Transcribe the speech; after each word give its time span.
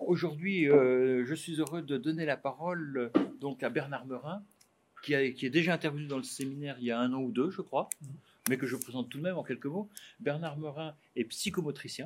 aujourd'hui, 0.00 0.68
euh, 0.68 1.24
je 1.26 1.34
suis 1.34 1.54
heureux 1.60 1.82
de 1.82 1.96
donner 1.96 2.24
la 2.26 2.36
parole 2.36 2.96
euh, 3.14 3.20
donc 3.40 3.62
à 3.62 3.70
Bernard 3.70 4.06
Merin, 4.06 4.42
qui, 5.02 5.14
a- 5.14 5.30
qui 5.30 5.46
est 5.46 5.50
déjà 5.50 5.74
intervenu 5.74 6.06
dans 6.06 6.16
le 6.16 6.22
séminaire 6.22 6.76
il 6.78 6.86
y 6.86 6.90
a 6.90 6.98
un 7.00 7.12
an 7.12 7.20
ou 7.22 7.30
deux, 7.32 7.50
je 7.50 7.62
crois, 7.62 7.88
mais 8.48 8.56
que 8.56 8.66
je 8.66 8.76
présente 8.76 9.08
tout 9.08 9.18
de 9.18 9.22
même 9.22 9.36
en 9.38 9.42
quelques 9.44 9.66
mots. 9.66 9.88
Bernard 10.20 10.58
Merin 10.58 10.94
est 11.16 11.24
psychomotricien. 11.24 12.04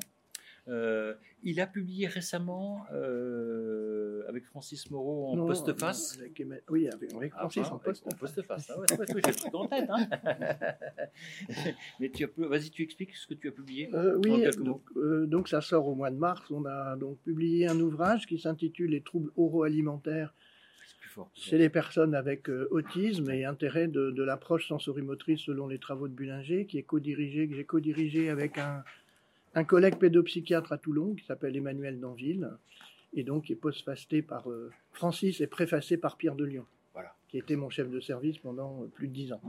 Euh, 0.67 1.15
il 1.43 1.61
a 1.61 1.67
publié 1.67 2.07
récemment 2.07 2.87
euh, 2.93 4.23
avec 4.29 4.47
Francis 4.47 4.91
Moreau 4.91 5.29
en 5.29 5.37
Non, 5.37 5.47
postface. 5.47 6.17
avec 6.19 6.41
Emma- 6.41 6.57
Oui, 6.71 6.89
avec, 6.89 7.13
avec 7.13 7.33
Ah, 7.35 7.41
Francis 7.41 7.63
enfin, 7.67 7.75
en 7.75 7.79
poste. 7.81 8.07
en 8.07 8.17
postface. 8.17 8.71
Ah 8.75 8.79
ouais, 8.81 8.87
c'est 8.89 8.97
parce 8.97 9.13
que 9.13 9.19
j'ai 9.27 9.33
truc 9.35 9.55
en 9.55 9.67
tête. 9.69 9.89
hein. 9.91 10.09
Mais 12.01 12.09
tu 12.11 12.25
as 12.25 12.29
pu- 12.29 12.47
vas-y, 12.47 12.71
tu 12.71 12.83
expliques 12.83 13.15
ce 13.15 13.27
que 13.27 13.35
tu 13.35 13.49
as 13.49 13.53
publié. 13.53 13.91
Euh, 13.95 14.19
oui, 14.25 14.43
donc, 14.59 14.83
euh, 14.97 15.27
donc 15.27 15.49
ça 15.49 15.61
sort 15.61 15.87
au 15.87 15.95
mois 15.95 16.11
de 16.11 16.17
mars. 16.17 16.51
On 16.51 16.65
a 16.65 16.97
donc 16.97 17.19
publié 17.25 17.67
un 17.69 17.79
ouvrage 17.81 18.27
qui 18.27 18.39
s'intitule 18.39 18.91
Les 18.91 19.03
troubles 19.03 19.31
oro-alimentaires 19.37 20.35
C'est 21.35 21.59
les 21.59 21.69
personnes 21.69 22.15
avec 22.15 22.49
euh, 22.49 22.67
autisme 22.71 23.31
et 23.31 23.45
intérêt 23.45 23.87
de, 23.89 24.11
de 24.11 24.23
l'approche 24.23 24.67
sensorimotrice 24.69 25.41
selon 25.41 25.69
les 25.69 25.79
travaux 25.79 26.09
de 26.09 26.15
Bullinger, 26.15 26.67
qui 26.67 26.79
est 26.79 26.83
co-dirigé, 26.83 27.49
que 27.49 27.55
j'ai 27.55 27.65
co-dirigé 27.65 28.31
avec 28.31 28.59
un, 28.59 28.83
un 29.55 29.65
collègue 29.65 29.99
pédopsychiatre 29.99 30.73
à 30.73 30.79
Toulon 30.79 31.15
qui 31.15 31.25
s'appelle 31.25 31.57
Emmanuel 31.57 32.01
Danville, 32.01 32.51
et 33.13 33.23
donc 33.23 33.45
qui 33.45 33.53
est 33.53 33.57
postfacé 33.57 34.23
par 34.23 34.51
euh, 34.51 34.73
Francis 34.93 35.41
et 35.41 35.47
préfacé 35.47 35.97
par 35.97 36.17
Pierre 36.17 36.35
de 36.35 36.45
Lyon, 36.45 36.67
Voilà. 36.93 37.15
qui 37.29 37.39
était 37.39 37.57
mon 37.57 37.71
chef 37.71 37.89
de 37.89 38.01
service 38.01 38.39
pendant 38.39 38.83
euh, 38.83 38.87
plus 38.89 39.07
de 39.09 39.13
dix 39.13 39.33
ans. 39.33 39.41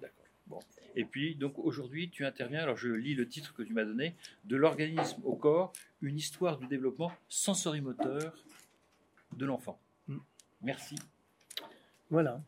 D'accord. 0.00 0.24
Bon. 0.48 0.58
Et 0.96 1.04
puis, 1.04 1.34
donc 1.36 1.58
aujourd'hui, 1.58 2.08
tu 2.10 2.24
interviens, 2.24 2.60
alors 2.62 2.76
je 2.76 2.88
lis 2.88 3.14
le 3.14 3.28
titre 3.28 3.54
que 3.54 3.62
tu 3.62 3.72
m'as 3.74 3.84
donné, 3.84 4.14
de 4.44 4.56
l'organisme 4.56 5.20
au 5.24 5.36
corps, 5.36 5.72
une 6.02 6.16
histoire 6.16 6.58
du 6.58 6.66
développement 6.66 7.12
sensorimoteur 7.28 8.32
de 9.36 9.44
l'enfant. 9.44 9.78
Mm. 10.08 10.16
Merci. 10.62 10.94
Voilà. 12.10 12.40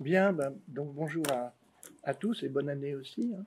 Bien, 0.00 0.32
ben, 0.32 0.54
donc 0.68 0.94
bonjour 0.94 1.24
à, 1.32 1.54
à 2.04 2.14
tous 2.14 2.42
et 2.42 2.48
bonne 2.48 2.68
année 2.68 2.94
aussi. 2.94 3.32
hein. 3.36 3.44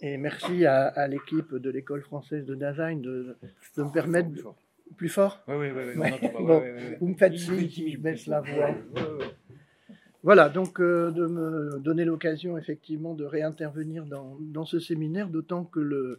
Et 0.00 0.16
merci 0.16 0.66
à, 0.66 0.86
à 0.88 1.06
l'équipe 1.08 1.54
de 1.54 1.70
l'école 1.70 2.02
française 2.02 2.44
de 2.44 2.54
design 2.54 3.00
de, 3.00 3.36
de 3.76 3.82
me 3.82 3.92
permettre. 3.92 4.30
Plus 4.30 4.40
fort. 4.42 4.56
Plus 4.96 5.08
fort 5.08 5.42
Oui, 5.48 5.54
oui, 5.56 5.70
oui. 5.74 5.92
oui, 5.96 6.10
on 6.22 6.28
pas. 6.28 6.38
bon, 6.40 6.60
Ouais. 6.60 6.98
Vous 7.00 7.08
me 7.08 7.14
faites 7.14 7.36
signe 7.38 7.68
si 7.68 7.92
je 7.92 7.98
baisse 7.98 8.26
la 8.26 8.40
voix. 8.40 8.74
Voilà, 10.22 10.48
donc 10.48 10.80
euh, 10.80 11.10
de 11.10 11.26
me 11.26 11.78
donner 11.80 12.04
l'occasion 12.04 12.56
effectivement 12.56 13.14
de 13.14 13.24
réintervenir 13.24 14.06
dans, 14.06 14.36
dans 14.40 14.64
ce 14.64 14.78
séminaire, 14.78 15.28
d'autant 15.28 15.64
que 15.64 15.80
le, 15.80 16.18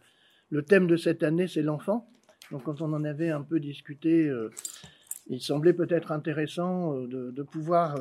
le 0.51 0.61
thème 0.61 0.85
de 0.87 0.95
cette 0.95 1.23
année, 1.23 1.47
c'est 1.47 1.63
l'enfant. 1.63 2.07
Donc 2.51 2.63
quand 2.63 2.81
on 2.81 2.93
en 2.93 3.03
avait 3.03 3.29
un 3.29 3.41
peu 3.41 3.59
discuté, 3.59 4.27
euh, 4.27 4.51
il 5.27 5.41
semblait 5.41 5.73
peut-être 5.73 6.11
intéressant 6.11 6.95
euh, 6.95 7.07
de, 7.07 7.31
de 7.31 7.43
pouvoir 7.43 7.97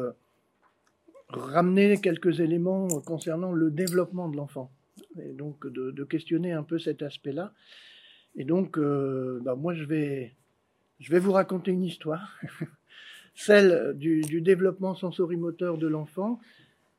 ramener 1.28 1.98
quelques 2.00 2.40
éléments 2.40 2.86
concernant 3.06 3.52
le 3.52 3.70
développement 3.70 4.28
de 4.28 4.36
l'enfant. 4.36 4.70
Et 5.22 5.32
donc 5.32 5.66
de, 5.66 6.04
questionner 6.04 6.52
un 6.52 6.62
peu 6.62 6.78
cet 6.78 7.02
aspect-là. 7.02 7.52
Et 8.36 8.44
donc, 8.44 8.78
euh, 8.78 9.40
bah, 9.44 9.54
moi, 9.54 9.74
je 9.74 9.84
vais, 9.84 10.34
je 10.98 11.10
vais 11.10 11.20
vous 11.20 11.32
raconter 11.32 11.70
une 11.70 11.84
histoire. 11.84 12.38
Celle 13.34 13.94
du, 13.96 14.20
du 14.22 14.40
développement 14.40 14.94
sensorimoteur 14.94 15.78
de 15.78 15.86
l'enfant, 15.88 16.40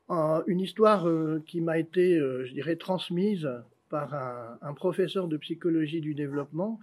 une 0.08 0.60
histoire 0.60 1.08
euh, 1.08 1.42
qui 1.46 1.60
m'a 1.60 1.78
été, 1.78 2.18
euh, 2.18 2.44
je 2.44 2.52
dirais, 2.52 2.76
transmise 2.76 3.48
par 3.88 4.14
un, 4.62 4.74
professeur 4.74 5.28
de 5.28 5.36
psychologie 5.36 6.00
du 6.00 6.14
développement 6.14 6.80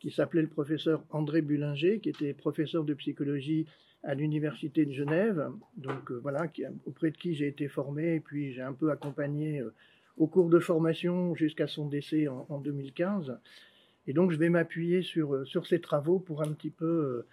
qui 0.00 0.10
s'appelait 0.10 0.42
le 0.42 0.48
professeur 0.48 1.04
André 1.10 1.42
Bullinger, 1.42 2.00
qui 2.00 2.08
était 2.08 2.32
professeur 2.32 2.84
de 2.84 2.94
psychologie 2.94 3.66
à 4.02 4.14
l'université 4.14 4.86
de 4.86 4.92
Genève, 4.92 5.50
donc 5.76 6.10
voilà, 6.12 6.46
auprès 6.86 7.10
de 7.10 7.16
qui 7.16 7.34
j'ai 7.34 7.46
été 7.46 7.68
formé 7.68 8.14
et 8.14 8.20
puis 8.20 8.52
j'ai 8.52 8.62
un 8.62 8.72
peu 8.72 8.90
accompagné 8.90 9.62
au 10.16 10.26
cours 10.26 10.48
de 10.48 10.58
formation 10.58 11.34
jusqu'à 11.34 11.66
son 11.66 11.86
décès 11.86 12.28
en, 12.28 12.46
en 12.48 12.58
2015. 12.58 13.38
Et 14.06 14.12
donc 14.12 14.30
je 14.30 14.36
vais 14.36 14.48
m'appuyer 14.48 15.02
sur, 15.02 15.34
euh, 15.34 15.44
sur 15.44 15.66
ces 15.66 15.80
travaux 15.80 16.18
pour 16.18 16.42
un 16.42 16.52
petit 16.52 16.70
peu 16.70 16.86
euh, 16.86 17.26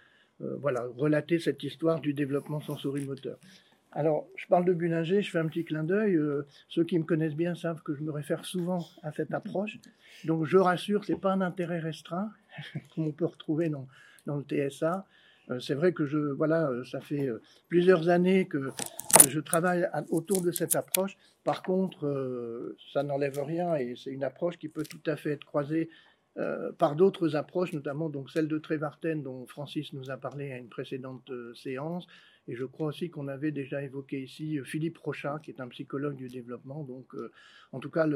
euh, 0.44 0.56
voilà, 0.60 0.84
relater 0.96 1.38
cette 1.38 1.62
histoire 1.62 2.00
du 2.00 2.12
développement 2.12 2.60
sensorimoteur. 2.60 3.38
Alors, 3.96 4.26
je 4.34 4.48
parle 4.48 4.64
de 4.64 4.72
Bullinger, 4.72 5.22
je 5.22 5.30
fais 5.30 5.38
un 5.38 5.46
petit 5.46 5.64
clin 5.64 5.84
d'œil. 5.84 6.18
ceux 6.68 6.82
qui 6.82 6.98
me 6.98 7.04
connaissent 7.04 7.36
bien 7.36 7.54
savent 7.54 7.80
que 7.84 7.94
je 7.94 8.02
me 8.02 8.10
réfère 8.10 8.44
souvent 8.44 8.84
à 9.04 9.12
cette 9.12 9.32
approche. 9.32 9.78
Donc, 10.24 10.46
je 10.46 10.58
rassure, 10.58 11.04
c'est 11.04 11.20
pas 11.20 11.30
un 11.30 11.40
intérêt 11.40 11.78
restreint, 11.78 12.28
comme 12.94 13.06
on 13.06 13.12
peut 13.12 13.26
retrouver 13.26 13.68
dans, 13.68 13.86
dans 14.26 14.34
le 14.36 14.42
TSA. 14.42 15.06
Euh, 15.50 15.60
c'est 15.60 15.74
vrai 15.74 15.92
que 15.92 16.06
je, 16.06 16.18
voilà, 16.18 16.68
euh, 16.68 16.84
ça 16.84 17.00
fait 17.00 17.28
euh, 17.28 17.40
plusieurs 17.68 18.08
années 18.08 18.46
que, 18.46 18.70
je 19.28 19.40
travaille 19.40 19.88
autour 20.10 20.42
de 20.42 20.50
cette 20.50 20.76
approche. 20.76 21.16
Par 21.44 21.62
contre, 21.62 22.74
ça 22.92 23.02
n'enlève 23.02 23.42
rien 23.42 23.74
et 23.76 23.94
c'est 23.96 24.10
une 24.10 24.22
approche 24.22 24.58
qui 24.58 24.68
peut 24.68 24.82
tout 24.82 25.00
à 25.06 25.16
fait 25.16 25.30
être 25.30 25.46
croisée 25.46 25.88
par 26.78 26.94
d'autres 26.94 27.34
approches, 27.34 27.72
notamment 27.72 28.10
donc 28.10 28.30
celle 28.30 28.48
de 28.48 28.58
Trévarten 28.58 29.22
dont 29.22 29.46
Francis 29.46 29.94
nous 29.94 30.10
a 30.10 30.18
parlé 30.18 30.52
à 30.52 30.58
une 30.58 30.68
précédente 30.68 31.32
séance. 31.54 32.06
Et 32.48 32.54
je 32.54 32.66
crois 32.66 32.88
aussi 32.88 33.08
qu'on 33.08 33.28
avait 33.28 33.52
déjà 33.52 33.82
évoqué 33.82 34.20
ici 34.20 34.58
Philippe 34.62 34.98
Rochat, 34.98 35.38
qui 35.42 35.50
est 35.52 35.60
un 35.60 35.68
psychologue 35.68 36.16
du 36.16 36.28
développement. 36.28 36.84
Donc, 36.84 37.14
en 37.72 37.80
tout 37.80 37.90
cas, 37.90 38.06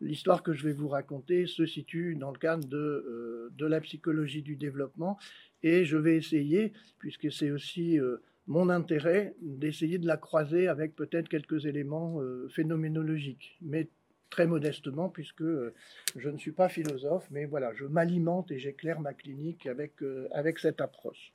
l'histoire 0.00 0.44
que 0.44 0.52
je 0.52 0.62
vais 0.62 0.72
vous 0.72 0.88
raconter 0.88 1.48
se 1.48 1.66
situe 1.66 2.14
dans 2.14 2.30
le 2.30 2.38
cadre 2.38 2.68
de 2.68 3.66
la 3.66 3.80
psychologie 3.80 4.42
du 4.42 4.54
développement. 4.54 5.18
Et 5.64 5.86
je 5.86 5.96
vais 5.96 6.16
essayer, 6.16 6.74
puisque 6.98 7.32
c'est 7.32 7.50
aussi 7.50 7.98
euh, 7.98 8.18
mon 8.46 8.68
intérêt, 8.68 9.34
d'essayer 9.40 9.96
de 9.96 10.06
la 10.06 10.18
croiser 10.18 10.68
avec 10.68 10.94
peut-être 10.94 11.26
quelques 11.30 11.64
éléments 11.64 12.20
euh, 12.20 12.48
phénoménologiques. 12.50 13.56
Mais 13.62 13.88
très 14.28 14.46
modestement, 14.46 15.08
puisque 15.08 15.40
euh, 15.40 15.72
je 16.16 16.28
ne 16.28 16.36
suis 16.36 16.52
pas 16.52 16.68
philosophe, 16.68 17.26
mais 17.30 17.46
voilà, 17.46 17.72
je 17.72 17.86
m'alimente 17.86 18.50
et 18.50 18.58
j'éclaire 18.58 19.00
ma 19.00 19.14
clinique 19.14 19.66
avec, 19.66 19.94
avec 20.32 20.58
cette 20.58 20.82
approche. 20.82 21.32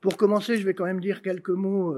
Pour 0.00 0.16
commencer, 0.16 0.56
je 0.56 0.64
vais 0.64 0.72
quand 0.72 0.86
même 0.86 1.00
dire 1.00 1.20
quelques 1.20 1.50
mots 1.50 1.94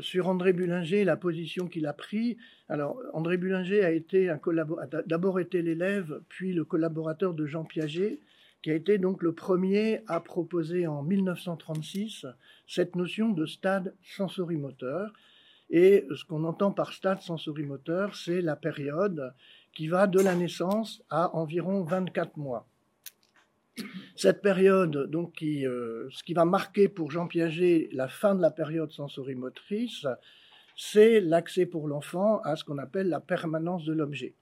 sur 0.00 0.26
André 0.26 0.52
Bullinger, 0.52 1.04
la 1.04 1.16
position 1.16 1.68
qu'il 1.68 1.86
a 1.86 1.92
prise. 1.92 2.36
Alors, 2.68 3.00
André 3.12 3.36
Bullinger 3.36 3.84
a 3.84 4.34
a 4.34 5.02
d'abord 5.06 5.38
été 5.38 5.62
l'élève, 5.62 6.22
puis 6.28 6.52
le 6.52 6.64
collaborateur 6.64 7.34
de 7.34 7.46
Jean 7.46 7.64
Piaget, 7.64 8.18
qui 8.62 8.70
a 8.70 8.74
été 8.74 8.98
donc 8.98 9.22
le 9.22 9.32
premier 9.32 10.00
à 10.08 10.20
proposer 10.20 10.86
en 10.86 11.02
1936 11.02 12.26
cette 12.66 12.96
notion 12.96 13.28
de 13.30 13.46
stade 13.46 13.94
sensorimoteur. 14.02 15.12
Et 15.70 16.06
ce 16.14 16.24
qu'on 16.24 16.44
entend 16.44 16.72
par 16.72 16.92
stade 16.92 17.20
sensorimoteur, 17.20 18.14
c'est 18.16 18.40
la 18.40 18.56
période 18.56 19.32
qui 19.74 19.88
va 19.88 20.06
de 20.06 20.20
la 20.20 20.34
naissance 20.34 21.02
à 21.10 21.34
environ 21.36 21.82
24 21.82 22.36
mois. 22.36 22.66
Cette 24.14 24.40
période, 24.40 25.10
donc, 25.10 25.42
euh, 25.42 26.08
ce 26.10 26.22
qui 26.24 26.32
va 26.32 26.46
marquer 26.46 26.88
pour 26.88 27.10
Jean 27.10 27.26
Piaget 27.26 27.90
la 27.92 28.08
fin 28.08 28.34
de 28.34 28.40
la 28.40 28.50
période 28.50 28.90
sensorimotrice, 28.90 30.06
c'est 30.76 31.20
l'accès 31.20 31.66
pour 31.66 31.88
l'enfant 31.88 32.40
à 32.40 32.56
ce 32.56 32.64
qu'on 32.64 32.78
appelle 32.78 33.08
la 33.08 33.20
permanence 33.20 33.84
de 33.84 33.92
l'objet, 33.92 34.34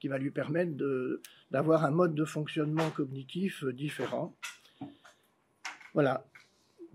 qui 0.00 0.08
va 0.08 0.18
lui 0.18 0.30
permettre 0.30 0.72
d'avoir 1.50 1.84
un 1.84 1.90
mode 1.90 2.14
de 2.14 2.24
fonctionnement 2.24 2.90
cognitif 2.90 3.62
euh, 3.62 3.72
différent. 3.72 4.34
Voilà. 5.94 6.26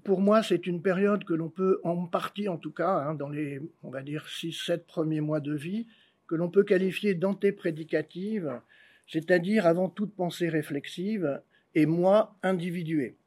Pour 0.04 0.20
moi, 0.20 0.44
c'est 0.44 0.68
une 0.68 0.82
période 0.82 1.24
que 1.24 1.34
l'on 1.34 1.50
peut, 1.50 1.80
en 1.84 2.06
partie 2.06 2.48
en 2.48 2.58
tout 2.58 2.72
cas, 2.72 2.90
hein, 2.90 3.16
dans 3.16 3.30
les, 3.30 3.62
on 3.84 3.90
va 3.90 4.02
dire, 4.02 4.26
6-7 4.28 4.86
premiers 4.86 5.22
mois 5.22 5.40
de 5.40 5.54
vie, 5.54 5.88
que 6.28 6.36
l'on 6.36 6.50
peut 6.50 6.64
qualifier 6.64 7.14
d'antéprédicative, 7.14 8.60
c'est-à-dire 9.08 9.66
avant 9.66 9.90
toute 9.90 10.16
pensée 10.16 10.50
réflexive, 10.50 11.42
et 11.76 11.86
moi 11.86 12.36
individué. 12.42 13.18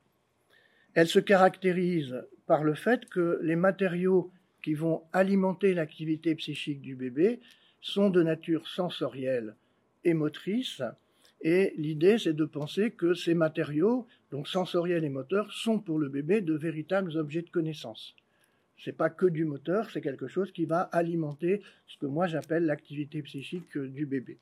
Elle 0.95 1.09
se 1.09 1.19
caractérise 1.19 2.25
par 2.47 2.65
le 2.65 2.75
fait 2.75 3.05
que 3.07 3.39
les 3.43 3.57
matériaux 3.57 4.33
qui 4.63 4.75
vont 4.75 5.03
alimenter 5.13 5.75
l'activité 5.75 6.35
psychique 6.35 6.81
du 6.81 6.97
bébé 6.97 7.41
sont 7.81 8.11
de 8.11 8.23
nature 8.23 8.67
sensorielle 8.67 9.55
et 10.05 10.15
motrice, 10.15 10.83
et 11.41 11.73
l'idée 11.77 12.19
c'est 12.19 12.33
de 12.33 12.45
penser 12.45 12.91
que 12.91 13.15
ces 13.15 13.35
matériaux, 13.35 14.07
donc 14.31 14.49
sensoriels 14.49 15.05
et 15.05 15.09
moteurs, 15.09 15.53
sont 15.53 15.79
pour 15.79 15.99
le 15.99 16.09
bébé 16.09 16.41
de 16.41 16.55
véritables 16.55 17.17
objets 17.17 17.43
de 17.43 17.51
connaissance. 17.51 18.15
C'est 18.79 18.97
pas 18.97 19.11
que 19.11 19.27
du 19.27 19.45
moteur, 19.45 19.91
c'est 19.91 20.01
quelque 20.01 20.29
chose 20.29 20.53
qui 20.53 20.65
va 20.65 20.83
alimenter 20.83 21.63
ce 21.87 21.99
que 21.99 22.07
moi 22.07 22.27
j'appelle 22.27 22.65
l'activité 22.65 23.23
psychique 23.23 23.77
du 23.77 24.07
bébé. 24.07 24.39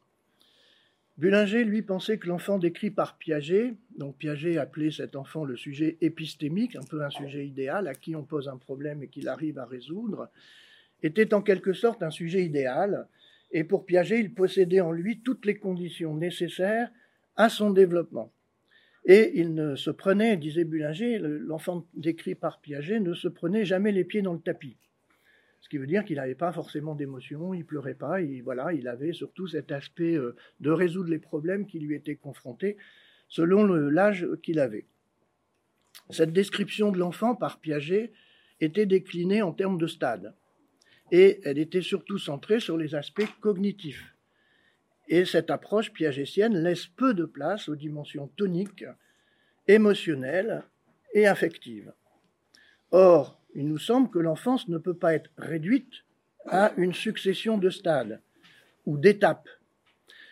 Bullinger, 1.19 1.65
lui, 1.65 1.81
pensait 1.81 2.19
que 2.19 2.29
l'enfant 2.29 2.59
décrit 2.59 2.91
par 2.91 3.17
Piaget, 3.17 3.75
donc 3.97 4.19
Piaget 4.19 4.59
appelait 4.59 4.91
cet 4.91 5.17
enfant 5.17 5.47
le 5.47 5.57
sujet 5.57 5.97
épistémique, 6.03 6.77
un 6.77 6.83
peu 6.83 7.03
un 7.03 7.09
sujet 7.09 7.47
idéal 7.47 7.89
à 7.89 7.95
qui 7.95 8.15
on 8.15 8.23
pose 8.23 8.49
un 8.49 8.59
problème 8.59 9.03
et 9.03 9.09
qu'il 9.09 9.27
arrive 9.29 9.59
à 9.59 9.65
résoudre, 9.65 10.29
était 11.03 11.33
en 11.33 11.41
quelque 11.41 11.73
sorte 11.73 12.03
un 12.03 12.11
sujet 12.11 12.45
idéal, 12.45 13.09
et 13.57 13.65
pour 13.65 13.87
Piaget, 13.87 14.21
il 14.21 14.35
possédait 14.35 14.83
en 14.83 14.93
lui 14.93 15.21
toutes 15.21 15.47
les 15.47 15.57
conditions 15.57 16.15
nécessaires 16.15 16.91
à 17.37 17.49
son 17.49 17.71
développement. 17.71 18.31
Et 19.07 19.41
il 19.41 19.55
ne 19.55 19.77
se 19.77 19.89
prenait, 19.89 20.37
disait 20.37 20.65
Bullinger, 20.65 21.19
l'enfant 21.21 21.87
décrit 21.95 22.35
par 22.35 22.61
Piaget, 22.61 23.01
ne 23.01 23.15
se 23.15 23.29
prenait 23.29 23.65
jamais 23.65 23.93
les 23.93 24.05
pieds 24.05 24.21
dans 24.21 24.35
le 24.35 24.41
tapis. 24.41 24.77
Ce 25.63 25.71
qui 25.71 25.79
veut 25.79 25.87
dire 25.87 26.05
qu'il 26.05 26.17
n'avait 26.17 26.35
pas 26.35 26.53
forcément 26.53 26.95
d'émotion, 26.95 27.55
il 27.55 27.65
pleurait 27.65 27.95
pas, 27.95 28.21
et 28.21 28.43
voilà, 28.43 28.75
il 28.75 28.89
avait 28.89 29.15
surtout 29.15 29.47
cet 29.47 29.73
aspect 29.73 30.19
euh, 30.19 30.37
de 30.61 30.71
résoudre 30.71 31.09
les 31.09 31.19
problèmes 31.19 31.67
qui 31.67 31.79
lui 31.79 31.95
étaient 31.95 32.15
confrontés 32.15 32.77
selon 33.27 33.65
l'âge 33.65 34.29
qu'il 34.43 34.61
avait. 34.61 34.85
Cette 36.11 36.35
description 36.35 36.93
de 36.93 36.99
l'enfant 36.99 37.35
par 37.35 37.59
Piaget 37.59 38.13
était 38.61 38.85
déclinée 38.85 39.41
en 39.41 39.53
termes 39.53 39.79
de 39.79 39.87
stade, 39.87 40.35
et 41.13 41.41
elle 41.45 41.59
était 41.59 41.83
surtout 41.83 42.19
centrée 42.19 42.61
sur 42.61 42.77
les 42.77 42.95
aspects 42.95 43.29
cognitifs. 43.41 44.15
Et 45.09 45.25
cette 45.25 45.51
approche 45.51 45.93
piagétienne 45.93 46.63
laisse 46.63 46.87
peu 46.87 47.15
de 47.15 47.25
place 47.25 47.69
aux 47.69 47.77
dimensions 47.77 48.29
toniques, 48.37 48.85
émotionnelles 49.69 50.65
et 51.15 51.27
affectives. 51.27 51.93
Or, 52.91 53.41
il 53.55 53.69
nous 53.69 53.79
semble 53.79 54.11
que 54.11 54.19
l'enfance 54.19 54.69
ne 54.69 54.79
peut 54.79 54.97
pas 54.97 55.15
être 55.15 55.31
réduite 55.39 56.05
à 56.47 56.73
une 56.77 56.95
succession 56.95 57.59
de 57.59 57.71
stades 57.71 58.21
ou 58.85 58.99
d'étapes, 58.99 59.49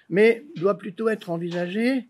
mais 0.08 0.44
doit 0.56 0.78
plutôt 0.78 1.08
être 1.08 1.30
envisagée 1.30 2.08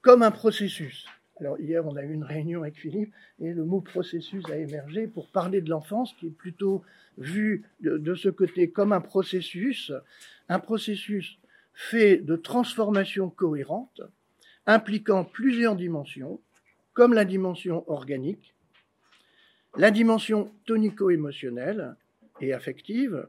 comme 0.00 0.22
un 0.22 0.30
processus. 0.30 1.06
Alors 1.40 1.58
hier, 1.58 1.86
on 1.86 1.96
a 1.96 2.02
eu 2.02 2.12
une 2.12 2.24
réunion 2.24 2.62
avec 2.62 2.76
Philippe 2.76 3.14
et 3.40 3.54
le 3.54 3.64
mot 3.64 3.80
processus 3.80 4.44
a 4.50 4.56
émergé 4.58 5.06
pour 5.06 5.30
parler 5.30 5.62
de 5.62 5.70
l'enfance 5.70 6.12
qui 6.20 6.26
est 6.26 6.36
plutôt 6.36 6.82
vu 7.16 7.64
de, 7.80 7.96
de, 7.96 8.14
ce 8.14 8.28
côté 8.28 8.70
comme 8.70 8.92
un 8.92 9.00
processus, 9.00 9.90
un 10.50 10.58
processus 10.58 11.38
fait 11.72 12.18
de 12.18 12.36
transformations 12.36 13.30
cohérentes 13.30 14.02
impliquant 14.66 15.24
plusieurs 15.24 15.76
dimensions, 15.76 16.40
comme 16.92 17.14
la 17.14 17.24
dimension 17.24 17.90
organique, 17.90 18.54
la 19.76 19.90
dimension 19.90 20.52
tonico-émotionnelle 20.66 21.96
et 22.42 22.52
affective, 22.52 23.26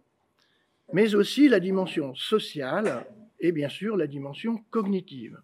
mais 0.91 1.15
aussi 1.15 1.47
la 1.47 1.61
dimension 1.61 2.13
sociale 2.13 3.05
et 3.39 3.53
bien 3.53 3.69
sûr 3.69 3.95
la 3.95 4.07
dimension 4.07 4.57
cognitive. 4.69 5.39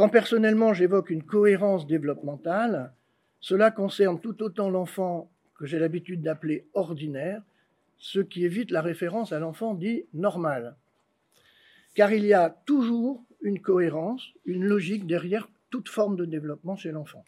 Quand 0.00 0.08
personnellement 0.08 0.72
j'évoque 0.72 1.10
une 1.10 1.22
cohérence 1.22 1.86
développementale, 1.86 2.94
cela 3.38 3.70
concerne 3.70 4.18
tout 4.18 4.42
autant 4.42 4.70
l'enfant 4.70 5.30
que 5.58 5.66
j'ai 5.66 5.78
l'habitude 5.78 6.22
d'appeler 6.22 6.66
ordinaire, 6.72 7.42
ce 7.98 8.20
qui 8.20 8.46
évite 8.46 8.70
la 8.70 8.80
référence 8.80 9.32
à 9.32 9.38
l'enfant 9.38 9.74
dit 9.74 10.06
normal. 10.14 10.74
Car 11.94 12.14
il 12.14 12.24
y 12.24 12.32
a 12.32 12.48
toujours 12.48 13.22
une 13.42 13.60
cohérence, 13.60 14.26
une 14.46 14.64
logique 14.64 15.06
derrière 15.06 15.50
toute 15.68 15.90
forme 15.90 16.16
de 16.16 16.24
développement 16.24 16.76
chez 16.76 16.92
l'enfant. 16.92 17.26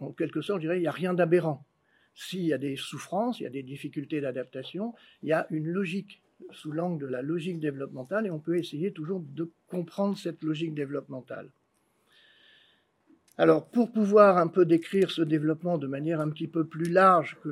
En 0.00 0.12
quelque 0.12 0.40
sorte, 0.40 0.62
je 0.62 0.68
dirais, 0.68 0.78
il 0.78 0.82
n'y 0.82 0.86
a 0.86 0.90
rien 0.90 1.12
d'aberrant. 1.12 1.66
S'il 2.14 2.46
y 2.46 2.54
a 2.54 2.58
des 2.58 2.76
souffrances, 2.76 3.40
il 3.40 3.42
y 3.42 3.46
a 3.46 3.50
des 3.50 3.62
difficultés 3.62 4.22
d'adaptation, 4.22 4.94
il 5.22 5.28
y 5.28 5.32
a 5.34 5.46
une 5.50 5.68
logique 5.68 6.21
sous 6.50 6.72
l'angle 6.72 7.00
de 7.00 7.06
la 7.06 7.22
logique 7.22 7.60
développementale 7.60 8.26
et 8.26 8.30
on 8.30 8.38
peut 8.38 8.56
essayer 8.56 8.92
toujours 8.92 9.20
de 9.20 9.50
comprendre 9.66 10.16
cette 10.16 10.42
logique 10.42 10.74
développementale. 10.74 11.50
Alors, 13.38 13.66
pour 13.70 13.90
pouvoir 13.92 14.36
un 14.36 14.48
peu 14.48 14.66
décrire 14.66 15.10
ce 15.10 15.22
développement 15.22 15.78
de 15.78 15.86
manière 15.86 16.20
un 16.20 16.28
petit 16.28 16.48
peu 16.48 16.66
plus 16.66 16.90
large 16.90 17.38
que 17.42 17.48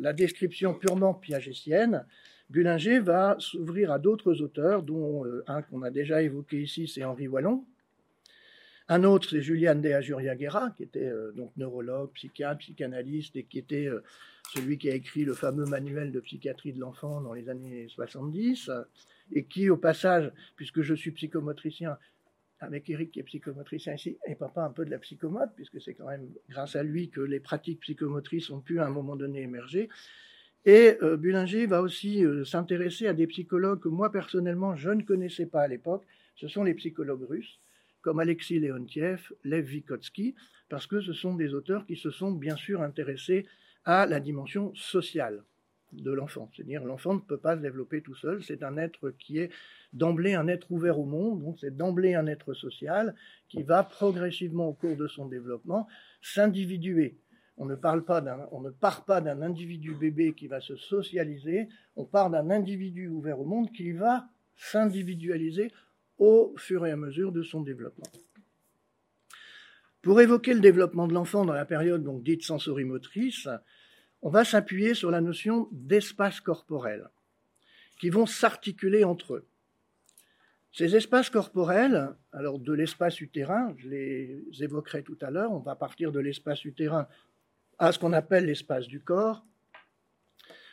la 0.00 0.12
description 0.12 0.74
purement 0.74 1.14
piagétienne, 1.14 2.04
Bullinger 2.50 2.98
va 2.98 3.36
s'ouvrir 3.38 3.92
à 3.92 3.98
d'autres 3.98 4.42
auteurs, 4.42 4.82
dont 4.82 5.24
euh, 5.24 5.42
un 5.46 5.62
qu'on 5.62 5.82
a 5.82 5.90
déjà 5.90 6.22
évoqué 6.22 6.60
ici, 6.60 6.86
c'est 6.86 7.04
Henri 7.04 7.26
Wallon. 7.26 7.64
Un 8.92 9.04
autre, 9.04 9.30
c'est 9.30 9.40
Julian 9.40 9.76
de 9.76 9.88
Ajuriaguera, 9.88 10.74
qui 10.76 10.82
était 10.82 11.06
euh, 11.06 11.32
donc 11.32 11.50
neurologue, 11.56 12.10
psychiatre, 12.12 12.58
psychanalyste 12.58 13.34
et 13.36 13.44
qui 13.44 13.58
était 13.58 13.86
euh, 13.86 14.02
celui 14.52 14.76
qui 14.76 14.90
a 14.90 14.94
écrit 14.94 15.24
le 15.24 15.32
fameux 15.32 15.64
manuel 15.64 16.12
de 16.12 16.20
psychiatrie 16.20 16.74
de 16.74 16.80
l'enfant 16.80 17.22
dans 17.22 17.32
les 17.32 17.48
années 17.48 17.88
70, 17.88 18.70
et 19.32 19.44
qui, 19.44 19.70
au 19.70 19.78
passage, 19.78 20.30
puisque 20.56 20.82
je 20.82 20.92
suis 20.92 21.10
psychomotricien, 21.12 21.96
avec 22.60 22.90
Eric 22.90 23.12
qui 23.12 23.20
est 23.20 23.22
psychomotricien 23.22 23.94
ici, 23.94 24.18
et 24.26 24.34
papa 24.34 24.62
un 24.62 24.72
peu 24.72 24.84
de 24.84 24.90
la 24.90 24.98
psychomote, 24.98 25.52
puisque 25.56 25.80
c'est 25.80 25.94
quand 25.94 26.08
même 26.08 26.28
grâce 26.50 26.76
à 26.76 26.82
lui 26.82 27.08
que 27.08 27.22
les 27.22 27.40
pratiques 27.40 27.80
psychomotrices 27.80 28.50
ont 28.50 28.60
pu 28.60 28.78
à 28.78 28.84
un 28.84 28.90
moment 28.90 29.16
donné 29.16 29.40
émerger. 29.40 29.88
Et 30.66 30.98
euh, 31.00 31.16
Bullinger 31.16 31.64
va 31.64 31.80
aussi 31.80 32.22
euh, 32.26 32.44
s'intéresser 32.44 33.06
à 33.06 33.14
des 33.14 33.26
psychologues 33.26 33.80
que 33.80 33.88
moi 33.88 34.12
personnellement 34.12 34.76
je 34.76 34.90
ne 34.90 35.00
connaissais 35.00 35.46
pas 35.46 35.62
à 35.62 35.68
l'époque. 35.68 36.04
Ce 36.36 36.46
sont 36.46 36.62
les 36.62 36.74
psychologues 36.74 37.26
russes, 37.26 37.58
comme 38.02 38.20
Alexis 38.20 38.58
Leontiev, 38.58 39.32
Lev 39.44 39.64
Vygotsky, 39.64 40.34
parce 40.68 40.86
que 40.86 41.00
ce 41.00 41.12
sont 41.12 41.34
des 41.34 41.54
auteurs 41.54 41.86
qui 41.86 41.96
se 41.96 42.10
sont 42.10 42.32
bien 42.32 42.56
sûr 42.56 42.82
intéressés 42.82 43.46
à 43.84 44.06
la 44.06 44.20
dimension 44.20 44.74
sociale 44.74 45.44
de 45.92 46.10
l'enfant. 46.10 46.50
C'est-à-dire 46.54 46.84
l'enfant 46.84 47.14
ne 47.14 47.20
peut 47.20 47.38
pas 47.38 47.56
se 47.56 47.62
développer 47.62 48.00
tout 48.02 48.14
seul, 48.14 48.42
c'est 48.42 48.62
un 48.62 48.76
être 48.76 49.10
qui 49.10 49.38
est 49.38 49.50
d'emblée 49.92 50.34
un 50.34 50.48
être 50.48 50.70
ouvert 50.72 50.98
au 50.98 51.04
monde, 51.04 51.42
donc 51.42 51.58
c'est 51.60 51.76
d'emblée 51.76 52.14
un 52.14 52.26
être 52.26 52.54
social 52.54 53.14
qui 53.48 53.62
va 53.62 53.82
progressivement 53.82 54.68
au 54.68 54.72
cours 54.72 54.96
de 54.96 55.06
son 55.06 55.26
développement 55.26 55.86
s'individuer. 56.22 57.18
On 57.58 57.66
ne, 57.66 57.74
parle 57.74 58.04
pas 58.04 58.48
on 58.50 58.60
ne 58.62 58.70
part 58.70 59.04
pas 59.04 59.20
d'un 59.20 59.42
individu 59.42 59.94
bébé 59.94 60.32
qui 60.32 60.46
va 60.46 60.60
se 60.60 60.74
socialiser, 60.76 61.68
on 61.96 62.06
part 62.06 62.30
d'un 62.30 62.50
individu 62.50 63.08
ouvert 63.08 63.38
au 63.38 63.44
monde 63.44 63.70
qui 63.72 63.92
va 63.92 64.26
s'individualiser 64.56 65.70
au 66.22 66.54
fur 66.56 66.86
et 66.86 66.92
à 66.92 66.96
mesure 66.96 67.32
de 67.32 67.42
son 67.42 67.62
développement. 67.62 68.06
Pour 70.02 70.20
évoquer 70.20 70.54
le 70.54 70.60
développement 70.60 71.08
de 71.08 71.14
l'enfant 71.14 71.44
dans 71.44 71.52
la 71.52 71.64
période 71.64 72.04
donc 72.04 72.22
dite 72.22 72.44
sensorimotrice, 72.44 73.48
on 74.22 74.30
va 74.30 74.44
s'appuyer 74.44 74.94
sur 74.94 75.10
la 75.10 75.20
notion 75.20 75.68
d'espace 75.72 76.40
corporel, 76.40 77.08
qui 77.98 78.08
vont 78.08 78.26
s'articuler 78.26 79.02
entre 79.02 79.34
eux. 79.34 79.48
Ces 80.72 80.94
espaces 80.94 81.28
corporels, 81.28 82.14
alors 82.32 82.60
de 82.60 82.72
l'espace 82.72 83.20
utérin, 83.20 83.74
je 83.78 83.88
les 83.88 84.44
évoquerai 84.60 85.02
tout 85.02 85.18
à 85.22 85.30
l'heure, 85.32 85.50
on 85.50 85.58
va 85.58 85.74
partir 85.74 86.12
de 86.12 86.20
l'espace 86.20 86.64
utérin 86.64 87.08
à 87.80 87.90
ce 87.90 87.98
qu'on 87.98 88.12
appelle 88.12 88.46
l'espace 88.46 88.86
du 88.86 89.00
corps, 89.00 89.44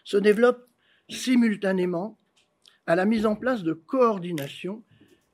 se 0.03 0.17
développent 0.17 0.69
simultanément 1.09 2.19
à 2.85 2.95
la 2.95 3.05
mise 3.05 3.25
en 3.25 3.35
place 3.35 3.63
de 3.63 3.74
coordination 3.74 4.83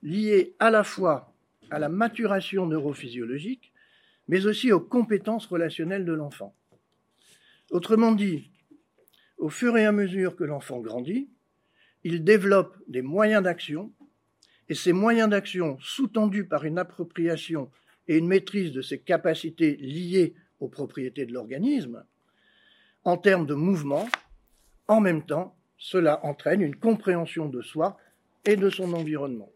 liées 0.06 0.56
à 0.60 0.70
la 0.70 0.84
fois 0.84 1.34
à 1.72 1.80
la 1.80 1.90
maturation 1.90 2.68
neurophysiologique, 2.68 3.74
mais 4.28 4.46
aussi 4.46 4.72
aux 4.72 4.80
compétences 4.80 5.48
relationnelles 5.48 6.06
de 6.06 6.14
l'enfant. 6.14 6.56
Autrement 7.72 8.12
dit, 8.12 8.52
au 9.38 9.50
fur 9.50 9.76
et 9.78 9.86
à 9.86 9.92
mesure 9.92 10.36
que 10.36 10.44
l'enfant 10.44 10.80
grandit, 10.80 11.28
il 12.04 12.24
développe 12.24 12.78
des 12.88 13.02
moyens 13.02 13.42
d'action, 13.42 13.92
et 14.70 14.76
ces 14.76 14.94
moyens 14.94 15.30
d'action, 15.30 15.78
sous-tendus 15.82 16.46
par 16.46 16.66
une 16.66 16.78
appropriation 16.78 17.72
et 18.08 18.18
une 18.18 18.28
maîtrise 18.28 18.72
de 18.72 18.84
ses 18.84 19.00
capacités 19.00 19.76
liées 19.78 20.36
aux 20.60 20.68
propriétés 20.68 21.26
de 21.26 21.34
l'organisme, 21.34 22.06
en 23.04 23.18
termes 23.18 23.48
de 23.48 23.56
mouvement, 23.56 24.08
en 24.88 25.02
même 25.02 25.26
temps, 25.26 25.56
cela 25.78 26.24
entraîne 26.24 26.62
une 26.62 26.76
compréhension 26.76 27.50
de 27.50 27.62
soi 27.64 27.98
et 28.46 28.56
de 28.56 28.70
son 28.70 28.94
environnement. 28.94 29.52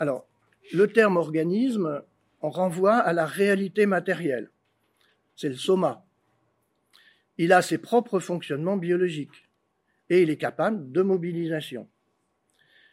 Alors, 0.00 0.26
le 0.72 0.88
terme 0.88 1.16
organisme 1.16 2.02
on 2.42 2.50
renvoie 2.50 2.96
à 2.96 3.12
la 3.12 3.26
réalité 3.26 3.86
matérielle. 3.86 4.50
C'est 5.36 5.48
le 5.48 5.54
soma. 5.54 6.04
Il 7.38 7.52
a 7.52 7.62
ses 7.62 7.78
propres 7.78 8.20
fonctionnements 8.20 8.76
biologiques 8.76 9.48
et 10.08 10.22
il 10.22 10.30
est 10.30 10.36
capable 10.36 10.90
de 10.90 11.02
mobilisation. 11.02 11.88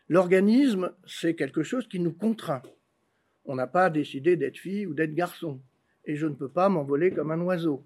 L'organisme, 0.10 0.92
c'est 1.06 1.36
quelque 1.36 1.64
chose 1.64 1.88
qui 1.88 2.00
nous 2.00 2.14
contraint. 2.14 2.62
On 3.46 3.56
n'a 3.56 3.68
pas 3.68 3.90
décidé 3.90 4.36
d'être 4.36 4.58
fille 4.58 4.86
ou 4.86 4.94
d'être 4.94 5.14
garçon, 5.14 5.62
et 6.06 6.16
je 6.16 6.28
ne 6.28 6.36
peux 6.36 6.50
pas 6.50 6.70
m'envoler 6.70 7.12
comme 7.12 7.32
un 7.32 7.42
oiseau. 7.42 7.86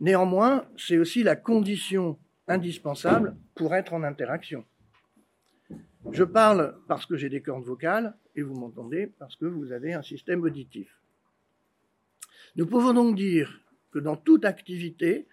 Néanmoins, 0.00 0.68
c'est 0.76 0.98
aussi 0.98 1.22
la 1.22 1.34
condition 1.34 2.18
indispensable 2.46 3.36
pour 3.54 3.74
être 3.74 3.94
en 3.94 4.04
interaction. 4.04 4.64
Je 6.12 6.24
parle 6.24 6.76
parce 6.86 7.06
que 7.06 7.16
j'ai 7.16 7.28
des 7.28 7.42
cordes 7.42 7.64
vocales 7.64 8.16
et 8.34 8.42
vous 8.42 8.54
m'entendez 8.54 9.08
parce 9.18 9.36
que 9.36 9.44
vous 9.44 9.72
avez 9.72 9.92
un 9.92 10.02
système 10.02 10.42
auditif. 10.42 10.88
Nous 12.56 12.66
pouvons 12.66 12.94
donc 12.94 13.16
dire 13.16 13.60
que 13.90 13.98
dans 13.98 14.16
toute 14.16 14.44
activité, 14.44 15.26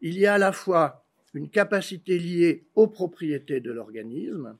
il 0.00 0.16
y 0.16 0.26
a 0.26 0.34
à 0.34 0.38
la 0.38 0.52
fois 0.52 1.04
une 1.34 1.50
capacité 1.50 2.18
liée 2.18 2.66
aux 2.74 2.86
propriétés 2.86 3.60
de 3.60 3.70
l'organisme 3.70 4.56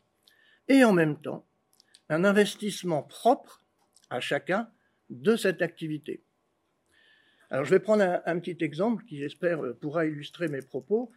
et 0.67 0.85
en 0.85 0.93
même 0.93 1.21
temps 1.21 1.47
un 2.09 2.25
investissement 2.25 3.03
propre 3.03 3.63
à 4.11 4.21
chacun 4.21 4.69
de 5.09 5.37
cette 5.37 5.63
activité. 5.63 6.23
Alors 7.51 7.65
je 7.65 7.71
vais 7.71 7.81
prendre 7.81 8.03
un, 8.03 8.21
un 8.27 8.39
petit 8.39 8.63
exemple 8.63 9.05
qui 9.05 9.19
j'espère 9.19 9.61
pourra 9.81 10.05
illustrer 10.05 10.49
mes 10.49 10.63
propos. 10.63 11.11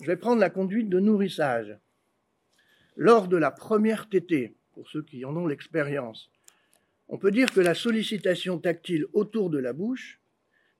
Je 0.00 0.06
vais 0.06 0.16
prendre 0.16 0.40
la 0.40 0.50
conduite 0.50 0.88
de 0.88 1.00
nourrissage. 1.00 1.78
Lors 3.02 3.28
de 3.28 3.38
la 3.38 3.50
première 3.50 4.10
tétée, 4.10 4.54
pour 4.74 4.86
ceux 4.90 5.02
qui 5.02 5.24
en 5.24 5.34
ont 5.34 5.46
l'expérience, 5.46 6.30
On 7.08 7.16
peut 7.16 7.30
dire 7.30 7.50
que 7.50 7.60
la 7.60 7.74
sollicitation 7.74 8.58
tactile 8.58 9.06
autour 9.14 9.48
de 9.48 9.56
la 9.56 9.72
bouche 9.72 10.20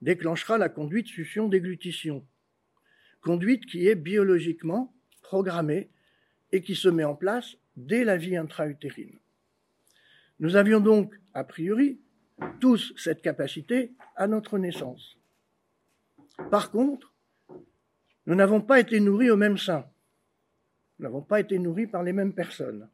déclenchera 0.02 0.58
la 0.58 0.68
conduite 0.68 1.06
succion-déglutition, 1.06 2.24
conduite 3.22 3.64
qui 3.64 3.88
est 3.88 3.94
biologiquement 3.94 4.94
programmée 5.22 5.88
et 6.52 6.60
qui 6.60 6.76
se 6.76 6.90
met 6.90 7.04
en 7.04 7.14
place 7.14 7.56
dès 7.74 8.04
la 8.04 8.18
vie 8.18 8.36
intra-utérine. 8.36 9.18
Nous 10.40 10.56
avions 10.56 10.80
donc, 10.80 11.18
a 11.32 11.42
priori, 11.42 11.98
tous 12.60 12.92
cette 12.98 13.22
capacité 13.22 13.92
à 14.14 14.26
notre 14.26 14.58
naissance. 14.58 15.16
Par 16.50 16.70
contre, 16.70 17.14
nous 18.26 18.34
n'avons 18.34 18.60
pas 18.60 18.78
été 18.78 19.00
nourris 19.00 19.30
au 19.30 19.38
même 19.38 19.58
sein. 19.58 19.86
Nous 21.00 21.04
n'avons 21.04 21.22
pas 21.22 21.40
été 21.40 21.58
nourris 21.58 21.86
par 21.86 22.02
les 22.02 22.12
mêmes 22.12 22.34
personnes. 22.34 22.86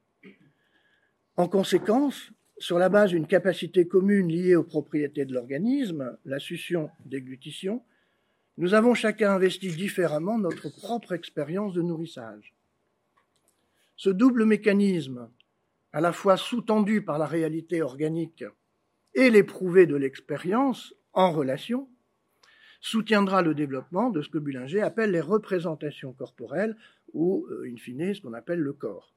En 1.36 1.48
conséquence, 1.48 2.30
sur 2.56 2.78
la 2.78 2.88
base 2.88 3.10
d'une 3.10 3.26
capacité 3.26 3.88
commune 3.88 4.28
liée 4.28 4.54
aux 4.54 4.62
propriétés 4.62 5.24
de 5.24 5.34
l'organisme, 5.34 6.16
la 6.24 6.38
succion-déglutition, 6.38 7.82
nous 8.58 8.74
avons 8.74 8.94
chacun 8.94 9.32
investi 9.32 9.70
différemment 9.70 10.38
notre 10.38 10.68
propre 10.68 11.14
expérience 11.14 11.74
de 11.74 11.82
nourrissage. 11.82 12.54
Ce 13.96 14.08
double 14.08 14.44
mécanisme, 14.44 15.28
à 15.92 16.00
la 16.00 16.12
fois 16.12 16.36
sous-tendu 16.36 17.02
par 17.02 17.18
la 17.18 17.26
réalité 17.26 17.82
organique 17.82 18.44
et 19.14 19.30
l'éprouvé 19.30 19.86
de 19.86 19.96
l'expérience 19.96 20.94
en 21.12 21.32
relation, 21.32 21.88
soutiendra 22.80 23.42
le 23.42 23.52
développement 23.52 24.10
de 24.10 24.22
ce 24.22 24.28
que 24.28 24.38
Bullinger 24.38 24.82
appelle 24.82 25.10
les 25.10 25.20
représentations 25.20 26.12
corporelles 26.12 26.76
ou, 27.16 27.46
euh, 27.50 27.66
in 27.66 27.76
fine, 27.76 28.14
ce 28.14 28.20
qu'on 28.20 28.34
appelle 28.34 28.60
le 28.60 28.74
corps. 28.74 29.12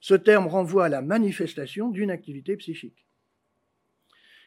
Ce 0.00 0.14
terme 0.14 0.48
renvoie 0.48 0.86
à 0.86 0.88
la 0.88 1.02
manifestation 1.02 1.88
d'une 1.88 2.10
activité 2.10 2.56
psychique. 2.56 3.06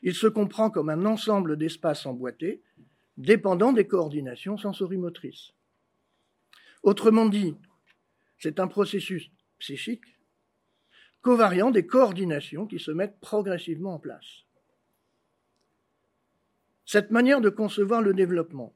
Il 0.01 0.13
se 0.13 0.27
comprend 0.27 0.69
comme 0.69 0.89
un 0.89 1.05
ensemble 1.05 1.57
d'espaces 1.57 2.05
emboîtés 2.05 2.62
dépendant 3.17 3.71
des 3.71 3.88
coordinations 3.88 4.57
sensorimotrices. 4.57 5.53
Autrement 6.81 7.27
dit, 7.27 7.55
c'est 8.38 8.59
un 8.59 8.67
processus 8.67 9.31
psychique 9.59 10.03
covariant 11.21 11.71
des 11.71 11.88
coordinations 11.88 12.67
qui 12.67 12.79
se 12.79 12.91
mettent 12.91 13.19
progressivement 13.21 13.93
en 13.93 14.00
place. 14.00 14.43
Cette 16.85 17.12
manière 17.12 17.39
de 17.39 17.50
concevoir 17.50 18.01
le 18.01 18.13
développement 18.13 18.75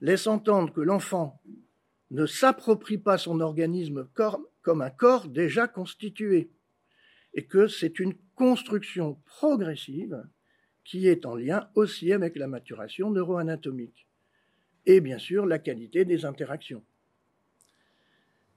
laisse 0.00 0.28
entendre 0.28 0.72
que 0.72 0.80
l'enfant 0.80 1.40
ne 2.14 2.26
s'approprie 2.26 2.98
pas 2.98 3.18
son 3.18 3.40
organisme 3.40 4.08
comme 4.62 4.82
un 4.82 4.90
corps 4.90 5.26
déjà 5.26 5.66
constitué 5.66 6.52
et 7.34 7.44
que 7.44 7.66
c'est 7.66 7.98
une 7.98 8.14
construction 8.36 9.20
progressive 9.26 10.22
qui 10.84 11.08
est 11.08 11.26
en 11.26 11.34
lien 11.34 11.68
aussi 11.74 12.12
avec 12.12 12.36
la 12.36 12.46
maturation 12.46 13.10
neuroanatomique 13.10 14.06
et 14.86 15.00
bien 15.00 15.18
sûr 15.18 15.44
la 15.44 15.58
qualité 15.58 16.04
des 16.04 16.24
interactions. 16.24 16.84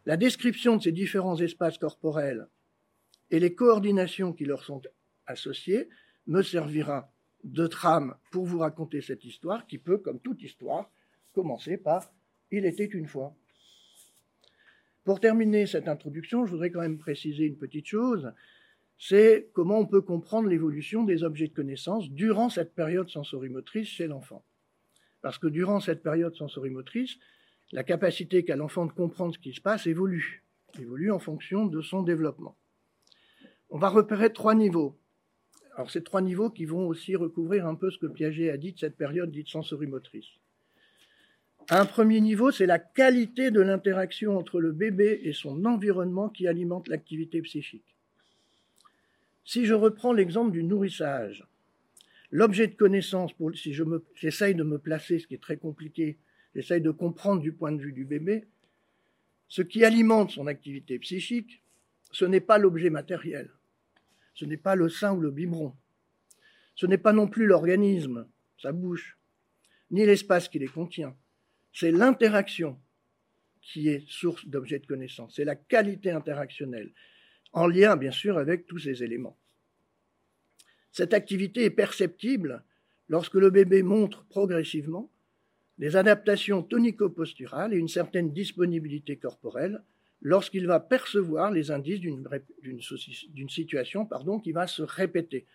La 0.06 0.18
description 0.18 0.78
de 0.78 0.84
ces 0.84 0.92
différents 0.92 1.40
espaces 1.42 1.80
corporels 1.80 2.48
et 3.32 3.40
les 3.40 3.56
coordinations 3.56 4.34
qui 4.34 4.46
leur 4.46 4.64
sont 4.64 4.84
associées 5.26 5.90
me 6.28 6.44
servira 6.44 7.12
de 7.44 7.66
trame 7.66 8.16
pour 8.32 8.46
vous 8.46 8.60
raconter 8.60 9.02
cette 9.02 9.26
histoire 9.26 9.66
qui 9.66 9.80
peut, 9.80 9.98
comme 9.98 10.20
toute 10.20 10.44
histoire, 10.44 10.92
commencer 11.34 11.78
par 11.78 12.14
Il 12.52 12.66
était 12.66 12.86
une 12.86 13.08
fois. 13.08 13.36
Pour 15.08 15.22
terminer 15.22 15.68
cette 15.68 15.88
introduction, 15.88 16.46
je 16.46 16.52
voudrais 16.52 16.70
quand 16.70 16.82
même 16.82 16.98
préciser 16.98 17.46
une 17.46 17.56
petite 17.56 17.86
chose, 17.86 18.34
c'est 18.98 19.50
comment 19.54 19.80
on 19.80 19.86
peut 19.86 20.02
comprendre 20.02 20.50
l'évolution 20.50 21.06
des 21.06 21.24
objets 21.24 21.48
de 21.48 21.54
connaissance 21.54 22.10
durant 22.10 22.50
cette 22.50 22.76
période 22.76 23.08
sensorimotrice 23.08 23.88
chez 23.88 24.08
l'enfant. 24.08 24.44
Parce 25.22 25.38
que 25.38 25.48
durant 25.48 25.80
cette 25.80 26.04
période 26.04 26.36
sensorimotrice, 26.36 27.20
la 27.72 27.86
capacité 27.86 28.44
qu'a 28.44 28.58
l'enfant 28.58 28.86
de 28.86 28.92
comprendre 28.92 29.34
ce 29.34 29.40
qui 29.40 29.54
se 29.54 29.62
passe 29.62 29.88
évolue, 29.88 30.44
évolue 30.78 31.10
en 31.10 31.20
fonction 31.20 31.68
de 31.68 31.82
son 31.82 32.04
développement. 32.04 32.58
On 33.70 33.78
va 33.78 33.88
repérer 33.88 34.34
trois 34.34 34.56
niveaux. 34.56 35.00
Alors, 35.76 35.90
ces 35.90 36.04
trois 36.04 36.22
niveaux 36.22 36.50
qui 36.50 36.66
vont 36.66 36.86
aussi 36.86 37.16
recouvrir 37.16 37.66
un 37.66 37.76
peu 37.76 37.92
ce 37.92 37.98
que 37.98 38.08
Piaget 38.08 38.50
a 38.50 38.58
dit 38.58 38.74
de 38.74 38.80
cette 38.80 38.98
période 38.98 39.32
dite 39.32 39.48
sensorimotrice. 39.48 40.28
Un 41.70 41.86
premier 41.86 42.22
niveau, 42.22 42.50
c'est 42.52 42.66
la 42.66 42.80
qualité 42.80 43.52
de 43.52 43.60
l'interaction 43.60 44.38
entre 44.38 44.62
le 44.62 44.72
bébé 44.72 45.20
et 45.24 45.34
son 45.34 45.66
environnement 45.66 46.30
qui 46.30 46.48
alimente 46.48 46.88
l'activité 46.88 47.42
psychique. 47.42 47.98
Si 49.44 49.66
je 49.66 49.74
reprends 49.74 50.14
l'exemple 50.14 50.52
du 50.52 50.64
nourrissage, 50.64 51.46
l'objet 52.32 52.68
de 52.68 52.76
connaissance, 52.76 53.32
si 53.54 53.76
j'essaye 54.16 54.56
de 54.56 54.64
me 54.64 54.78
placer, 54.78 55.20
ce 55.20 55.28
qui 55.28 55.34
est 55.34 55.42
très 55.42 55.58
compliqué, 55.58 56.18
j'essaye 56.56 56.80
de 56.80 56.92
comprendre 56.92 57.42
du 57.42 57.52
point 57.52 57.74
de 57.74 57.82
vue 57.82 57.92
du 57.92 58.06
bébé, 58.06 58.46
ce 59.50 59.62
qui 59.62 59.84
alimente 59.84 60.32
son 60.32 60.48
activité 60.48 60.98
psychique, 61.00 61.62
ce 62.12 62.24
n'est 62.24 62.42
pas 62.42 62.58
l'objet 62.58 62.90
matériel. 62.90 63.50
Ce 64.36 64.46
n'est 64.46 64.56
pas 64.56 64.76
le 64.76 64.88
sein 64.88 65.14
ou 65.14 65.20
le 65.20 65.32
biberon. 65.32 65.74
Ce 66.76 66.86
n'est 66.86 66.98
pas 66.98 67.12
non 67.12 67.28
plus 67.28 67.46
l'organisme, 67.46 68.26
sa 68.62 68.72
bouche, 68.72 69.18
ni 69.92 70.06
l'espace 70.06 70.48
qui 70.48 70.60
les 70.60 70.68
contient. 70.68 71.16
C'est 71.80 71.92
l'interaction 71.92 72.76
qui 73.62 73.90
est 73.90 74.04
source 74.10 74.48
d'objets 74.48 74.80
de 74.80 74.88
connaissance. 74.88 75.36
C'est 75.36 75.46
la 75.46 75.56
qualité 75.56 76.10
interactionnelle, 76.10 76.92
en 77.54 77.68
lien 77.68 77.96
bien 77.98 78.10
sûr 78.10 78.40
avec 78.40 78.66
tous 78.66 78.80
ces 78.80 79.04
éléments. 79.04 79.38
Cette 80.92 81.14
activité 81.14 81.66
est 81.66 81.70
perceptible 81.70 82.64
lorsque 83.10 83.36
le 83.36 83.52
bébé 83.52 83.84
montre 83.84 84.26
progressivement 84.26 85.12
des 85.78 85.96
adaptations 85.96 86.64
tonico-posturales 86.64 87.76
et 87.76 87.78
une 87.78 87.88
certaine 87.88 88.34
disponibilité 88.34 89.18
corporelle 89.18 89.84
lorsqu'il 90.24 90.66
va 90.66 90.80
percevoir 90.80 91.52
les 91.52 91.70
indices 91.70 92.00
d'une 92.00 93.50
situation 93.50 94.08
pardon, 94.08 94.40
qui 94.40 94.52
va 94.52 94.66
se 94.66 94.82
répéter. 94.82 95.46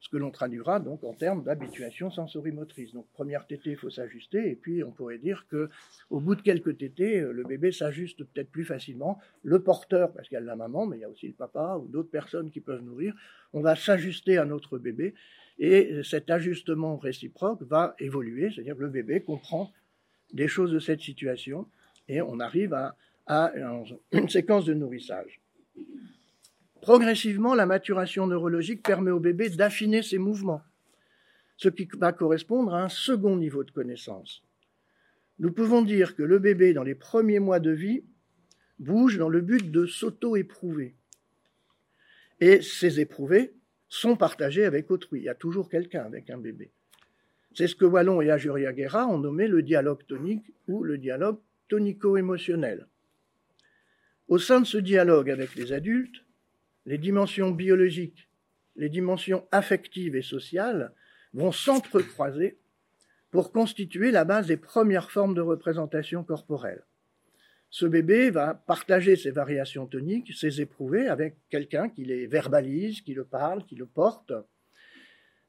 Ce 0.00 0.08
que 0.08 0.16
l'on 0.16 0.30
traduira 0.30 0.80
donc 0.80 1.04
en 1.04 1.12
termes 1.12 1.44
d'habituation 1.44 2.10
sensorimotrice. 2.10 2.94
Donc 2.94 3.06
première 3.12 3.46
tétée, 3.46 3.72
il 3.72 3.76
faut 3.76 3.90
s'ajuster, 3.90 4.50
et 4.50 4.56
puis 4.56 4.82
on 4.82 4.90
pourrait 4.90 5.18
dire 5.18 5.46
que 5.48 5.68
au 6.08 6.20
bout 6.20 6.34
de 6.34 6.42
quelques 6.42 6.78
tétées, 6.78 7.20
euh, 7.20 7.32
le 7.32 7.44
bébé 7.44 7.70
s'ajuste 7.70 8.24
peut-être 8.24 8.50
plus 8.50 8.64
facilement. 8.64 9.18
Le 9.42 9.62
porteur, 9.62 10.12
parce 10.12 10.28
qu'il 10.28 10.36
y 10.36 10.38
a 10.38 10.40
la 10.40 10.56
maman, 10.56 10.86
mais 10.86 10.96
il 10.96 11.00
y 11.00 11.04
a 11.04 11.08
aussi 11.08 11.26
le 11.26 11.34
papa 11.34 11.76
ou 11.76 11.86
d'autres 11.86 12.10
personnes 12.10 12.50
qui 12.50 12.60
peuvent 12.60 12.82
nourrir, 12.82 13.14
on 13.52 13.60
va 13.60 13.76
s'ajuster 13.76 14.38
à 14.38 14.46
notre 14.46 14.78
bébé, 14.78 15.14
et 15.58 16.02
cet 16.02 16.30
ajustement 16.30 16.96
réciproque 16.96 17.62
va 17.62 17.94
évoluer, 17.98 18.50
c'est-à-dire 18.50 18.76
que 18.76 18.82
le 18.82 18.88
bébé 18.88 19.20
comprend 19.20 19.70
des 20.32 20.48
choses 20.48 20.72
de 20.72 20.78
cette 20.78 21.00
situation, 21.00 21.68
et 22.08 22.22
on 22.22 22.40
arrive 22.40 22.72
à 22.72 22.96
une 24.12 24.28
séquence 24.28 24.64
de 24.64 24.74
nourrissage. 24.74 25.40
Progressivement, 26.80 27.54
la 27.54 27.66
maturation 27.66 28.26
neurologique 28.26 28.82
permet 28.82 29.10
au 29.10 29.20
bébé 29.20 29.50
d'affiner 29.50 30.02
ses 30.02 30.18
mouvements, 30.18 30.62
ce 31.56 31.68
qui 31.68 31.86
va 31.98 32.12
correspondre 32.12 32.74
à 32.74 32.82
un 32.82 32.88
second 32.88 33.36
niveau 33.36 33.64
de 33.64 33.70
connaissance. 33.70 34.42
Nous 35.38 35.52
pouvons 35.52 35.82
dire 35.82 36.16
que 36.16 36.22
le 36.22 36.38
bébé, 36.38 36.72
dans 36.72 36.82
les 36.82 36.94
premiers 36.94 37.38
mois 37.38 37.60
de 37.60 37.70
vie, 37.70 38.04
bouge 38.78 39.18
dans 39.18 39.28
le 39.28 39.42
but 39.42 39.70
de 39.70 39.86
s'auto-éprouver. 39.86 40.94
Et 42.40 42.62
ces 42.62 43.00
éprouvés 43.00 43.52
sont 43.88 44.16
partagés 44.16 44.64
avec 44.64 44.90
autrui. 44.90 45.20
Il 45.20 45.24
y 45.24 45.28
a 45.28 45.34
toujours 45.34 45.68
quelqu'un 45.68 46.04
avec 46.04 46.30
un 46.30 46.38
bébé. 46.38 46.72
C'est 47.54 47.66
ce 47.66 47.74
que 47.74 47.84
Wallon 47.84 48.22
et 48.22 48.30
Ajuria 48.30 48.72
Guerra 48.72 49.06
ont 49.08 49.18
nommé 49.18 49.48
le 49.48 49.62
dialogue 49.62 50.06
tonique 50.06 50.52
ou 50.68 50.82
le 50.82 50.96
dialogue 50.96 51.40
tonico-émotionnel. 51.68 52.86
Au 54.28 54.38
sein 54.38 54.60
de 54.60 54.66
ce 54.66 54.78
dialogue 54.78 55.28
avec 55.28 55.54
les 55.56 55.72
adultes, 55.72 56.24
les 56.86 56.98
dimensions 56.98 57.50
biologiques, 57.50 58.28
les 58.76 58.88
dimensions 58.88 59.46
affectives 59.52 60.16
et 60.16 60.22
sociales 60.22 60.92
vont 61.34 61.52
s'entrecroiser 61.52 62.58
pour 63.30 63.52
constituer 63.52 64.10
la 64.10 64.24
base 64.24 64.46
des 64.46 64.56
premières 64.56 65.10
formes 65.10 65.34
de 65.34 65.40
représentation 65.40 66.24
corporelle. 66.24 66.84
Ce 67.70 67.86
bébé 67.86 68.30
va 68.30 68.54
partager 68.54 69.14
ses 69.14 69.30
variations 69.30 69.86
toniques, 69.86 70.32
ses 70.34 70.60
éprouvées 70.60 71.06
avec 71.06 71.36
quelqu'un 71.48 71.88
qui 71.88 72.04
les 72.04 72.26
verbalise, 72.26 73.00
qui 73.02 73.14
le 73.14 73.24
parle, 73.24 73.64
qui 73.64 73.76
le 73.76 73.86
porte. 73.86 74.32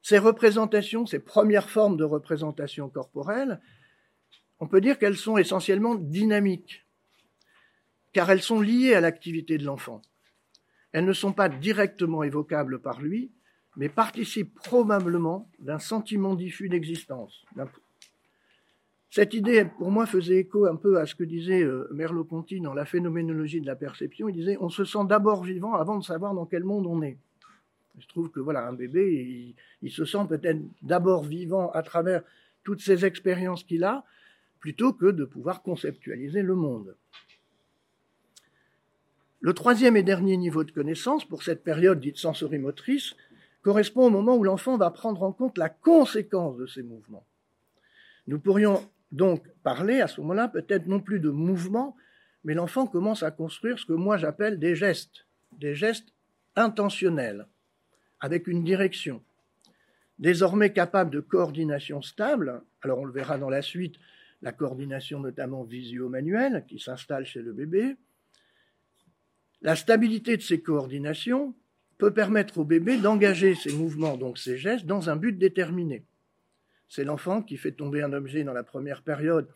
Ces 0.03 0.19
représentations, 0.19 1.07
ces 1.07 1.19
premières 1.19 1.69
formes 1.69 1.97
de 1.97 2.03
représentation 2.03 2.89
corporelle, 2.89 3.59
on 4.59 4.67
peut 4.67 4.81
dire 4.81 4.99
qu'elles 4.99 5.17
sont 5.17 5.37
essentiellement 5.37 5.95
dynamiques 5.95 6.85
car 8.13 8.29
elles 8.29 8.41
sont 8.41 8.61
liées 8.61 8.93
à 8.93 9.01
l'activité 9.01 9.57
de 9.57 9.65
l'enfant. 9.65 10.01
Elles 10.91 11.05
ne 11.05 11.13
sont 11.13 11.33
pas 11.33 11.49
directement 11.49 12.23
évocables 12.23 12.79
par 12.79 13.01
lui, 13.01 13.31
mais 13.77 13.89
participent 13.89 14.53
probablement 14.55 15.49
d'un 15.59 15.79
sentiment 15.79 16.35
diffus 16.35 16.69
d'existence. 16.69 17.45
Cette 19.09 19.33
idée, 19.33 19.65
pour 19.65 19.91
moi, 19.91 20.05
faisait 20.05 20.37
écho 20.37 20.65
un 20.65 20.77
peu 20.77 20.97
à 20.97 21.05
ce 21.05 21.15
que 21.15 21.25
disait 21.25 21.63
euh, 21.63 21.87
Merleau-Ponty 21.91 22.61
dans 22.61 22.73
La 22.73 22.85
phénoménologie 22.85 23.59
de 23.59 23.65
la 23.65 23.75
perception. 23.75 24.29
Il 24.29 24.35
disait 24.35 24.57
On 24.61 24.69
se 24.69 24.85
sent 24.85 25.05
d'abord 25.07 25.43
vivant 25.43 25.73
avant 25.73 25.97
de 25.97 26.03
savoir 26.03 26.33
dans 26.33 26.45
quel 26.45 26.63
monde 26.63 26.87
on 26.87 27.01
est. 27.01 27.17
Se 27.99 28.07
trouve 28.07 28.29
que 28.29 28.39
voilà, 28.39 28.65
un 28.65 28.73
bébé, 28.73 29.53
il, 29.81 29.91
se 29.91 30.05
sent 30.05 30.25
peut-être 30.29 30.61
d'abord 30.81 31.23
vivant 31.23 31.71
à 31.71 31.83
travers 31.83 32.23
toutes 32.63 32.81
ces 32.81 33.03
expériences 33.05 33.63
qu'il 33.65 33.83
a, 33.83 34.05
plutôt 34.59 34.93
que 34.93 35.07
de 35.07 35.25
pouvoir 35.25 35.61
conceptualiser 35.61 36.41
le 36.41 36.55
monde. 36.55 36.95
Le 39.43 39.53
troisième 39.53 39.97
et 39.97 40.03
dernier 40.03 40.37
niveau 40.37 40.63
de 40.63 40.69
connaissance 40.69 41.25
pour 41.25 41.41
cette 41.41 41.63
période 41.63 41.99
dite 41.99 42.17
sensorimotrice 42.17 43.15
correspond 43.63 44.05
au 44.05 44.09
moment 44.11 44.35
où 44.35 44.43
l'enfant 44.43 44.77
va 44.77 44.91
prendre 44.91 45.23
en 45.23 45.31
compte 45.31 45.57
la 45.57 45.67
conséquence 45.67 46.57
de 46.57 46.67
ses 46.67 46.83
mouvements. 46.83 47.25
Nous 48.27 48.39
pourrions 48.39 48.87
donc 49.11 49.43
parler 49.63 49.99
à 49.99 50.07
ce 50.07 50.21
moment-là 50.21 50.47
peut-être 50.47 50.85
non 50.85 50.99
plus 50.99 51.19
de 51.19 51.31
mouvement, 51.31 51.95
mais 52.43 52.53
l'enfant 52.53 52.85
commence 52.85 53.23
à 53.23 53.31
construire 53.31 53.79
ce 53.79 53.85
que 53.87 53.93
moi 53.93 54.15
j'appelle 54.15 54.59
des 54.59 54.75
gestes, 54.75 55.25
des 55.57 55.73
gestes 55.73 56.13
intentionnels, 56.55 57.47
avec 58.19 58.45
une 58.45 58.63
direction. 58.63 59.23
Désormais 60.19 60.71
capable 60.71 61.09
de 61.09 61.19
coordination 61.19 62.03
stable, 62.03 62.61
alors 62.83 62.99
on 62.99 63.05
le 63.05 63.11
verra 63.11 63.39
dans 63.39 63.49
la 63.49 63.63
suite, 63.63 63.95
la 64.43 64.51
coordination 64.51 65.19
notamment 65.19 65.63
visio-manuelle 65.63 66.63
qui 66.67 66.77
s'installe 66.77 67.25
chez 67.25 67.41
le 67.41 67.53
bébé, 67.53 67.95
la 69.61 69.75
stabilité 69.75 70.37
de 70.37 70.41
ces 70.41 70.61
coordinations 70.61 71.53
peut 71.97 72.13
permettre 72.13 72.57
au 72.57 72.63
bébé 72.63 72.97
d'engager 72.97 73.53
ses 73.53 73.73
mouvements, 73.73 74.17
donc 74.17 74.37
ses 74.39 74.57
gestes, 74.57 74.85
dans 74.85 75.09
un 75.09 75.15
but 75.15 75.37
déterminé. 75.37 76.03
C'est 76.89 77.03
l'enfant 77.03 77.41
qui 77.41 77.57
fait 77.57 77.71
tomber 77.71 78.01
un 78.01 78.11
objet 78.11 78.43
dans 78.43 78.53
la 78.53 78.63
première 78.63 79.03
période 79.03 79.47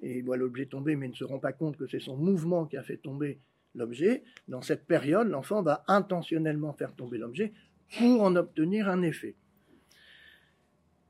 et 0.00 0.18
il 0.18 0.24
voit 0.24 0.36
l'objet 0.36 0.66
tomber 0.66 0.96
mais 0.96 1.08
ne 1.08 1.14
se 1.14 1.24
rend 1.24 1.38
pas 1.38 1.52
compte 1.52 1.76
que 1.76 1.86
c'est 1.86 2.00
son 2.00 2.16
mouvement 2.16 2.66
qui 2.66 2.76
a 2.76 2.82
fait 2.82 2.96
tomber 2.96 3.40
l'objet. 3.74 4.22
Dans 4.46 4.62
cette 4.62 4.86
période, 4.86 5.28
l'enfant 5.28 5.62
va 5.62 5.84
intentionnellement 5.88 6.72
faire 6.72 6.94
tomber 6.94 7.18
l'objet 7.18 7.52
pour 7.98 8.22
en 8.22 8.36
obtenir 8.36 8.88
un 8.88 9.02
effet. 9.02 9.34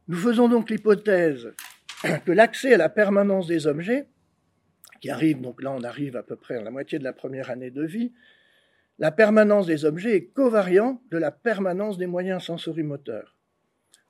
Nous 0.09 0.17
faisons 0.17 0.49
donc 0.49 0.71
l'hypothèse 0.71 1.53
que 2.25 2.33
l'accès 2.33 2.75
à 2.75 2.79
la 2.79 2.89
permanence 2.89 3.47
des 3.47 3.67
objets, 3.67 4.07
qui 5.01 5.11
arrive, 5.11 5.41
donc 5.41 5.63
là 5.63 5.71
on 5.71 5.85
arrive 5.85 6.17
à 6.17 6.23
peu 6.23 6.35
près 6.35 6.57
à 6.57 6.63
la 6.63 6.71
moitié 6.71 6.99
de 6.99 7.05
la 7.05 7.13
première 7.13 7.51
année 7.51 7.71
de 7.71 7.85
vie, 7.85 8.13
la 8.99 9.13
permanence 9.13 9.67
des 9.67 9.85
objets 9.85 10.17
est 10.17 10.27
covariant 10.27 11.01
de 11.11 11.19
la 11.19 11.31
permanence 11.31 11.99
des 11.99 12.07
moyens 12.07 12.43
sensorimoteurs. 12.45 13.37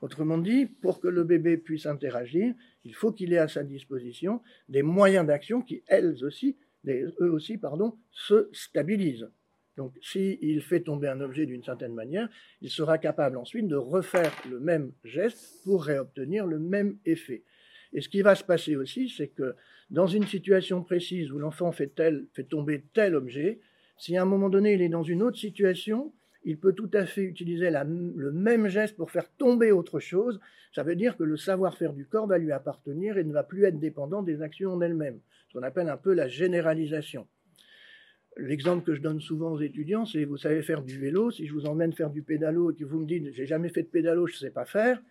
Autrement 0.00 0.38
dit, 0.38 0.66
pour 0.66 1.00
que 1.00 1.08
le 1.08 1.24
bébé 1.24 1.56
puisse 1.56 1.86
interagir, 1.86 2.54
il 2.84 2.94
faut 2.94 3.12
qu'il 3.12 3.32
ait 3.32 3.38
à 3.38 3.48
sa 3.48 3.64
disposition 3.64 4.40
des 4.68 4.82
moyens 4.82 5.26
d'action 5.26 5.60
qui, 5.60 5.82
elles 5.88 6.24
aussi, 6.24 6.56
eux 6.86 7.30
aussi, 7.30 7.58
pardon, 7.58 7.96
se 8.10 8.48
stabilisent. 8.52 9.28
Donc, 9.76 9.94
s'il 10.00 10.60
fait 10.62 10.80
tomber 10.80 11.08
un 11.08 11.20
objet 11.20 11.46
d'une 11.46 11.62
certaine 11.62 11.94
manière, 11.94 12.28
il 12.62 12.70
sera 12.70 12.98
capable 12.98 13.36
ensuite 13.36 13.68
de 13.68 13.76
refaire 13.76 14.32
le 14.48 14.58
même 14.58 14.92
geste 15.04 15.62
pour 15.64 15.84
réobtenir 15.84 16.46
le 16.46 16.58
même 16.58 16.98
effet. 17.04 17.44
Et 17.92 18.00
ce 18.00 18.08
qui 18.08 18.22
va 18.22 18.34
se 18.34 18.44
passer 18.44 18.76
aussi, 18.76 19.08
c'est 19.08 19.28
que 19.28 19.54
dans 19.90 20.06
une 20.06 20.26
situation 20.26 20.82
précise 20.82 21.30
où 21.30 21.38
l'enfant 21.38 21.72
fait, 21.72 21.92
fait 22.32 22.44
tomber 22.44 22.84
tel 22.92 23.14
objet, 23.14 23.60
si 23.98 24.16
à 24.16 24.22
un 24.22 24.26
moment 24.26 24.48
donné 24.48 24.74
il 24.74 24.82
est 24.82 24.88
dans 24.88 25.02
une 25.02 25.22
autre 25.22 25.38
situation, 25.38 26.12
il 26.44 26.58
peut 26.58 26.72
tout 26.72 26.90
à 26.94 27.04
fait 27.04 27.22
utiliser 27.22 27.70
le 27.70 28.32
même 28.32 28.68
geste 28.68 28.96
pour 28.96 29.10
faire 29.10 29.28
tomber 29.36 29.72
autre 29.72 30.00
chose. 30.00 30.40
Ça 30.72 30.82
veut 30.82 30.96
dire 30.96 31.16
que 31.16 31.24
le 31.24 31.36
savoir-faire 31.36 31.92
du 31.92 32.06
corps 32.06 32.26
va 32.26 32.38
lui 32.38 32.52
appartenir 32.52 33.18
et 33.18 33.24
ne 33.24 33.32
va 33.32 33.42
plus 33.42 33.64
être 33.64 33.78
dépendant 33.78 34.22
des 34.22 34.40
actions 34.40 34.72
en 34.72 34.80
elles-mêmes. 34.80 35.20
Ce 35.48 35.58
qu'on 35.58 35.64
appelle 35.64 35.88
un 35.88 35.96
peu 35.96 36.14
la 36.14 36.28
généralisation. 36.28 37.26
L'exemple 38.36 38.84
que 38.84 38.94
je 38.94 39.02
donne 39.02 39.20
souvent 39.20 39.50
aux 39.50 39.60
étudiants, 39.60 40.06
c'est 40.06 40.24
vous 40.24 40.36
savez 40.36 40.62
faire 40.62 40.82
du 40.82 40.98
vélo. 40.98 41.32
Si 41.32 41.46
je 41.46 41.52
vous 41.52 41.66
emmène 41.66 41.92
faire 41.92 42.10
du 42.10 42.22
pédalo 42.22 42.70
et 42.70 42.76
que 42.76 42.84
vous 42.84 43.00
me 43.00 43.06
dites 43.06 43.32
j'ai 43.32 43.46
jamais 43.46 43.68
fait 43.68 43.82
de 43.82 43.88
pédalo, 43.88 44.26
je 44.28 44.34
ne 44.34 44.38
sais 44.38 44.50
pas 44.50 44.64
faire, 44.64 45.02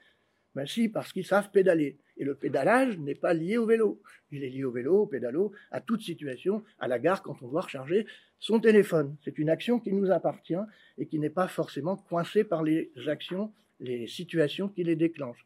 ben 0.58 0.66
si, 0.66 0.90
parce 0.90 1.14
qu'ils 1.14 1.24
savent 1.24 1.52
pédaler. 1.52 2.00
Et 2.18 2.24
le 2.24 2.34
pédalage 2.34 2.98
n'est 2.98 3.14
pas 3.14 3.36
lié 3.36 3.60
au 3.60 3.68
vélo. 3.68 4.02
Il 4.32 4.44
est 4.44 4.50
lié 4.50 4.64
au 4.64 4.72
vélo, 4.72 5.04
au 5.04 5.06
pédalo, 5.06 5.52
à 5.70 5.82
toute 5.82 6.02
situation, 6.02 6.64
à 6.80 6.88
la 6.88 6.98
gare 6.98 7.22
quand 7.22 7.38
on 7.44 7.48
doit 7.48 7.62
recharger 7.62 8.08
son 8.40 8.60
téléphone. 8.60 9.16
C'est 9.24 9.38
une 9.38 9.52
action 9.52 9.80
qui 9.80 9.94
nous 9.94 10.10
appartient 10.10 10.66
et 10.98 11.06
qui 11.06 11.20
n'est 11.20 11.30
pas 11.30 11.48
forcément 11.48 11.96
coincée 11.96 12.44
par 12.44 12.64
les 12.64 12.92
actions, 13.06 13.54
les 13.80 14.08
situations 14.08 14.68
qui 14.68 14.84
les 14.84 14.96
déclenchent. 14.96 15.46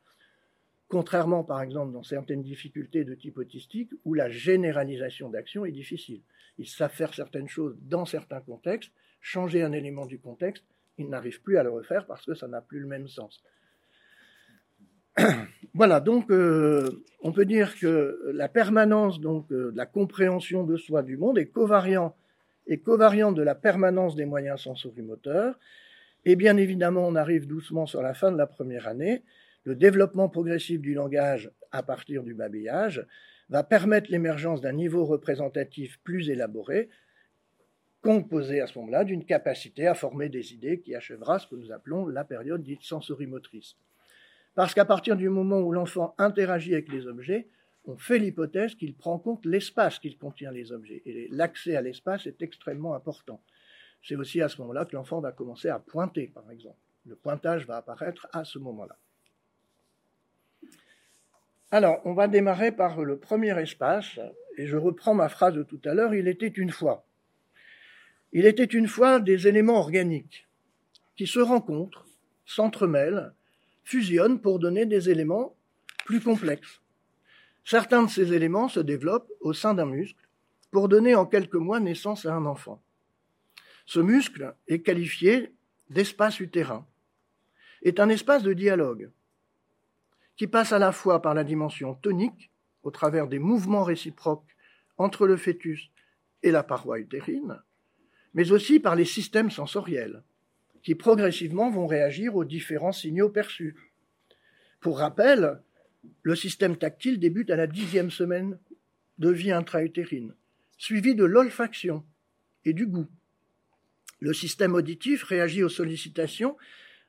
Contrairement, 0.87 1.43
par 1.43 1.61
exemple, 1.61 1.91
dans 1.91 2.03
certaines 2.03 2.41
difficultés 2.41 3.03
de 3.03 3.13
type 3.13 3.37
autistique, 3.37 3.91
où 4.05 4.13
la 4.13 4.29
généralisation 4.29 5.29
d'action 5.29 5.65
est 5.65 5.73
difficile. 5.73 6.21
Ils 6.57 6.67
savent 6.67 6.93
faire 6.93 7.13
certaines 7.13 7.49
choses 7.49 7.77
dans 7.81 8.05
certains 8.05 8.39
contextes, 8.39 8.93
changer 9.19 9.61
un 9.61 9.73
élément 9.73 10.05
du 10.05 10.19
contexte, 10.19 10.63
ils 10.97 11.09
n'arrivent 11.09 11.41
plus 11.41 11.57
à 11.57 11.63
le 11.63 11.69
refaire 11.69 12.05
parce 12.05 12.25
que 12.25 12.33
ça 12.33 12.47
n'a 12.47 12.61
plus 12.61 12.79
le 12.79 12.87
même 12.87 13.09
sens. 13.09 13.43
voilà, 15.73 15.99
donc 15.99 16.31
euh, 16.31 17.03
on 17.21 17.31
peut 17.31 17.45
dire 17.45 17.77
que 17.77 18.31
la 18.33 18.47
permanence 18.47 19.19
donc, 19.19 19.51
euh, 19.51 19.71
de 19.71 19.77
la 19.77 19.85
compréhension 19.85 20.63
de 20.63 20.77
soi 20.77 21.03
du 21.03 21.17
monde 21.17 21.37
est 21.37 21.47
covariant, 21.47 22.15
est 22.67 22.77
covariante 22.77 23.35
de 23.35 23.41
la 23.41 23.55
permanence 23.55 24.15
des 24.15 24.25
moyens 24.25 24.61
sensorimoteurs. 24.61 25.59
Et 26.23 26.35
bien 26.35 26.57
évidemment, 26.57 27.07
on 27.07 27.15
arrive 27.15 27.47
doucement 27.47 27.85
sur 27.85 28.01
la 28.01 28.13
fin 28.13 28.31
de 28.31 28.37
la 28.37 28.47
première 28.47 28.87
année. 28.87 29.23
Le 29.63 29.75
développement 29.75 30.29
progressif 30.29 30.79
du 30.79 30.93
langage 30.93 31.51
à 31.71 31.83
partir 31.83 32.23
du 32.23 32.33
babillage 32.33 33.05
va 33.49 33.63
permettre 33.63 34.11
l'émergence 34.11 34.61
d'un 34.61 34.71
niveau 34.71 35.05
représentatif 35.05 35.99
plus 36.03 36.29
élaboré, 36.29 36.89
composé 38.01 38.61
à 38.61 38.67
ce 38.67 38.79
moment-là 38.79 39.03
d'une 39.03 39.25
capacité 39.25 39.87
à 39.87 39.93
former 39.93 40.29
des 40.29 40.53
idées 40.53 40.79
qui 40.79 40.95
achèvera 40.95 41.37
ce 41.37 41.47
que 41.47 41.55
nous 41.55 41.71
appelons 41.71 42.07
la 42.07 42.23
période 42.23 42.63
dite 42.63 42.83
sensorimotrice. 42.83 43.75
Parce 44.55 44.73
qu'à 44.73 44.85
partir 44.85 45.15
du 45.15 45.29
moment 45.29 45.59
où 45.59 45.71
l'enfant 45.71 46.13
interagit 46.17 46.73
avec 46.73 46.91
les 46.91 47.07
objets, 47.07 47.47
on 47.85 47.97
fait 47.97 48.19
l'hypothèse 48.19 48.75
qu'il 48.75 48.95
prend 48.95 49.17
compte 49.17 49.45
l'espace 49.45 49.99
qu'il 49.99 50.17
contient 50.17 50.51
les 50.51 50.71
objets. 50.71 51.01
Et 51.05 51.27
l'accès 51.31 51.75
à 51.75 51.81
l'espace 51.81 52.27
est 52.27 52.41
extrêmement 52.41 52.93
important. 52.93 53.41
C'est 54.03 54.15
aussi 54.15 54.41
à 54.41 54.49
ce 54.49 54.59
moment-là 54.61 54.85
que 54.85 54.95
l'enfant 54.95 55.21
va 55.21 55.31
commencer 55.31 55.69
à 55.69 55.79
pointer, 55.79 56.27
par 56.27 56.49
exemple. 56.51 56.77
Le 57.05 57.15
pointage 57.15 57.65
va 57.65 57.77
apparaître 57.77 58.27
à 58.33 58.43
ce 58.43 58.59
moment-là. 58.59 58.97
Alors, 61.71 62.01
on 62.05 62.13
va 62.13 62.27
démarrer 62.27 62.71
par 62.71 63.01
le 63.01 63.17
premier 63.17 63.57
espace, 63.59 64.19
et 64.57 64.67
je 64.67 64.75
reprends 64.75 65.13
ma 65.13 65.29
phrase 65.29 65.53
de 65.53 65.63
tout 65.63 65.79
à 65.85 65.93
l'heure, 65.93 66.13
il 66.13 66.27
était 66.27 66.47
une 66.47 66.69
fois. 66.69 67.05
Il 68.33 68.45
était 68.45 68.65
une 68.65 68.87
fois 68.87 69.19
des 69.19 69.47
éléments 69.47 69.79
organiques 69.79 70.47
qui 71.15 71.27
se 71.27 71.39
rencontrent, 71.39 72.05
s'entremêlent, 72.45 73.33
fusionnent 73.91 74.39
pour 74.39 74.59
donner 74.59 74.85
des 74.85 75.09
éléments 75.09 75.53
plus 76.05 76.21
complexes. 76.21 76.79
Certains 77.65 78.03
de 78.03 78.09
ces 78.09 78.31
éléments 78.31 78.69
se 78.69 78.79
développent 78.79 79.29
au 79.41 79.51
sein 79.51 79.73
d'un 79.73 79.85
muscle 79.85 80.27
pour 80.71 80.87
donner 80.87 81.13
en 81.13 81.25
quelques 81.25 81.55
mois 81.55 81.81
naissance 81.81 82.25
à 82.25 82.33
un 82.33 82.45
enfant. 82.45 82.81
Ce 83.85 83.99
muscle 83.99 84.55
est 84.69 84.81
qualifié 84.81 85.53
d'espace 85.89 86.39
utérin, 86.39 86.87
est 87.81 87.99
un 87.99 88.07
espace 88.07 88.43
de 88.43 88.53
dialogue 88.53 89.11
qui 90.37 90.47
passe 90.47 90.71
à 90.71 90.79
la 90.79 90.93
fois 90.93 91.21
par 91.21 91.33
la 91.33 91.43
dimension 91.43 91.93
tonique, 91.93 92.49
au 92.83 92.91
travers 92.91 93.27
des 93.27 93.39
mouvements 93.39 93.83
réciproques 93.83 94.55
entre 94.97 95.27
le 95.27 95.35
fœtus 95.35 95.91
et 96.43 96.51
la 96.51 96.63
paroi 96.63 96.97
utérine, 96.99 97.61
mais 98.33 98.53
aussi 98.53 98.79
par 98.79 98.95
les 98.95 99.05
systèmes 99.05 99.51
sensoriels, 99.51 100.23
qui 100.83 100.95
progressivement 100.95 101.69
vont 101.69 101.87
réagir 101.87 102.35
aux 102.35 102.45
différents 102.45 102.91
signaux 102.91 103.29
perçus. 103.29 103.75
Pour 104.79 104.99
rappel, 104.99 105.61
le 106.23 106.35
système 106.35 106.77
tactile 106.77 107.19
débute 107.19 107.51
à 107.51 107.55
la 107.55 107.67
dixième 107.67 108.11
semaine 108.11 108.57
de 109.19 109.29
vie 109.29 109.51
intra-utérine, 109.51 110.33
suivi 110.77 111.13
de 111.13 111.25
l'olfaction 111.25 112.03
et 112.65 112.73
du 112.73 112.87
goût. 112.87 113.07
Le 114.19 114.33
système 114.33 114.75
auditif 114.75 115.23
réagit 115.23 115.63
aux 115.63 115.69
sollicitations 115.69 116.57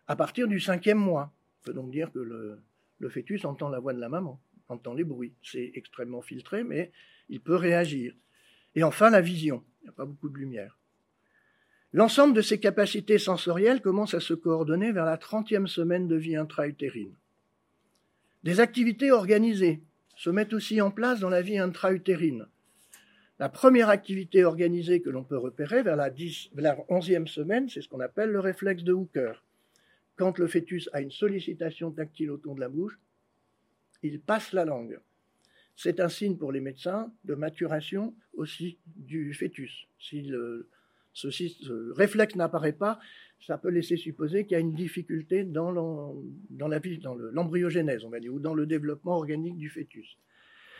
à 0.06 0.16
partir 0.16 0.48
du 0.48 0.60
cinquième 0.60 0.98
mois. 0.98 1.32
On 1.60 1.64
peut 1.64 1.74
donc 1.74 1.90
dire 1.90 2.10
que 2.12 2.18
le, 2.18 2.60
le 2.98 3.08
fœtus 3.08 3.44
entend 3.44 3.68
la 3.68 3.80
voix 3.80 3.92
de 3.92 4.00
la 4.00 4.08
maman, 4.08 4.40
entend 4.68 4.94
les 4.94 5.04
bruits. 5.04 5.34
C'est 5.42 5.72
extrêmement 5.74 6.22
filtré, 6.22 6.64
mais 6.64 6.92
il 7.28 7.40
peut 7.40 7.56
réagir. 7.56 8.14
Et 8.74 8.82
enfin, 8.82 9.10
la 9.10 9.20
vision. 9.20 9.64
Il 9.80 9.84
n'y 9.84 9.88
a 9.90 9.92
pas 9.92 10.04
beaucoup 10.04 10.28
de 10.28 10.38
lumière. 10.38 10.78
L'ensemble 11.94 12.34
de 12.34 12.40
ces 12.40 12.58
capacités 12.58 13.18
sensorielles 13.18 13.82
commence 13.82 14.14
à 14.14 14.20
se 14.20 14.32
coordonner 14.32 14.92
vers 14.92 15.04
la 15.04 15.18
trentième 15.18 15.66
semaine 15.66 16.08
de 16.08 16.16
vie 16.16 16.36
intra-utérine. 16.36 17.14
Des 18.44 18.60
activités 18.60 19.12
organisées 19.12 19.82
se 20.16 20.30
mettent 20.30 20.54
aussi 20.54 20.80
en 20.80 20.90
place 20.90 21.20
dans 21.20 21.28
la 21.28 21.42
vie 21.42 21.58
intra-utérine. 21.58 22.46
La 23.38 23.48
première 23.48 23.90
activité 23.90 24.44
organisée 24.44 25.02
que 25.02 25.10
l'on 25.10 25.24
peut 25.24 25.36
repérer 25.36 25.82
vers 25.82 25.96
la, 25.96 26.10
11e 26.10 27.26
semaine, 27.26 27.68
c'est 27.68 27.82
ce 27.82 27.88
qu'on 27.88 28.00
appelle 28.00 28.30
le 28.30 28.40
réflexe 28.40 28.84
de 28.84 28.92
Hooker. 28.92 29.44
Quand 30.16 30.38
le 30.38 30.46
fœtus 30.46 30.88
a 30.92 31.00
une 31.00 31.10
sollicitation 31.10 31.90
tactile 31.90 32.30
autour 32.30 32.54
de 32.54 32.60
la 32.60 32.68
bouche, 32.68 32.98
il 34.02 34.20
passe 34.20 34.52
la 34.52 34.64
langue. 34.64 34.98
C'est 35.76 36.00
un 36.00 36.08
signe 36.08 36.36
pour 36.36 36.52
les 36.52 36.60
médecins 36.60 37.12
de 37.24 37.34
maturation 37.34 38.14
aussi 38.34 38.78
du 38.96 39.34
fœtus. 39.34 39.88
Ce 41.12 41.92
réflexe 41.92 42.36
n'apparaît 42.36 42.72
pas, 42.72 42.98
ça 43.40 43.58
peut 43.58 43.70
laisser 43.70 43.96
supposer 43.96 44.44
qu'il 44.44 44.52
y 44.52 44.56
a 44.56 44.60
une 44.60 44.74
difficulté 44.74 45.44
dans 45.44 45.70
l'embryogénèse, 47.32 48.04
on 48.04 48.10
va 48.10 48.20
dire, 48.20 48.32
ou 48.32 48.38
dans 48.38 48.54
le 48.54 48.66
développement 48.66 49.16
organique 49.16 49.56
du 49.56 49.68
fœtus. 49.68 50.16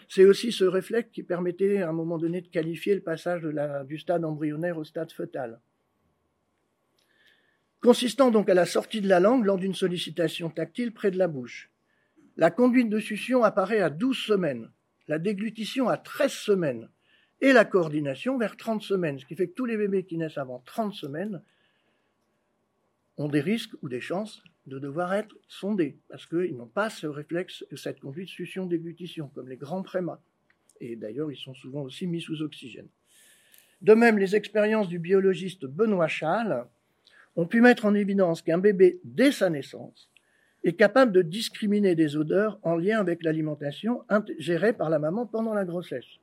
C'est 0.09 0.25
aussi 0.25 0.53
ce 0.53 0.65
réflexe 0.65 1.11
qui 1.13 1.23
permettait 1.23 1.79
à 1.79 1.89
un 1.89 1.93
moment 1.93 2.19
donné 2.19 2.41
de 2.41 2.49
qualifier 2.49 2.95
le 2.95 3.01
passage 3.01 3.43
du 3.87 3.99
stade 3.99 4.25
embryonnaire 4.25 4.79
au 4.79 4.85
stade 4.85 5.13
fœtal. 5.13 5.61
Consistant 7.81 8.31
donc 8.31 8.49
à 8.49 8.55
la 8.55 8.67
sortie 8.67 9.01
de 9.01 9.09
la 9.09 9.19
langue 9.19 9.45
lors 9.45 9.59
d'une 9.59 9.75
sollicitation 9.75 10.51
tactile 10.51 10.93
près 10.93 11.11
de 11.11 11.19
la 11.19 11.29
bouche. 11.29 11.71
La 12.37 12.51
conduite 12.51 12.89
de 12.89 13.01
succion 13.01 13.43
apparaît 13.43 13.81
à 13.81 13.91
12 13.91 14.17
semaines, 14.17 14.71
la 15.09 15.19
déglutition 15.19 15.89
à 15.89 15.97
13 15.97 16.31
semaines 16.31 16.89
et 17.43 17.53
la 17.53 17.65
coordination 17.65 18.39
vers 18.39 18.57
30 18.57 18.83
semaines, 18.83 19.19
ce 19.19 19.27
qui 19.27 19.35
fait 19.35 19.49
que 19.49 19.55
tous 19.55 19.67
les 19.67 19.77
bébés 19.77 20.05
qui 20.05 20.17
naissent 20.17 20.39
avant 20.39 20.63
30 20.65 20.95
semaines 20.95 21.43
ont 23.19 23.29
des 23.29 23.41
risques 23.41 23.75
ou 23.83 23.89
des 23.89 24.01
chances 24.01 24.43
de 24.67 24.79
devoir 24.79 25.13
être 25.13 25.37
sondés, 25.49 25.99
parce 26.09 26.25
qu'ils 26.25 26.57
n'ont 26.57 26.69
pas 26.69 26.89
ce 26.89 27.09
réflexe, 27.09 27.65
cette 27.75 27.99
conduite 27.99 28.29
succion-déglutition, 28.29 29.29
comme 29.35 29.49
les 29.49 29.57
grands 29.57 29.83
prémats. 29.83 30.23
Et 30.81 30.95
d'ailleurs, 30.95 31.33
ils 31.33 31.37
sont 31.37 31.53
souvent 31.53 31.83
aussi 31.83 32.07
mis 32.07 32.21
sous 32.21 32.43
oxygène. 32.43 32.89
De 33.81 33.95
même, 33.95 34.19
les 34.19 34.37
expériences 34.37 34.89
du 34.89 35.01
biologiste 35.01 35.67
Benoît 35.67 36.07
Schall 36.07 36.65
ont 37.35 37.47
pu 37.47 37.61
mettre 37.61 37.87
en 37.87 37.95
évidence 37.95 38.41
qu'un 38.41 38.59
bébé, 38.59 39.01
dès 39.03 39.33
sa 39.33 39.51
naissance, 39.51 40.09
est 40.63 40.75
capable 40.75 41.11
de 41.11 41.23
discriminer 41.23 41.97
des 41.97 42.17
odeurs 42.17 42.61
en 42.63 42.77
lien 42.77 43.01
avec 43.01 43.25
l'alimentation 43.25 44.05
gérée 44.39 44.73
par 44.73 44.91
la 44.91 45.01
maman 45.01 45.27
pendant 45.27 45.55
la 45.55 45.65
grossesse. 45.65 46.21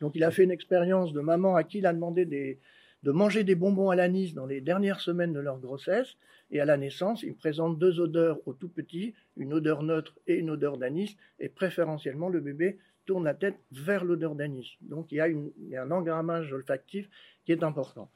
Donc 0.00 0.16
il 0.16 0.24
a 0.24 0.30
fait 0.30 0.44
une 0.44 0.50
expérience 0.50 1.12
de 1.12 1.20
maman 1.20 1.56
à 1.56 1.64
qui 1.64 1.78
il 1.78 1.86
a 1.86 1.92
demandé 1.92 2.24
de 2.24 3.10
manger 3.10 3.44
des 3.44 3.54
bonbons 3.54 3.90
à 3.90 3.96
l'anis 3.96 4.34
dans 4.34 4.46
les 4.46 4.60
dernières 4.60 5.00
semaines 5.00 5.32
de 5.32 5.40
leur 5.40 5.58
grossesse. 5.58 6.16
Et 6.50 6.60
à 6.60 6.64
la 6.64 6.76
naissance, 6.76 7.22
il 7.22 7.34
présente 7.34 7.78
deux 7.78 8.00
odeurs 8.00 8.40
au 8.46 8.54
tout 8.54 8.68
petit, 8.68 9.14
une 9.36 9.52
odeur 9.52 9.82
neutre 9.82 10.18
et 10.26 10.34
une 10.34 10.50
odeur 10.50 10.78
d'anis. 10.78 11.16
Et 11.38 11.48
préférentiellement, 11.48 12.28
le 12.28 12.40
bébé 12.40 12.78
tourne 13.06 13.24
la 13.24 13.34
tête 13.34 13.56
vers 13.72 14.04
l'odeur 14.04 14.34
d'anis. 14.34 14.76
Donc 14.80 15.12
il 15.12 15.16
y, 15.16 15.76
a 15.76 15.82
un 15.82 15.90
engrammage 15.90 16.52
olfactif 16.52 17.08
qui 17.44 17.52
est 17.52 17.62
important. 17.62 18.10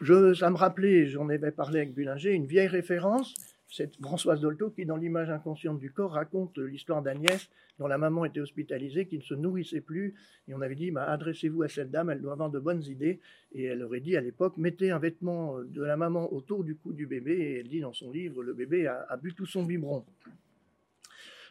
Je, 0.00 0.34
ça 0.34 0.50
me 0.50 0.56
rappelait, 0.56 1.06
j'en 1.06 1.28
avais 1.28 1.52
parlé 1.52 1.80
avec 1.80 1.94
Bullinger, 1.94 2.32
une 2.32 2.46
vieille 2.46 2.66
référence 2.66 3.34
c'est 3.72 3.96
Françoise 4.02 4.42
Dolto 4.42 4.68
qui, 4.68 4.84
dans 4.84 4.96
l'image 4.96 5.30
inconsciente 5.30 5.80
du 5.80 5.90
corps, 5.90 6.12
raconte 6.12 6.58
l'histoire 6.58 7.00
d'Agnès, 7.00 7.48
dont 7.78 7.86
la 7.86 7.96
maman 7.96 8.26
était 8.26 8.40
hospitalisée, 8.40 9.06
qui 9.06 9.16
ne 9.16 9.22
se 9.22 9.32
nourrissait 9.32 9.80
plus. 9.80 10.14
Et 10.46 10.52
on 10.52 10.60
avait 10.60 10.74
dit, 10.74 10.90
bah, 10.90 11.10
adressez-vous 11.10 11.62
à 11.62 11.68
cette 11.68 11.90
dame, 11.90 12.10
elle 12.10 12.20
doit 12.20 12.32
avoir 12.32 12.50
de 12.50 12.58
bonnes 12.58 12.82
idées. 12.84 13.18
Et 13.52 13.64
elle 13.64 13.82
aurait 13.82 14.00
dit 14.00 14.14
à 14.14 14.20
l'époque, 14.20 14.58
mettez 14.58 14.90
un 14.90 14.98
vêtement 14.98 15.58
de 15.64 15.82
la 15.82 15.96
maman 15.96 16.30
autour 16.34 16.64
du 16.64 16.76
cou 16.76 16.92
du 16.92 17.06
bébé. 17.06 17.32
Et 17.32 17.60
elle 17.60 17.68
dit 17.68 17.80
dans 17.80 17.94
son 17.94 18.10
livre, 18.10 18.42
le 18.42 18.52
bébé 18.52 18.86
a, 18.86 19.16
bu 19.16 19.32
tout 19.32 19.46
son 19.46 19.64
biberon. 19.64 20.04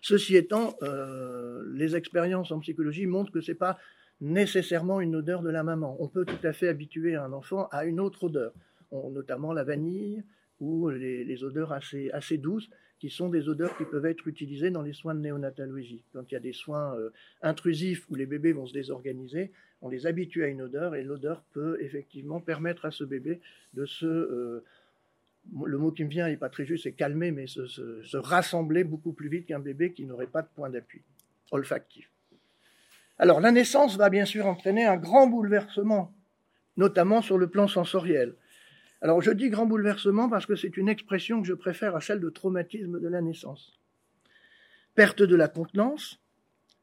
Ceci 0.03 0.35
étant, 0.35 0.75
euh, 0.83 1.63
les 1.73 1.95
expériences 1.95 2.51
en 2.51 2.59
psychologie 2.59 3.07
montrent 3.07 3.31
que 3.31 3.41
ce 3.41 3.51
n'est 3.51 3.57
pas 3.57 3.79
nécessairement 4.19 5.01
une 5.01 5.15
odeur 5.15 5.41
de 5.41 5.49
la 5.49 5.63
maman. 5.63 5.97
On 5.99 6.07
peut 6.07 6.25
tout 6.25 6.45
à 6.47 6.53
fait 6.53 6.67
habituer 6.67 7.15
un 7.15 7.33
enfant 7.33 7.67
à 7.71 7.85
une 7.85 7.99
autre 7.99 8.25
odeur, 8.25 8.53
notamment 8.91 9.53
la 9.53 9.63
vanille, 9.63 10.23
ou 10.61 10.89
les, 10.89 11.43
odeurs 11.43 11.73
assez, 11.73 12.37
douces, 12.37 12.69
qui 12.99 13.09
sont 13.09 13.29
des 13.29 13.49
odeurs 13.49 13.75
qui 13.77 13.83
peuvent 13.83 14.05
être 14.05 14.27
utilisées 14.27 14.69
dans 14.69 14.83
les 14.83 14.93
soins 14.93 15.15
de 15.15 15.19
néonatologie. 15.19 16.03
Quand 16.13 16.23
il 16.31 16.35
y 16.35 16.37
a 16.37 16.39
des 16.39 16.53
soins 16.53 16.95
euh, 16.95 17.09
intrusifs 17.41 18.05
où 18.09 18.15
les 18.15 18.27
bébés 18.27 18.53
vont 18.53 18.67
se 18.67 18.73
désorganiser, 18.73 19.51
on 19.81 19.89
les 19.89 20.05
habitue 20.05 20.43
à 20.43 20.47
une 20.47 20.61
odeur 20.61 20.95
et 20.95 21.03
l'odeur 21.03 21.43
peut 21.51 21.77
effectivement 21.81 22.39
permettre 22.39 22.85
à 22.85 22.91
ce 22.91 23.03
bébé 23.03 23.41
de 23.73 23.85
se... 23.85 24.05
Euh, 24.05 24.63
le 25.65 25.79
mot 25.79 25.91
qui 25.91 26.03
me 26.03 26.09
vient 26.09 26.27
n'est 26.27 26.37
pas 26.37 26.49
très 26.49 26.65
juste, 26.65 26.83
c'est 26.83 26.91
calmer, 26.91 27.31
mais 27.31 27.47
se 27.47 28.17
rassembler 28.17 28.83
beaucoup 28.83 29.11
plus 29.11 29.27
vite 29.27 29.47
qu'un 29.47 29.59
bébé 29.59 29.91
qui 29.91 30.05
n'aurait 30.05 30.27
pas 30.27 30.43
de 30.43 30.47
point 30.55 30.69
d'appui 30.69 31.01
olfactif. 31.49 32.11
Alors 33.21 33.39
la 33.39 33.51
naissance 33.51 33.97
va 33.97 34.09
bien 34.09 34.25
sûr 34.25 34.47
entraîner 34.47 34.85
un 34.85 34.97
grand 34.97 35.27
bouleversement, 35.27 36.11
notamment 36.75 37.21
sur 37.21 37.37
le 37.37 37.47
plan 37.47 37.67
sensoriel. 37.67 38.33
Alors 39.01 39.21
je 39.21 39.31
dis 39.31 39.49
grand 39.49 39.65
bouleversement 39.65 40.29
parce 40.29 40.45
que 40.45 40.55
c'est 40.55 40.77
une 40.77 40.89
expression 40.89 41.41
que 41.41 41.47
je 41.47 41.53
préfère 41.53 41.95
à 41.95 42.01
celle 42.01 42.19
de 42.19 42.29
traumatisme 42.29 42.99
de 42.99 43.07
la 43.07 43.21
naissance. 43.21 43.79
Perte 44.93 45.23
de 45.23 45.35
la 45.35 45.47
contenance, 45.47 46.19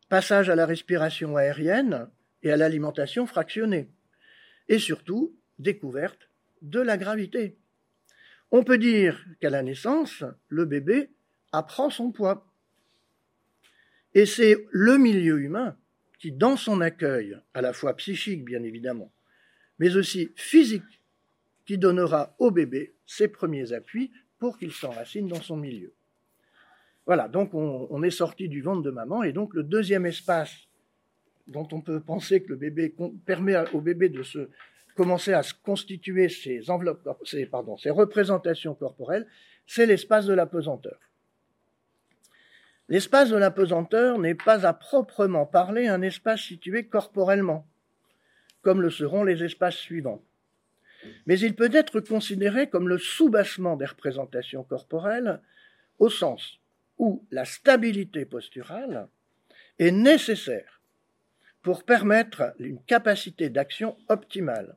passage 0.08 0.50
à 0.50 0.56
la 0.56 0.66
respiration 0.66 1.36
aérienne 1.36 2.08
et 2.42 2.50
à 2.50 2.56
l'alimentation 2.56 3.26
fractionnée, 3.26 3.88
et 4.68 4.78
surtout 4.78 5.36
découverte 5.58 6.28
de 6.62 6.80
la 6.80 6.96
gravité. 6.96 7.56
On 8.50 8.64
peut 8.64 8.78
dire 8.78 9.24
qu'à 9.40 9.50
la 9.50 9.62
naissance, 9.62 10.24
le 10.48 10.64
bébé 10.64 11.10
apprend 11.52 11.90
son 11.90 12.10
poids. 12.10 12.50
Et 14.14 14.26
c'est 14.26 14.66
le 14.70 14.98
milieu 14.98 15.40
humain 15.40 15.76
qui, 16.18 16.32
dans 16.32 16.56
son 16.56 16.80
accueil, 16.80 17.38
à 17.54 17.60
la 17.60 17.72
fois 17.72 17.94
psychique 17.96 18.44
bien 18.44 18.62
évidemment, 18.62 19.12
mais 19.78 19.96
aussi 19.96 20.32
physique 20.34 20.97
qui 21.68 21.76
donnera 21.76 22.34
au 22.38 22.50
bébé 22.50 22.94
ses 23.04 23.28
premiers 23.28 23.74
appuis 23.74 24.10
pour 24.38 24.58
qu'il 24.58 24.72
s'enracine 24.72 25.28
dans 25.28 25.42
son 25.42 25.58
milieu. 25.58 25.92
Voilà, 27.04 27.28
donc 27.28 27.52
on, 27.52 28.02
est 28.02 28.10
sorti 28.10 28.48
du 28.48 28.62
ventre 28.62 28.80
de 28.80 28.90
maman, 28.90 29.22
et 29.22 29.34
donc 29.34 29.52
le 29.52 29.62
deuxième 29.62 30.06
espace 30.06 30.66
dont 31.46 31.68
on 31.72 31.82
peut 31.82 32.00
penser 32.00 32.42
que 32.42 32.48
le 32.48 32.56
bébé 32.56 32.94
permet 33.26 33.54
au 33.74 33.82
bébé 33.82 34.08
de 34.08 34.22
se 34.22 34.48
commencer 34.96 35.34
à 35.34 35.42
se 35.42 35.52
constituer 35.52 36.30
ses 36.30 36.70
enveloppes, 36.70 37.06
pardon, 37.50 37.76
ses 37.76 37.90
représentations 37.90 38.74
corporelles, 38.74 39.26
c'est 39.66 39.84
l'espace 39.84 40.24
de 40.24 40.32
la 40.32 40.46
pesanteur. 40.46 40.98
L'espace 42.88 43.28
de 43.28 43.36
la 43.36 43.50
pesanteur 43.50 44.18
n'est 44.18 44.34
pas 44.34 44.64
à 44.64 44.72
proprement 44.72 45.44
parler 45.44 45.86
un 45.86 46.00
espace 46.00 46.40
situé 46.40 46.86
corporellement, 46.86 47.68
comme 48.62 48.80
le 48.80 48.88
seront 48.88 49.22
les 49.22 49.44
espaces 49.44 49.76
suivants 49.76 50.22
mais 51.26 51.38
il 51.38 51.54
peut 51.54 51.70
être 51.72 52.00
considéré 52.00 52.68
comme 52.68 52.88
le 52.88 52.98
soubassement 52.98 53.76
des 53.76 53.86
représentations 53.86 54.64
corporelles 54.64 55.40
au 55.98 56.10
sens 56.10 56.58
où 56.98 57.24
la 57.30 57.44
stabilité 57.44 58.24
posturale 58.24 59.08
est 59.78 59.92
nécessaire 59.92 60.82
pour 61.62 61.84
permettre 61.84 62.54
une 62.58 62.82
capacité 62.82 63.50
d'action 63.50 63.96
optimale 64.08 64.76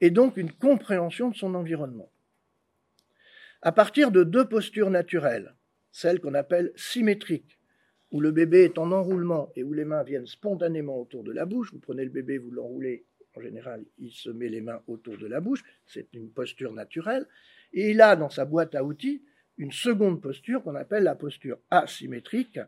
et 0.00 0.10
donc 0.10 0.36
une 0.36 0.52
compréhension 0.52 1.30
de 1.30 1.36
son 1.36 1.54
environnement. 1.54 2.10
À 3.62 3.72
partir 3.72 4.10
de 4.10 4.22
deux 4.22 4.46
postures 4.46 4.90
naturelles, 4.90 5.54
celles 5.90 6.20
qu'on 6.20 6.34
appelle 6.34 6.72
symétriques, 6.76 7.58
où 8.12 8.20
le 8.20 8.30
bébé 8.30 8.64
est 8.64 8.78
en 8.78 8.92
enroulement 8.92 9.50
et 9.56 9.64
où 9.64 9.72
les 9.72 9.84
mains 9.84 10.02
viennent 10.02 10.26
spontanément 10.26 11.00
autour 11.00 11.24
de 11.24 11.32
la 11.32 11.44
bouche, 11.44 11.72
vous 11.72 11.80
prenez 11.80 12.04
le 12.04 12.10
bébé, 12.10 12.38
vous 12.38 12.50
l'enroulez 12.50 13.04
en 13.36 13.40
général, 13.40 13.84
il 13.98 14.10
se 14.10 14.30
met 14.30 14.48
les 14.48 14.60
mains 14.60 14.82
autour 14.86 15.18
de 15.18 15.26
la 15.26 15.40
bouche, 15.40 15.62
c'est 15.86 16.12
une 16.14 16.30
posture 16.30 16.72
naturelle, 16.72 17.26
et 17.72 17.90
il 17.90 18.00
a 18.00 18.16
dans 18.16 18.30
sa 18.30 18.44
boîte 18.44 18.74
à 18.74 18.82
outils 18.82 19.22
une 19.58 19.72
seconde 19.72 20.20
posture 20.20 20.62
qu'on 20.62 20.74
appelle 20.74 21.02
la 21.02 21.14
posture 21.14 21.58
asymétrique, 21.70 22.58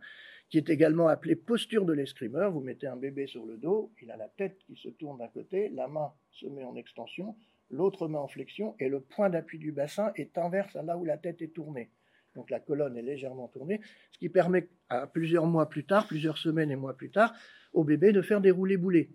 qui 0.51 0.59
est 0.59 0.71
également 0.71 1.09
appelée 1.09 1.37
posture 1.37 1.85
de 1.85 1.93
l'escrimeur. 1.93 2.51
Vous 2.51 2.61
mettez 2.61 2.87
un 2.87 2.97
bébé 2.97 3.27
sur 3.27 3.45
le 3.45 3.57
dos, 3.57 3.93
il 4.01 4.11
a 4.11 4.17
la 4.17 4.29
tête 4.29 4.59
qui 4.67 4.77
se 4.77 4.89
tourne 4.89 5.19
d'un 5.19 5.29
côté, 5.29 5.69
la 5.71 5.89
main 5.89 6.13
se 6.31 6.47
met 6.47 6.65
en 6.65 6.77
extension, 6.77 7.37
l'autre 7.71 8.09
main 8.09 8.19
en 8.19 8.29
flexion, 8.29 8.75
et 8.79 8.89
le 8.89 9.01
point 9.01 9.31
d'appui 9.31 9.59
du 9.59 9.73
bassin 9.73 10.13
est 10.17 10.39
inverse 10.39 10.75
à 10.77 10.83
là 10.83 10.97
où 10.97 11.05
la 11.05 11.19
tête 11.19 11.43
est 11.43 11.55
tournée. 11.55 11.91
Donc 12.35 12.51
la 12.51 12.61
colonne 12.61 12.97
est 12.97 13.03
légèrement 13.03 13.49
tournée, 13.49 13.81
ce 14.13 14.19
qui 14.19 14.29
permet 14.29 14.69
à 14.89 15.07
plusieurs 15.07 15.47
mois 15.47 15.69
plus 15.69 15.85
tard, 15.85 16.07
plusieurs 16.07 16.39
semaines 16.39 16.71
et 16.71 16.77
mois 16.77 16.97
plus 16.97 17.11
tard, 17.11 17.35
au 17.73 17.85
bébé 17.85 18.13
de 18.13 18.23
faire 18.23 18.41
des 18.41 18.51
roulés-boulés 18.51 19.11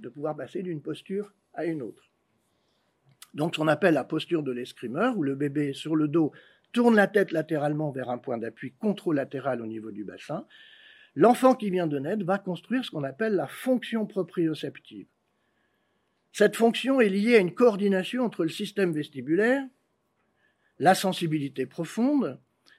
de 0.00 0.08
pouvoir 0.08 0.36
passer 0.36 0.62
d'une 0.62 0.82
posture 0.82 1.32
à 1.54 1.64
une 1.64 1.82
autre. 1.82 2.10
Donc, 3.34 3.54
ce 3.54 3.60
qu'on 3.60 3.68
appelle 3.68 3.94
la 3.94 4.04
posture 4.04 4.42
de 4.42 4.52
l'escrimeur, 4.52 5.16
où 5.16 5.22
le 5.22 5.34
bébé 5.34 5.72
sur 5.72 5.96
le 5.96 6.08
dos 6.08 6.32
tourne 6.72 6.96
la 6.96 7.06
tête 7.06 7.32
latéralement 7.32 7.90
vers 7.90 8.10
un 8.10 8.18
point 8.18 8.38
d'appui 8.38 8.72
controlatéral 8.72 9.60
au 9.60 9.66
niveau 9.66 9.90
du 9.90 10.04
bassin. 10.04 10.46
L'enfant 11.14 11.54
qui 11.54 11.70
vient 11.70 11.86
de 11.86 11.98
naître 11.98 12.24
va 12.24 12.38
construire 12.38 12.84
ce 12.84 12.90
qu'on 12.90 13.04
appelle 13.04 13.34
la 13.34 13.46
fonction 13.46 14.06
proprioceptive. 14.06 15.06
Cette 16.32 16.56
fonction 16.56 17.00
est 17.00 17.08
liée 17.08 17.36
à 17.36 17.40
une 17.40 17.54
coordination 17.54 18.24
entre 18.24 18.42
le 18.42 18.50
système 18.50 18.92
vestibulaire, 18.92 19.66
la 20.78 20.94
sensibilité 20.94 21.64
profonde, 21.64 22.38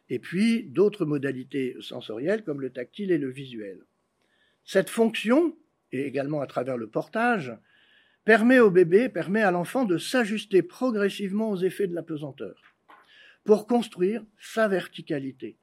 et 0.09 0.19
puis 0.19 0.63
d'autres 0.63 1.05
modalités 1.05 1.75
sensorielles 1.81 2.43
comme 2.43 2.61
le 2.61 2.69
tactile 2.69 3.11
et 3.11 3.17
le 3.17 3.29
visuel. 3.29 3.79
Cette 4.63 4.89
fonction, 4.89 5.57
et 5.91 6.05
également 6.05 6.41
à 6.41 6.47
travers 6.47 6.77
le 6.77 6.87
portage, 6.87 7.55
permet 8.25 8.59
au 8.59 8.69
bébé, 8.69 9.09
permet 9.09 9.41
à 9.41 9.51
l'enfant 9.51 9.85
de 9.85 9.97
s'ajuster 9.97 10.61
progressivement 10.61 11.49
aux 11.49 11.57
effets 11.57 11.87
de 11.87 11.95
la 11.95 12.03
pesanteur 12.03 12.61
pour 13.45 13.67
construire 13.67 14.25
sa 14.37 14.67
verticalité. 14.67 15.57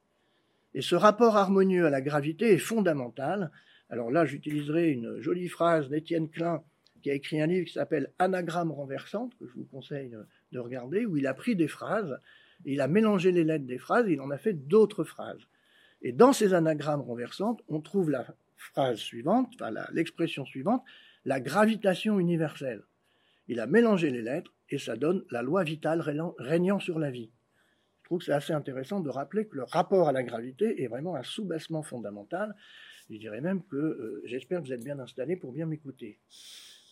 Et 0.73 0.81
ce 0.81 0.95
rapport 0.95 1.37
harmonieux 1.37 1.87
à 1.87 1.91
la 1.91 2.01
gravité 2.01 2.53
est 2.53 2.59
fondamental. 2.59 3.51
Alors 3.91 4.11
là, 4.11 4.25
j'utiliserai 4.25 4.91
une 4.91 5.21
jolie 5.21 5.49
phrase 5.49 5.91
d'Étienne 5.91 6.31
Klein 6.31 6.63
qui 7.03 7.11
a 7.11 7.15
écrit 7.15 7.43
un 7.43 7.47
livre 7.47 7.67
qui 7.67 7.75
s'appelle 7.75 8.11
Anagramme 8.19 8.73
renversante, 8.73 9.37
que 9.39 9.47
je 9.47 9.53
vous 9.53 9.67
conseille 9.67 10.17
de 10.53 10.59
regarder, 10.59 11.05
où 11.05 11.19
il 11.19 11.27
a 11.27 11.35
pris 11.35 11.55
des 11.55 11.69
phrases, 11.69 12.19
il 12.65 12.81
a 12.81 12.89
mélangé 12.89 13.31
les 13.31 13.45
lettres 13.45 13.67
des 13.67 13.79
phrases, 13.79 14.07
il 14.09 14.23
en 14.23 14.31
a 14.31 14.39
fait 14.39 14.55
d'autres 14.55 15.05
phrases. 15.05 15.47
Et 16.01 16.13
dans 16.13 16.33
ces 16.33 16.55
anagrammes 16.55 17.03
renversantes, 17.03 17.61
on 17.69 17.81
trouve 17.81 18.11
la 18.11 18.27
phrase 18.65 18.99
suivante, 18.99 19.51
enfin 19.55 19.73
l'expression 19.93 20.45
suivante, 20.45 20.83
la 21.25 21.41
gravitation 21.41 22.19
universelle. 22.19 22.83
Il 23.49 23.61
a 23.61 23.67
mélangé 23.67 24.11
les 24.11 24.23
lettres 24.23 24.53
et 24.71 24.79
ça 24.79 24.97
donne 24.97 25.25
la 25.31 25.43
loi 25.43 25.65
vitale 25.65 26.01
régnant 26.39 26.81
sur 26.81 26.99
la 26.99 27.11
vie. 27.11 27.31
Je 28.03 28.09
trouve 28.09 28.19
que 28.19 28.27
c'est 28.27 28.33
assez 28.33 28.53
intéressant 28.53 29.01
de 29.01 29.09
rappeler 29.09 29.47
que 29.47 29.57
le 29.57 29.65
rapport 29.65 30.09
à 30.09 30.13
la 30.13 30.23
gravité 30.23 30.83
est 30.83 30.89
vraiment 30.89 31.17
un 31.17 31.23
sous-bassement 31.23 31.83
fondamental. 31.83 32.55
Je 33.09 33.17
dirais 33.17 33.41
même 33.41 33.65
que 33.65 33.77
euh, 33.77 34.23
j'espère 34.25 34.61
que 34.61 34.67
vous 34.67 34.73
êtes 34.73 34.85
bien 34.85 34.99
installés 34.99 35.37
pour 35.37 35.53
bien 35.53 35.65
m'écouter. 35.65 36.21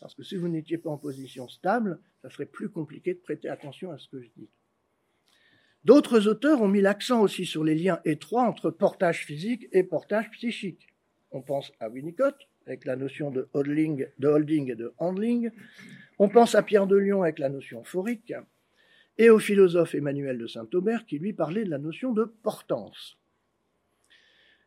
Parce 0.00 0.14
que 0.14 0.22
si 0.22 0.36
vous 0.36 0.48
n'étiez 0.48 0.78
pas 0.78 0.90
en 0.90 0.98
position 0.98 1.48
stable, 1.48 2.00
ça 2.22 2.30
serait 2.30 2.46
plus 2.46 2.70
compliqué 2.70 3.14
de 3.14 3.20
prêter 3.20 3.48
attention 3.48 3.92
à 3.92 3.98
ce 3.98 4.08
que 4.08 4.22
je 4.22 4.28
dis. 4.36 4.48
D'autres 5.84 6.28
auteurs 6.28 6.62
ont 6.62 6.68
mis 6.68 6.80
l'accent 6.80 7.20
aussi 7.20 7.44
sur 7.44 7.62
les 7.62 7.74
liens 7.74 8.00
étroits 8.04 8.44
entre 8.44 8.70
portage 8.70 9.26
physique 9.26 9.68
et 9.72 9.82
portage 9.82 10.30
psychique. 10.30 10.91
On 11.32 11.42
pense 11.42 11.72
à 11.80 11.88
Winnicott, 11.88 12.36
avec 12.66 12.84
la 12.84 12.96
notion 12.96 13.30
de 13.30 13.48
holding, 13.52 14.06
et 14.06 14.74
de 14.74 14.94
handling. 14.98 15.50
On 16.18 16.28
pense 16.28 16.54
à 16.54 16.62
Pierre 16.62 16.86
de 16.86 16.96
Lyon 16.96 17.22
avec 17.22 17.38
la 17.38 17.48
notion 17.48 17.82
phorique. 17.84 18.32
Et 19.18 19.30
au 19.30 19.38
philosophe 19.38 19.94
Emmanuel 19.94 20.38
de 20.38 20.46
Saint-Aubert 20.46 21.04
qui 21.06 21.18
lui 21.18 21.32
parlait 21.32 21.64
de 21.64 21.70
la 21.70 21.78
notion 21.78 22.12
de 22.12 22.24
portance. 22.24 23.18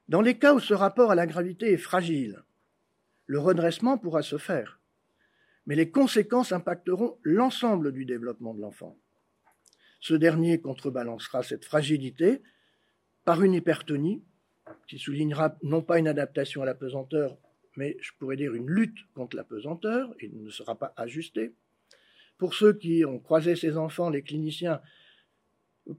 Dans 0.07 0.21
les 0.21 0.37
cas 0.37 0.53
où 0.53 0.59
ce 0.59 0.73
rapport 0.73 1.11
à 1.11 1.15
la 1.15 1.25
gravité 1.25 1.71
est 1.71 1.77
fragile, 1.77 2.43
le 3.25 3.39
redressement 3.39 3.97
pourra 3.97 4.21
se 4.21 4.37
faire 4.37 4.79
mais 5.65 5.75
les 5.75 5.89
conséquences 5.89 6.51
impacteront 6.51 7.17
l'ensemble 7.23 7.91
du 7.91 8.05
développement 8.05 8.53
de 8.53 8.61
l'enfant. 8.61 8.97
Ce 9.99 10.13
dernier 10.13 10.61
contrebalancera 10.61 11.41
cette 11.43 11.65
fragilité 11.65 12.41
par 13.23 13.41
une 13.41 13.53
hypertonie 13.53 14.23
qui 14.87 14.99
soulignera 14.99 15.57
non 15.63 15.81
pas 15.81 15.99
une 15.99 16.07
adaptation 16.07 16.61
à 16.61 16.65
la 16.65 16.75
pesanteur, 16.75 17.37
mais 17.75 17.97
je 17.99 18.11
pourrais 18.17 18.37
dire 18.37 18.53
une 18.53 18.69
lutte 18.69 18.97
contre 19.13 19.35
la 19.35 19.43
pesanteur, 19.43 20.13
et 20.19 20.29
ne 20.29 20.49
sera 20.49 20.75
pas 20.75 20.93
ajusté. 20.97 21.53
Pour 22.37 22.53
ceux 22.53 22.73
qui 22.73 23.05
ont 23.05 23.19
croisé 23.19 23.55
ces 23.55 23.77
enfants, 23.77 24.09
les 24.09 24.21
cliniciens 24.21 24.81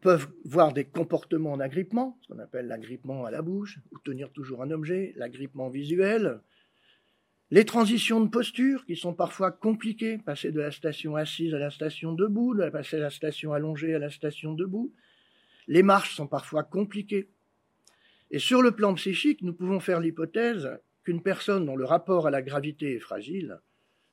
peuvent 0.00 0.28
voir 0.44 0.72
des 0.72 0.84
comportements 0.84 1.52
en 1.52 1.60
agrippement, 1.60 2.18
ce 2.22 2.28
qu'on 2.32 2.40
appelle 2.40 2.66
l'agrippement 2.66 3.24
à 3.24 3.30
la 3.30 3.42
bouche, 3.42 3.78
ou 3.92 3.98
tenir 4.00 4.32
toujours 4.32 4.62
un 4.62 4.70
objet, 4.70 5.12
l'agrippement 5.16 5.68
visuel, 5.68 6.40
les 7.52 7.64
transitions 7.64 8.20
de 8.20 8.28
posture 8.28 8.84
qui 8.86 8.96
sont 8.96 9.14
parfois 9.14 9.52
compliquées, 9.52 10.18
passer 10.18 10.50
de 10.50 10.60
la 10.60 10.72
station 10.72 11.14
assise 11.14 11.54
à 11.54 11.58
la 11.58 11.70
station 11.70 12.12
debout, 12.12 12.54
de 12.54 12.68
passer 12.70 12.96
de 12.96 13.02
la 13.02 13.10
station 13.10 13.52
allongée 13.52 13.94
à 13.94 14.00
la 14.00 14.10
station 14.10 14.54
debout. 14.54 14.92
Les 15.68 15.84
marches 15.84 16.16
sont 16.16 16.26
parfois 16.26 16.64
compliquées. 16.64 17.28
Et 18.30 18.38
sur 18.38 18.62
le 18.62 18.72
plan 18.72 18.94
psychique, 18.94 19.42
nous 19.42 19.52
pouvons 19.52 19.80
faire 19.80 20.00
l'hypothèse 20.00 20.78
qu'une 21.04 21.22
personne 21.22 21.66
dont 21.66 21.76
le 21.76 21.84
rapport 21.84 22.26
à 22.26 22.30
la 22.30 22.42
gravité 22.42 22.94
est 22.94 23.00
fragile 23.00 23.60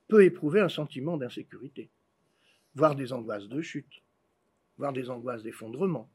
peut 0.08 0.24
éprouver 0.24 0.60
un 0.60 0.70
sentiment 0.70 1.18
d'insécurité, 1.18 1.90
voire 2.76 2.96
des 2.96 3.14
angoisses 3.14 3.48
de 3.48 3.62
chute, 3.62 4.04
voire 4.78 4.94
des 4.94 5.10
angoisses 5.10 5.44
d'effondrement. 5.44 6.12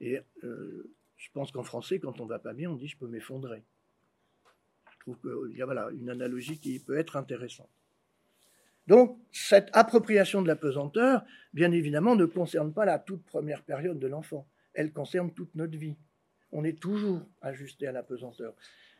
Et 0.00 0.18
euh, 0.44 0.90
je 1.16 1.28
pense 1.32 1.52
qu'en 1.52 1.62
français, 1.62 1.98
quand 1.98 2.20
on 2.20 2.26
va 2.26 2.38
pas 2.38 2.54
bien, 2.54 2.70
on 2.70 2.76
dit 2.76 2.88
je 2.88 2.96
peux 2.96 3.08
m'effondrer 3.08 3.64
trouve 5.06 5.48
qu'il 5.48 5.56
y 5.56 5.62
a 5.62 5.64
voilà, 5.64 5.88
une 5.92 6.10
analogie 6.10 6.58
qui 6.58 6.78
peut 6.80 6.98
être 6.98 7.16
intéressante. 7.16 7.70
Donc, 8.86 9.18
cette 9.32 9.68
appropriation 9.72 10.42
de 10.42 10.48
la 10.48 10.56
pesanteur, 10.56 11.24
bien 11.52 11.72
évidemment, 11.72 12.14
ne 12.14 12.24
concerne 12.24 12.72
pas 12.72 12.84
la 12.84 12.98
toute 12.98 13.24
première 13.24 13.62
période 13.62 13.98
de 13.98 14.06
l'enfant. 14.06 14.48
Elle 14.74 14.92
concerne 14.92 15.32
toute 15.32 15.54
notre 15.54 15.76
vie. 15.76 15.96
On 16.52 16.64
est 16.64 16.78
toujours 16.78 17.20
ajusté 17.42 17.86
à 17.86 17.92
la 17.92 18.02
pesanteur. 18.02 18.54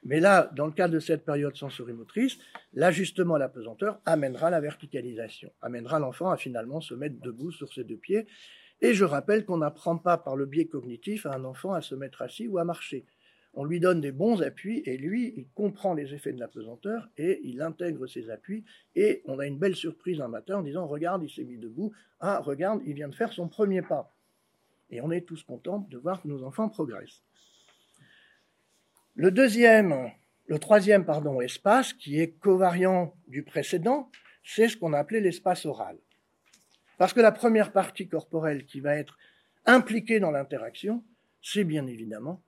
Mais 0.05 0.21
là, 0.21 0.51
dans 0.55 0.67
le 0.67 0.73
cadre 0.73 0.95
de 0.95 1.01
cette 1.01 1.25
période 1.25 1.57
sensorimotrice, 1.57 2.39
l'ajustement 2.75 3.35
à 3.35 3.39
la 3.39 3.49
pesanteur 3.49 4.01
amènera 4.05 4.51
la 4.51 4.61
verticalisation, 4.61 5.51
amènera 5.63 5.99
l'enfant 5.99 6.31
à 6.31 6.37
finalement 6.37 6.81
se 6.81 6.95
mettre 6.95 7.21
debout 7.21 7.51
sur 7.51 7.73
ses 7.73 7.85
deux 7.85 7.97
pieds. 7.97 8.27
Et 8.83 8.95
je 8.95 9.05
rappelle 9.05 9.45
qu'on 9.45 9.59
n'apprend 9.59 9.97
pas 9.97 10.19
par 10.19 10.37
le 10.37 10.47
biais 10.47 10.67
cognitif 10.67 11.27
à 11.27 11.35
un 11.35 11.45
enfant 11.45 11.73
à 11.73 11.81
se 11.81 11.95
mettre 11.95 12.23
assis 12.23 12.47
ou 12.47 12.59
à 12.59 12.65
marcher 12.65 13.07
on 13.57 13.65
lui 13.65 13.81
donne 13.81 14.03
des 14.03 14.13
bons 14.13 14.43
appuis 14.43 14.83
et 14.85 14.99
lui, 14.99 15.33
il 15.37 15.49
comprend 15.55 15.95
les 15.95 16.13
effets 16.13 16.33
de 16.33 16.39
la 16.39 16.47
pesanteur 16.47 17.09
et 17.17 17.41
il 17.43 17.63
intègre 17.63 18.07
ses 18.07 18.29
appuis 18.31 18.65
et 18.95 19.23
on 19.25 19.39
a 19.39 19.47
une 19.47 19.59
belle 19.59 19.75
surprise 19.75 20.21
un 20.21 20.29
matin 20.29 20.59
en 20.59 20.63
disant 20.63 20.87
regarde, 20.87 21.23
il 21.25 21.31
s'est 21.31 21.45
mis 21.45 21.57
debout, 21.57 21.93
ah 22.21 22.39
regarde, 22.41 22.83
il 22.85 22.93
vient 22.93 23.09
de 23.09 23.15
faire 23.15 23.33
son 23.33 23.49
premier 23.49 23.81
pas. 23.81 24.15
Et 24.91 25.01
on 25.01 25.11
est 25.11 25.23
tous 25.23 25.43
contents 25.43 25.87
de 25.91 25.99
voir 25.99 26.23
que 26.23 26.29
nos 26.29 26.43
enfants 26.45 26.69
progressent. 26.69 27.23
Le 29.15 29.31
deuxième, 29.31 30.11
le 30.47 30.59
troisième 30.59 31.05
espace 31.43 31.93
qui 31.93 32.21
est 32.21 32.33
covariant 32.33 33.15
du 33.29 33.43
précédent, 33.43 34.11
c'est 34.45 34.69
ce 34.69 34.77
qu'on 34.77 34.93
a 34.93 34.99
appelé 34.99 35.21
l'espace 35.21 35.67
oral. 35.67 35.99
Parce 36.99 37.13
que 37.13 37.21
la 37.21 37.33
première 37.33 37.73
partie 37.73 38.09
corporelle 38.09 38.65
qui 38.65 38.81
va 38.81 38.95
être 38.95 39.19
impliquée 39.65 40.21
dans 40.21 40.31
l'interaction, 40.31 41.05
c'est 41.43 41.65
bien 41.65 41.87
évidemment 41.87 42.43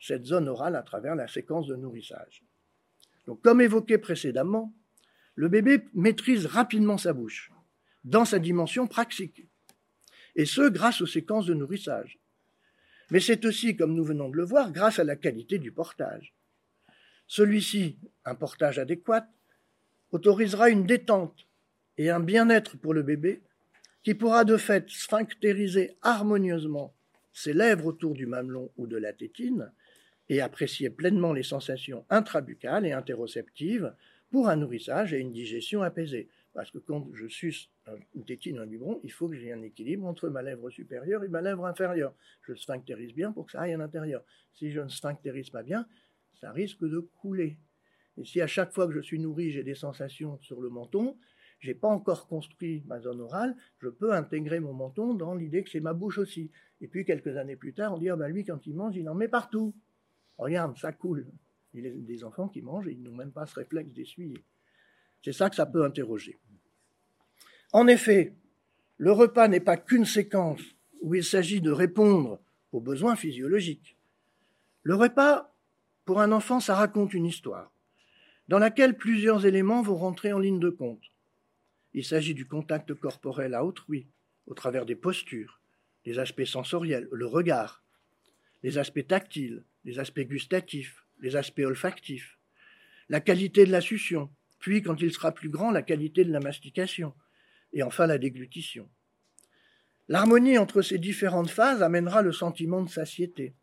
cette 0.00 0.24
zone 0.24 0.48
orale 0.48 0.76
à 0.76 0.82
travers 0.82 1.14
la 1.14 1.28
séquence 1.28 1.66
de 1.66 1.76
nourrissage. 1.76 2.42
Donc, 3.26 3.42
comme 3.42 3.60
évoqué 3.60 3.98
précédemment, 3.98 4.72
le 5.34 5.48
bébé 5.48 5.84
maîtrise 5.94 6.46
rapidement 6.46 6.98
sa 6.98 7.12
bouche, 7.12 7.52
dans 8.04 8.24
sa 8.24 8.38
dimension 8.38 8.86
praxique, 8.86 9.46
et 10.36 10.44
ce, 10.44 10.68
grâce 10.68 11.00
aux 11.00 11.06
séquences 11.06 11.46
de 11.46 11.54
nourrissage. 11.54 12.18
Mais 13.10 13.20
c'est 13.20 13.44
aussi, 13.44 13.76
comme 13.76 13.94
nous 13.94 14.04
venons 14.04 14.28
de 14.28 14.36
le 14.36 14.44
voir, 14.44 14.70
grâce 14.72 14.98
à 14.98 15.04
la 15.04 15.16
qualité 15.16 15.58
du 15.58 15.72
portage. 15.72 16.34
Celui-ci, 17.26 17.98
un 18.24 18.34
portage 18.34 18.78
adéquat, 18.78 19.28
autorisera 20.12 20.70
une 20.70 20.86
détente 20.86 21.46
et 21.98 22.10
un 22.10 22.20
bien-être 22.20 22.76
pour 22.76 22.94
le 22.94 23.02
bébé 23.02 23.42
qui 24.02 24.14
pourra 24.14 24.44
de 24.44 24.56
fait 24.56 24.88
sphinctériser 24.88 25.96
harmonieusement 26.02 26.94
ses 27.32 27.52
lèvres 27.52 27.86
autour 27.86 28.14
du 28.14 28.26
mamelon 28.26 28.70
ou 28.76 28.86
de 28.86 28.96
la 28.96 29.12
tétine 29.12 29.72
et 30.28 30.40
apprécier 30.40 30.90
pleinement 30.90 31.32
les 31.32 31.42
sensations 31.42 32.04
intrabuccales 32.08 32.86
et 32.86 32.92
interoceptives 32.92 33.94
pour 34.30 34.48
un 34.48 34.56
nourrissage 34.56 35.12
et 35.12 35.18
une 35.18 35.32
digestion 35.32 35.82
apaisée. 35.82 36.28
Parce 36.54 36.70
que 36.70 36.78
quand 36.78 37.08
je 37.14 37.26
suce 37.26 37.68
une 38.14 38.24
tétine, 38.24 38.58
un 38.58 38.66
biberon, 38.66 39.00
il 39.02 39.12
faut 39.12 39.28
que 39.28 39.36
j'ai 39.36 39.52
un 39.52 39.62
équilibre 39.62 40.06
entre 40.06 40.28
ma 40.28 40.42
lèvre 40.42 40.70
supérieure 40.70 41.24
et 41.24 41.28
ma 41.28 41.40
lèvre 41.40 41.66
inférieure. 41.66 42.14
Je 42.42 42.54
sphinctérise 42.54 43.14
bien 43.14 43.32
pour 43.32 43.46
que 43.46 43.52
ça 43.52 43.62
aille 43.62 43.72
à 43.72 43.76
l'intérieur. 43.76 44.22
Si 44.54 44.70
je 44.70 44.80
ne 44.80 44.88
sphinctérise 44.88 45.50
pas 45.50 45.62
bien, 45.62 45.86
ça 46.40 46.52
risque 46.52 46.84
de 46.84 47.00
couler. 47.00 47.58
Et 48.16 48.24
si 48.24 48.40
à 48.40 48.46
chaque 48.46 48.72
fois 48.72 48.86
que 48.86 48.92
je 48.92 49.00
suis 49.00 49.18
nourri, 49.18 49.50
j'ai 49.50 49.62
des 49.62 49.74
sensations 49.74 50.38
sur 50.38 50.60
le 50.60 50.68
menton, 50.68 51.16
j'ai 51.60 51.74
pas 51.74 51.88
encore 51.88 52.26
construit 52.26 52.82
ma 52.86 53.00
zone 53.00 53.20
orale, 53.20 53.54
je 53.78 53.88
peux 53.88 54.12
intégrer 54.12 54.60
mon 54.60 54.72
menton 54.72 55.14
dans 55.14 55.34
l'idée 55.34 55.62
que 55.62 55.70
c'est 55.70 55.80
ma 55.80 55.92
bouche 55.92 56.18
aussi. 56.18 56.50
Et 56.80 56.88
puis 56.88 57.04
quelques 57.04 57.36
années 57.36 57.56
plus 57.56 57.74
tard, 57.74 57.94
on 57.94 57.98
dit 57.98 58.08
ah 58.08 58.16
ben 58.16 58.28
lui 58.28 58.44
quand 58.44 58.66
il 58.66 58.74
mange, 58.74 58.96
il 58.96 59.08
en 59.08 59.14
met 59.14 59.28
partout. 59.28 59.74
Regarde, 60.38 60.76
ça 60.78 60.92
coule. 60.92 61.26
Il 61.74 61.84
y 61.84 61.86
a 61.86 61.90
des 61.90 62.24
enfants 62.24 62.48
qui 62.48 62.62
mangent 62.62 62.88
et 62.88 62.92
ils 62.92 63.02
n'ont 63.02 63.14
même 63.14 63.30
pas 63.32 63.46
ce 63.46 63.54
réflexe 63.54 63.92
d'essuyer. 63.92 64.42
C'est 65.22 65.32
ça 65.32 65.50
que 65.50 65.56
ça 65.56 65.66
peut 65.66 65.84
interroger. 65.84 66.38
En 67.72 67.86
effet, 67.86 68.34
le 68.98 69.12
repas 69.12 69.48
n'est 69.48 69.60
pas 69.60 69.76
qu'une 69.76 70.04
séquence 70.04 70.62
où 71.00 71.14
il 71.14 71.24
s'agit 71.24 71.60
de 71.60 71.70
répondre 71.70 72.40
aux 72.72 72.80
besoins 72.80 73.16
physiologiques. 73.16 73.96
Le 74.82 74.94
repas, 74.94 75.54
pour 76.04 76.20
un 76.20 76.32
enfant, 76.32 76.60
ça 76.60 76.74
raconte 76.74 77.14
une 77.14 77.26
histoire 77.26 77.72
dans 78.50 78.58
laquelle 78.58 78.96
plusieurs 78.96 79.46
éléments 79.46 79.80
vont 79.80 79.94
rentrer 79.94 80.32
en 80.32 80.40
ligne 80.40 80.58
de 80.58 80.70
compte. 80.70 81.04
Il 81.94 82.04
s'agit 82.04 82.34
du 82.34 82.48
contact 82.48 82.92
corporel 82.94 83.54
à 83.54 83.64
autrui, 83.64 84.08
au 84.48 84.54
travers 84.54 84.84
des 84.84 84.96
postures, 84.96 85.60
des 86.04 86.18
aspects 86.18 86.44
sensoriels, 86.44 87.08
le 87.12 87.26
regard, 87.26 87.84
les 88.64 88.76
aspects 88.76 89.06
tactiles, 89.06 89.64
les 89.84 90.00
aspects 90.00 90.26
gustatifs, 90.26 91.06
les 91.20 91.36
aspects 91.36 91.60
olfactifs, 91.64 92.38
la 93.08 93.20
qualité 93.20 93.64
de 93.64 93.70
la 93.70 93.80
succion, 93.80 94.28
puis 94.58 94.82
quand 94.82 95.00
il 95.00 95.12
sera 95.12 95.30
plus 95.30 95.48
grand, 95.48 95.70
la 95.70 95.82
qualité 95.82 96.24
de 96.24 96.32
la 96.32 96.40
mastication, 96.40 97.14
et 97.72 97.82
enfin 97.82 98.06
la 98.06 98.18
déglutition. 98.18 98.88
L'harmonie 100.08 100.58
entre 100.58 100.82
ces 100.82 100.98
différentes 100.98 101.50
phases 101.50 101.82
amènera 101.82 102.22
le 102.22 102.32
sentiment 102.32 102.82
de 102.82 102.90
satiété, 102.90 103.54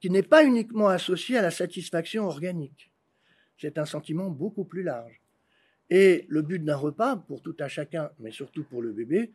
qui 0.00 0.10
n'est 0.10 0.22
pas 0.22 0.44
uniquement 0.44 0.88
associé 0.88 1.36
à 1.36 1.42
la 1.42 1.50
satisfaction 1.50 2.24
organique. 2.24 2.90
C'est 3.58 3.78
un 3.78 3.84
sentiment 3.84 4.30
beaucoup 4.30 4.64
plus 4.64 4.82
large. 4.82 5.20
Et 5.90 6.26
le 6.28 6.42
but 6.42 6.64
d'un 6.64 6.76
repas, 6.76 7.16
pour 7.16 7.42
tout 7.42 7.56
à 7.60 7.68
chacun, 7.68 8.10
mais 8.18 8.30
surtout 8.30 8.64
pour 8.64 8.82
le 8.82 8.92
bébé, 8.92 9.32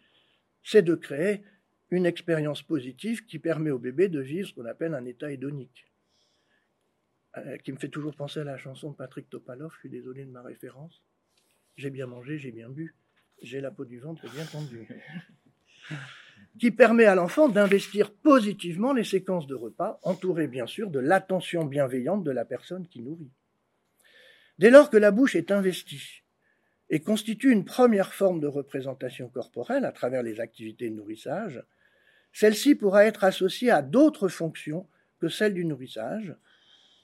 c'est 0.64 0.82
de 0.82 0.96
créer 0.96 1.44
une 1.92 2.06
expérience 2.06 2.62
positive 2.62 3.26
qui 3.26 3.40
permet 3.40 3.72
au 3.72 3.80
bébé 3.80 4.10
de 4.10 4.20
vivre 4.20 4.48
ce 4.48 4.54
qu'on 4.54 4.66
appelle 4.66 4.94
un 4.94 5.06
état 5.06 5.32
hédonique. 5.32 5.88
Euh, 7.38 7.58
qui 7.58 7.72
me 7.72 7.78
fait 7.78 7.90
toujours 7.90 8.16
penser 8.16 8.42
à 8.42 8.44
la 8.44 8.58
chanson 8.58 8.92
de 8.92 8.96
Patrick 8.96 9.30
Topalov, 9.30 9.72
je 9.76 9.80
suis 9.80 9.90
désolé 9.90 10.26
de 10.26 10.32
ma 10.32 10.42
référence. 10.42 11.02
J'ai 11.78 11.90
bien 11.90 12.06
mangé, 12.06 12.38
j'ai 12.38 12.52
bien 12.52 12.70
bu, 12.70 12.96
j'ai 13.42 13.62
la 13.62 13.72
peau 13.72 13.86
du 13.86 14.00
ventre 14.00 14.30
bien 14.34 14.46
tendue. 14.46 14.88
qui 16.60 16.72
permet 16.72 17.06
à 17.06 17.16
l'enfant 17.16 17.50
d'investir 17.50 18.12
positivement 18.12 18.94
les 18.94 19.04
séquences 19.04 19.48
de 19.48 19.56
repas, 19.56 20.00
entourées 20.04 20.48
bien 20.48 20.68
sûr 20.68 20.90
de 20.90 21.00
l'attention 21.00 21.66
bienveillante 21.66 22.24
de 22.24 22.32
la 22.32 22.46
personne 22.46 22.88
qui 22.88 23.02
nourrit. 23.02 23.32
Dès 24.60 24.70
lors 24.70 24.90
que 24.90 24.98
la 24.98 25.12
bouche 25.12 25.36
est 25.36 25.52
investie 25.52 26.24
et 26.90 27.02
constitue 27.02 27.52
une 27.52 27.66
première 27.66 28.14
forme 28.14 28.40
de 28.40 28.48
représentation 28.48 29.30
corporelle 29.30 29.86
à 29.86 29.92
travers 29.92 30.24
les 30.24 30.40
activités 30.40 30.90
de 30.90 30.96
nourrissage, 30.96 31.64
celle-ci 32.34 32.76
pourra 32.76 33.06
être 33.06 33.24
associée 33.24 33.72
à 33.72 33.82
d'autres 33.82 34.28
fonctions 34.28 34.88
que 35.20 35.30
celles 35.30 35.54
du 35.54 35.66
nourrissage, 35.66 36.36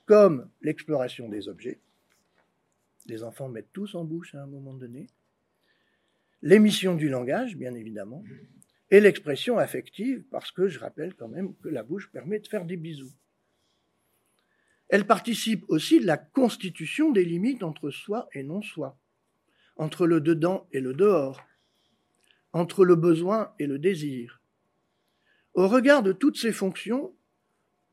comme 0.06 0.50
l'exploration 0.62 1.30
des 1.30 1.48
objets. 1.48 1.80
Les 3.06 3.24
enfants 3.24 3.50
mettent 3.50 3.72
tous 3.74 3.96
en 3.96 4.04
bouche 4.04 4.36
à 4.36 4.42
un 4.42 4.48
moment 4.48 4.74
donné. 4.74 5.08
L'émission 6.42 6.96
du 6.96 7.10
langage, 7.10 7.58
bien 7.58 7.74
évidemment, 7.74 8.24
et 8.90 9.00
l'expression 9.00 9.58
affective, 9.58 10.24
parce 10.30 10.52
que 10.52 10.68
je 10.68 10.80
rappelle 10.80 11.16
quand 11.16 11.28
même 11.28 11.56
que 11.58 11.70
la 11.70 11.84
bouche 11.84 12.12
permet 12.12 12.40
de 12.40 12.48
faire 12.48 12.66
des 12.66 12.78
bisous. 12.78 13.14
Elle 14.90 15.06
participe 15.06 15.66
aussi 15.68 16.00
de 16.00 16.06
la 16.06 16.18
constitution 16.18 17.12
des 17.12 17.26
limites 17.26 17.64
entre 17.64 17.90
soi 17.90 18.30
et 18.34 18.44
non-soi, 18.44 18.98
entre 19.76 20.08
le 20.08 20.22
dedans 20.22 20.68
et 20.72 20.80
le 20.80 20.94
dehors, 20.94 21.44
entre 22.54 22.86
le 22.86 22.96
besoin 22.96 23.54
et 23.60 23.68
le 23.68 23.80
désir. 23.80 24.42
Au 25.54 25.68
regard 25.68 26.04
de 26.04 26.14
toutes 26.14 26.38
ces 26.38 26.54
fonctions, 26.54 27.14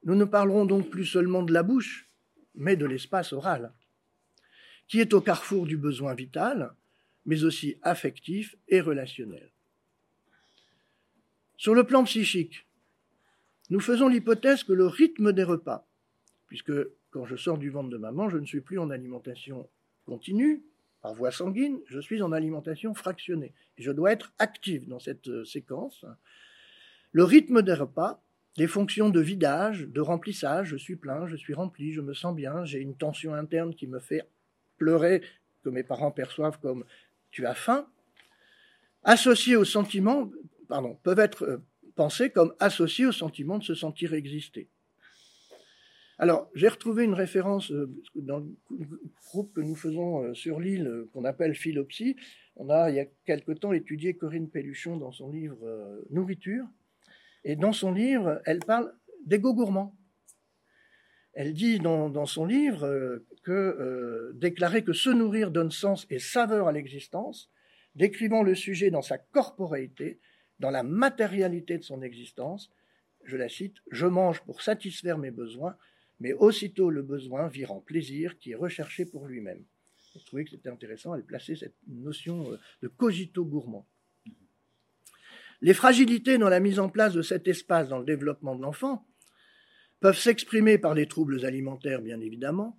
nous 0.04 0.14
ne 0.14 0.24
parlerons 0.24 0.66
donc 0.66 0.90
plus 0.90 1.06
seulement 1.06 1.42
de 1.42 1.52
la 1.52 1.62
bouche, 1.62 2.10
mais 2.54 2.76
de 2.76 2.86
l'espace 2.86 3.32
oral, 3.32 3.72
qui 4.86 5.00
est 5.00 5.14
au 5.14 5.20
carrefour 5.20 5.66
du 5.66 5.76
besoin 5.76 6.14
vital, 6.14 6.74
mais 7.26 7.44
aussi 7.44 7.76
affectif 7.82 8.56
et 8.68 8.80
relationnel. 8.80 9.50
Sur 11.56 11.74
le 11.74 11.84
plan 11.84 12.04
psychique, 12.04 12.66
nous 13.70 13.80
faisons 13.80 14.08
l'hypothèse 14.08 14.64
que 14.64 14.72
le 14.72 14.86
rythme 14.86 15.32
des 15.32 15.44
repas, 15.44 15.86
puisque 16.46 16.72
quand 17.10 17.24
je 17.24 17.36
sors 17.36 17.58
du 17.58 17.70
ventre 17.70 17.90
de 17.90 17.96
maman, 17.96 18.28
je 18.28 18.38
ne 18.38 18.46
suis 18.46 18.60
plus 18.60 18.78
en 18.78 18.90
alimentation 18.90 19.68
continue, 20.04 20.62
par 21.00 21.14
voie 21.14 21.30
sanguine, 21.30 21.80
je 21.86 22.00
suis 22.00 22.22
en 22.22 22.32
alimentation 22.32 22.94
fractionnée. 22.94 23.52
Je 23.76 23.92
dois 23.92 24.12
être 24.12 24.32
actif 24.38 24.88
dans 24.88 24.98
cette 24.98 25.28
euh, 25.28 25.44
séquence. 25.44 26.04
Le 27.12 27.24
rythme 27.24 27.60
des 27.60 27.74
repas, 27.74 28.24
les 28.56 28.66
fonctions 28.66 29.10
de 29.10 29.20
vidage, 29.20 29.86
de 29.86 30.00
remplissage, 30.00 30.68
je 30.68 30.76
suis 30.76 30.96
plein, 30.96 31.26
je 31.26 31.36
suis 31.36 31.52
rempli, 31.52 31.92
je 31.92 32.00
me 32.00 32.14
sens 32.14 32.34
bien, 32.34 32.64
j'ai 32.64 32.78
une 32.78 32.96
tension 32.96 33.34
interne 33.34 33.74
qui 33.74 33.86
me 33.86 33.98
fait 33.98 34.22
pleurer, 34.78 35.22
que 35.62 35.68
mes 35.68 35.82
parents 35.82 36.10
perçoivent 36.10 36.58
comme 36.60 36.84
tu 37.34 37.46
as 37.46 37.54
faim, 37.54 37.88
associés 39.02 39.56
au 39.56 39.64
sentiment, 39.64 40.30
pardon, 40.68 40.96
peuvent 41.02 41.18
être 41.18 41.42
euh, 41.42 41.58
pensés 41.96 42.30
comme 42.30 42.54
associés 42.60 43.06
au 43.06 43.12
sentiment 43.12 43.58
de 43.58 43.64
se 43.64 43.74
sentir 43.74 44.14
exister. 44.14 44.68
Alors, 46.16 46.48
j'ai 46.54 46.68
retrouvé 46.68 47.02
une 47.02 47.12
référence 47.12 47.72
euh, 47.72 47.90
dans 48.14 48.38
le 48.38 48.54
groupe 49.26 49.52
que 49.52 49.60
nous 49.60 49.74
faisons 49.74 50.22
euh, 50.22 50.34
sur 50.34 50.60
l'île, 50.60 51.06
qu'on 51.12 51.24
appelle 51.24 51.56
Philopsie. 51.56 52.14
On 52.54 52.70
a, 52.70 52.88
il 52.88 52.94
y 52.94 53.00
a 53.00 53.06
quelque 53.26 53.50
temps, 53.50 53.72
étudié 53.72 54.14
Corinne 54.14 54.48
Pelluchon 54.48 54.96
dans 54.96 55.10
son 55.10 55.28
livre 55.32 55.58
Nourriture. 56.10 56.66
Et 57.42 57.56
dans 57.56 57.72
son 57.72 57.90
livre, 57.90 58.40
elle 58.44 58.60
parle 58.60 58.94
d'égo 59.26 59.54
gourmand. 59.54 59.92
Elle 61.32 61.52
dit 61.52 61.80
dans, 61.80 62.26
son 62.26 62.46
livre 62.46 63.20
que 63.44 64.32
déclarer 64.34 64.82
que 64.82 64.92
se 64.92 65.10
nourrir 65.10 65.50
donne 65.50 65.70
sens 65.70 66.06
et 66.10 66.18
saveur 66.18 66.66
à 66.66 66.72
l'existence, 66.72 67.50
décrivant 67.94 68.42
le 68.42 68.54
sujet 68.54 68.90
dans 68.90 69.02
sa 69.02 69.18
corporéité, 69.18 70.18
dans 70.58 70.70
la 70.70 70.82
matérialité 70.82 71.78
de 71.78 71.84
son 71.84 72.02
existence, 72.02 72.70
je 73.24 73.36
la 73.36 73.48
cite, 73.48 73.76
Je 73.90 74.06
mange 74.06 74.40
pour 74.42 74.62
satisfaire 74.62 75.18
mes 75.18 75.30
besoins, 75.30 75.76
mais 76.20 76.32
aussitôt 76.32 76.90
le 76.90 77.02
besoin 77.02 77.48
vire 77.48 77.72
en 77.72 77.80
plaisir 77.80 78.38
qui 78.38 78.52
est 78.52 78.56
recherché 78.56 79.04
pour 79.04 79.26
lui-même. 79.26 79.64
Je 80.14 80.24
trouvais 80.24 80.44
que 80.44 80.50
c'était 80.50 80.68
intéressant, 80.68 81.14
elle 81.14 81.24
plaçait 81.24 81.56
cette 81.56 81.74
notion 81.88 82.52
euh, 82.52 82.60
de 82.82 82.88
cogito 82.88 83.44
gourmand. 83.44 83.86
Les 85.60 85.74
fragilités 85.74 86.38
dans 86.38 86.48
la 86.48 86.60
mise 86.60 86.78
en 86.78 86.88
place 86.88 87.14
de 87.14 87.22
cet 87.22 87.48
espace 87.48 87.88
dans 87.88 87.98
le 87.98 88.04
développement 88.04 88.54
de 88.54 88.62
l'enfant 88.62 89.06
peuvent 90.00 90.18
s'exprimer 90.18 90.78
par 90.78 90.94
les 90.94 91.06
troubles 91.06 91.44
alimentaires, 91.44 92.02
bien 92.02 92.20
évidemment, 92.20 92.78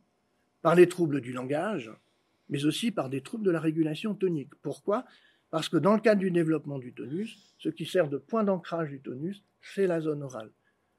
par 0.66 0.74
les 0.74 0.90
troubles 0.90 1.22
du 1.22 1.32
langage, 1.32 1.92
mais 2.50 2.66
aussi 2.66 2.90
par 2.90 3.12
des 3.12 3.22
troubles 3.22 3.46
de 3.46 3.52
la 3.52 3.60
régulation 3.60 4.16
tonique. 4.16 4.56
Pourquoi? 4.64 5.06
Parce 5.52 5.70
que 5.70 5.78
dans 5.78 5.94
le 5.94 6.00
cadre 6.00 6.22
du 6.22 6.32
développement 6.32 6.80
du 6.80 6.92
tonus, 6.92 7.54
ce 7.60 7.70
qui 7.70 7.86
sert 7.86 8.10
de 8.10 8.18
point 8.18 8.44
d'ancrage 8.44 8.90
du 8.90 9.00
tonus, 9.00 9.44
c'est 9.62 9.86
la 9.86 10.02
zone 10.02 10.24
orale 10.24 10.50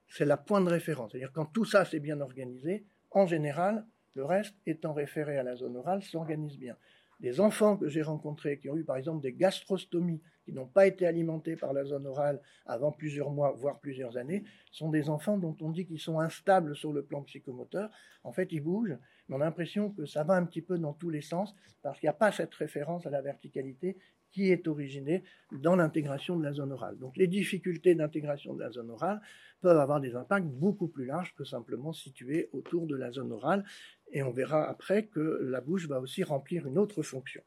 c'est 0.09 0.23
la 0.23 0.37
point 0.37 0.61
de 0.61 0.69
référence. 0.69 1.11
C'est-à-dire 1.11 1.33
quand 1.33 1.47
tout 1.47 1.65
ça 1.65 1.83
c'est 1.83 1.99
bien 1.99 2.21
organisé, 2.21 2.85
en 3.11 3.27
général, 3.27 3.85
le 4.13 4.23
reste 4.23 4.55
étant 4.65 4.93
référé 4.93 5.37
à 5.37 5.43
la 5.43 5.57
zone 5.57 5.75
orale 5.75 6.01
s'organise 6.01 6.57
bien. 6.57 6.77
Des 7.19 7.39
enfants 7.39 7.77
que 7.77 7.89
j'ai 7.89 8.03
rencontrés 8.03 8.59
qui 8.59 8.69
ont 8.69 8.77
eu 8.77 8.83
par 8.83 8.95
exemple 8.95 9.21
des 9.21 9.33
gastrostomies, 9.33 10.21
qui 10.45 10.53
n'ont 10.53 10.67
pas 10.67 10.87
été 10.87 11.05
alimentés 11.05 11.55
par 11.55 11.73
la 11.73 11.83
zone 11.83 12.07
orale 12.07 12.39
avant 12.65 12.91
plusieurs 12.91 13.31
mois, 13.31 13.51
voire 13.51 13.79
plusieurs 13.79 14.17
années, 14.17 14.43
sont 14.71 14.89
des 14.89 15.09
enfants 15.09 15.37
dont 15.37 15.57
on 15.61 15.71
dit 15.71 15.85
qu'ils 15.85 15.99
sont 15.99 16.19
instables 16.19 16.75
sur 16.75 16.93
le 16.93 17.03
plan 17.03 17.23
psychomoteur. 17.23 17.89
En 18.23 18.31
fait, 18.31 18.51
ils 18.51 18.61
bougent, 18.61 18.97
on 19.29 19.41
a 19.41 19.45
l'impression 19.45 19.91
que 19.91 20.05
ça 20.05 20.23
va 20.23 20.35
un 20.35 20.45
petit 20.45 20.61
peu 20.61 20.77
dans 20.77 20.93
tous 20.93 21.09
les 21.09 21.21
sens, 21.21 21.55
parce 21.81 21.99
qu'il 21.99 22.07
n'y 22.07 22.11
a 22.11 22.13
pas 22.13 22.31
cette 22.31 22.53
référence 22.53 23.05
à 23.05 23.09
la 23.09 23.21
verticalité 23.21 23.97
qui 24.31 24.51
est 24.51 24.67
originée 24.67 25.23
dans 25.51 25.75
l'intégration 25.75 26.37
de 26.37 26.43
la 26.43 26.53
zone 26.53 26.71
orale. 26.71 26.97
Donc 26.97 27.17
les 27.17 27.27
difficultés 27.27 27.95
d'intégration 27.95 28.53
de 28.53 28.61
la 28.61 28.71
zone 28.71 28.89
orale 28.89 29.21
peuvent 29.61 29.77
avoir 29.77 29.99
des 29.99 30.15
impacts 30.15 30.47
beaucoup 30.47 30.87
plus 30.87 31.05
larges 31.05 31.33
que 31.35 31.43
simplement 31.43 31.93
situés 31.93 32.49
autour 32.51 32.87
de 32.87 32.95
la 32.95 33.11
zone 33.11 33.31
orale. 33.31 33.63
Et 34.11 34.23
on 34.23 34.31
verra 34.31 34.69
après 34.69 35.05
que 35.05 35.39
la 35.43 35.61
bouche 35.61 35.87
va 35.87 35.99
aussi 35.99 36.23
remplir 36.23 36.67
une 36.67 36.77
autre 36.77 37.01
fonction. 37.01 37.41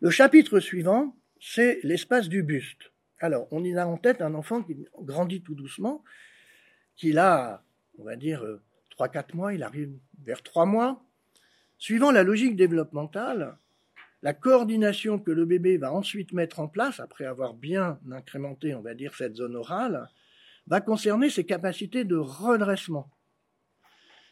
Le 0.00 0.10
chapitre 0.10 0.60
suivant, 0.60 1.16
c'est 1.40 1.80
l'espace 1.82 2.28
du 2.28 2.42
buste. 2.42 2.92
Alors, 3.20 3.48
on 3.50 3.64
y 3.64 3.76
a 3.76 3.88
en 3.88 3.96
tête 3.96 4.20
un 4.20 4.34
enfant 4.34 4.62
qui 4.62 4.76
grandit 5.00 5.42
tout 5.42 5.54
doucement, 5.54 6.04
qui 6.94 7.16
a, 7.16 7.64
on 7.98 8.04
va 8.04 8.14
dire, 8.14 8.44
3-4 8.98 9.18
euh, 9.18 9.22
mois, 9.34 9.54
il 9.54 9.62
arrive 9.62 9.92
vers 10.24 10.42
3 10.42 10.66
mois. 10.66 11.02
Suivant 11.78 12.10
la 12.10 12.24
logique 12.24 12.56
développementale, 12.56 13.56
la 14.22 14.34
coordination 14.34 15.18
que 15.18 15.30
le 15.30 15.44
bébé 15.44 15.76
va 15.76 15.92
ensuite 15.92 16.32
mettre 16.32 16.58
en 16.58 16.68
place, 16.68 16.98
après 16.98 17.24
avoir 17.24 17.54
bien 17.54 18.00
incrémenté, 18.10 18.74
on 18.74 18.82
va 18.82 18.94
dire, 18.94 19.14
cette 19.14 19.36
zone 19.36 19.54
orale, 19.54 20.08
va 20.66 20.80
concerner 20.80 21.30
ses 21.30 21.44
capacités 21.44 22.04
de 22.04 22.16
redressement. 22.16 23.08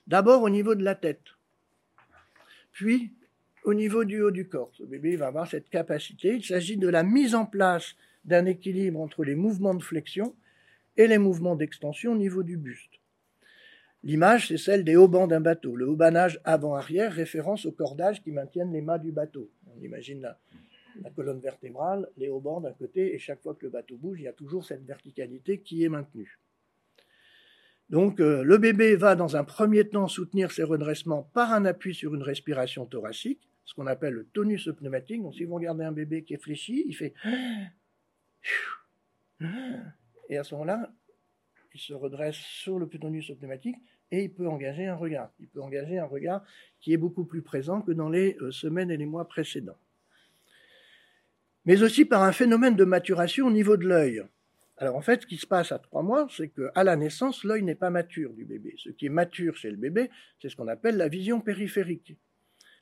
D'abord 0.06 0.42
au 0.42 0.50
niveau 0.50 0.74
de 0.74 0.84
la 0.84 0.94
tête, 0.94 1.24
puis 2.72 3.12
au 3.64 3.74
niveau 3.74 4.04
du 4.04 4.22
haut 4.22 4.30
du 4.30 4.48
corps. 4.48 4.70
Ce 4.74 4.84
bébé 4.84 5.16
va 5.16 5.26
avoir 5.26 5.48
cette 5.48 5.68
capacité. 5.68 6.36
Il 6.36 6.44
s'agit 6.44 6.76
de 6.76 6.88
la 6.88 7.02
mise 7.02 7.34
en 7.34 7.46
place 7.46 7.96
d'un 8.24 8.46
équilibre 8.46 9.00
entre 9.00 9.24
les 9.24 9.34
mouvements 9.34 9.74
de 9.74 9.82
flexion 9.82 10.36
et 10.96 11.08
les 11.08 11.18
mouvements 11.18 11.56
d'extension 11.56 12.12
au 12.12 12.16
niveau 12.16 12.42
du 12.42 12.56
buste. 12.56 12.95
L'image, 14.06 14.46
c'est 14.46 14.56
celle 14.56 14.84
des 14.84 14.94
haubans 14.94 15.26
d'un 15.26 15.40
bateau. 15.40 15.74
Le 15.74 15.84
haubanage 15.84 16.38
avant-arrière, 16.44 17.12
référence 17.12 17.66
aux 17.66 17.72
cordages 17.72 18.22
qui 18.22 18.30
maintiennent 18.30 18.72
les 18.72 18.80
mâts 18.80 19.00
du 19.00 19.10
bateau. 19.10 19.50
On 19.76 19.82
imagine 19.82 20.20
la, 20.20 21.10
colonne 21.10 21.40
vertébrale, 21.40 22.08
les 22.16 22.28
haubans 22.28 22.60
d'un 22.60 22.72
côté, 22.72 23.16
et 23.16 23.18
chaque 23.18 23.42
fois 23.42 23.56
que 23.56 23.64
le 23.64 23.70
bateau 23.70 23.96
bouge, 23.96 24.20
il 24.20 24.22
y 24.22 24.28
a 24.28 24.32
toujours 24.32 24.64
cette 24.64 24.86
verticalité 24.86 25.58
qui 25.58 25.82
est 25.82 25.88
maintenue. 25.88 26.38
Donc 27.90 28.20
euh, 28.20 28.44
le 28.44 28.58
bébé 28.58 28.94
va 28.94 29.16
dans 29.16 29.36
un 29.36 29.42
premier 29.42 29.88
temps 29.88 30.06
soutenir 30.06 30.52
ses 30.52 30.62
redressements 30.62 31.24
par 31.34 31.52
un 31.52 31.64
appui 31.64 31.92
sur 31.92 32.14
une 32.14 32.22
respiration 32.22 32.86
thoracique, 32.86 33.40
ce 33.64 33.74
qu'on 33.74 33.88
appelle 33.88 34.14
le 34.14 34.26
tonus 34.26 34.70
pneumatique. 34.78 35.20
Donc 35.20 35.34
si 35.34 35.42
vous 35.42 35.56
regardez 35.56 35.82
un 35.82 35.90
bébé 35.90 36.22
qui 36.22 36.34
est 36.34 36.40
fléchi, 36.40 36.84
il 36.86 36.94
fait 36.94 37.12
et 40.28 40.38
à 40.38 40.44
ce 40.44 40.54
moment-là, 40.54 40.92
il 41.74 41.80
se 41.80 41.92
redresse 41.92 42.36
sur 42.36 42.78
le 42.78 42.86
tonus 42.86 43.32
pneumatique 43.36 43.76
et 44.10 44.24
il 44.24 44.32
peut 44.32 44.48
engager 44.48 44.86
un 44.86 44.96
regard. 44.96 45.30
Il 45.40 45.48
peut 45.48 45.60
engager 45.60 45.98
un 45.98 46.06
regard 46.06 46.44
qui 46.80 46.92
est 46.92 46.96
beaucoup 46.96 47.24
plus 47.24 47.42
présent 47.42 47.82
que 47.82 47.92
dans 47.92 48.08
les 48.08 48.36
euh, 48.40 48.50
semaines 48.50 48.90
et 48.90 48.96
les 48.96 49.06
mois 49.06 49.28
précédents 49.28 49.78
mais 51.66 51.82
aussi 51.82 52.04
par 52.04 52.22
un 52.22 52.32
phénomène 52.32 52.76
de 52.76 52.84
maturation 52.84 53.48
au 53.48 53.50
niveau 53.50 53.76
de 53.76 53.86
l'œil. 53.86 54.22
Alors 54.78 54.96
en 54.96 55.00
fait, 55.00 55.22
ce 55.22 55.26
qui 55.26 55.36
se 55.36 55.46
passe 55.46 55.72
à 55.72 55.78
trois 55.78 56.02
mois, 56.02 56.28
c'est 56.30 56.48
qu'à 56.48 56.84
la 56.84 56.96
naissance, 56.96 57.44
l'œil 57.44 57.62
n'est 57.62 57.74
pas 57.74 57.90
mature 57.90 58.32
du 58.32 58.44
bébé. 58.44 58.74
Ce 58.78 58.90
qui 58.90 59.06
est 59.06 59.10
mature 59.10 59.56
chez 59.56 59.70
le 59.70 59.76
bébé, 59.76 60.10
c'est 60.40 60.48
ce 60.48 60.56
qu'on 60.56 60.68
appelle 60.68 60.96
la 60.96 61.08
vision 61.08 61.40
périphérique. 61.40 62.16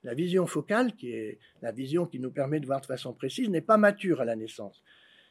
La 0.03 0.13
vision 0.13 0.47
focale, 0.47 0.95
qui 0.95 1.13
est 1.13 1.39
la 1.63 1.73
vision 1.73 2.05
qui 2.05 2.21
nous 2.21 2.31
permet 2.31 2.61
de 2.61 2.67
voir 2.67 2.81
de 2.83 2.87
façon 2.87 3.15
précise, 3.15 3.49
n'est 3.49 3.63
pas 3.63 3.79
mature 3.79 4.21
à 4.21 4.27
la 4.27 4.37
naissance. 4.37 4.83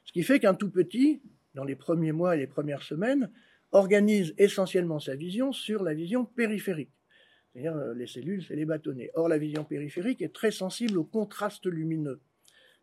Ce 0.03 0.11
qui 0.11 0.23
fait 0.23 0.39
qu'un 0.39 0.55
tout 0.55 0.71
petit, 0.71 1.21
dans 1.53 1.63
les 1.63 1.75
premiers 1.75 2.11
mois 2.11 2.35
et 2.35 2.39
les 2.39 2.47
premières 2.47 2.81
semaines, 2.81 3.29
organise 3.73 4.33
essentiellement 4.37 4.99
sa 4.99 5.15
vision 5.15 5.51
sur 5.51 5.83
la 5.83 5.93
vision 5.93 6.25
périphérique. 6.25 6.91
C'est-à-dire 7.51 7.75
euh, 7.75 7.93
les 7.93 8.07
cellules, 8.07 8.43
c'est 8.43 8.55
les 8.55 8.65
bâtonnets. 8.65 9.11
Or, 9.15 9.27
la 9.27 9.37
vision 9.37 9.63
périphérique 9.63 10.21
est 10.21 10.33
très 10.33 10.51
sensible 10.51 10.97
au 10.97 11.03
contraste 11.03 11.65
lumineux. 11.65 12.21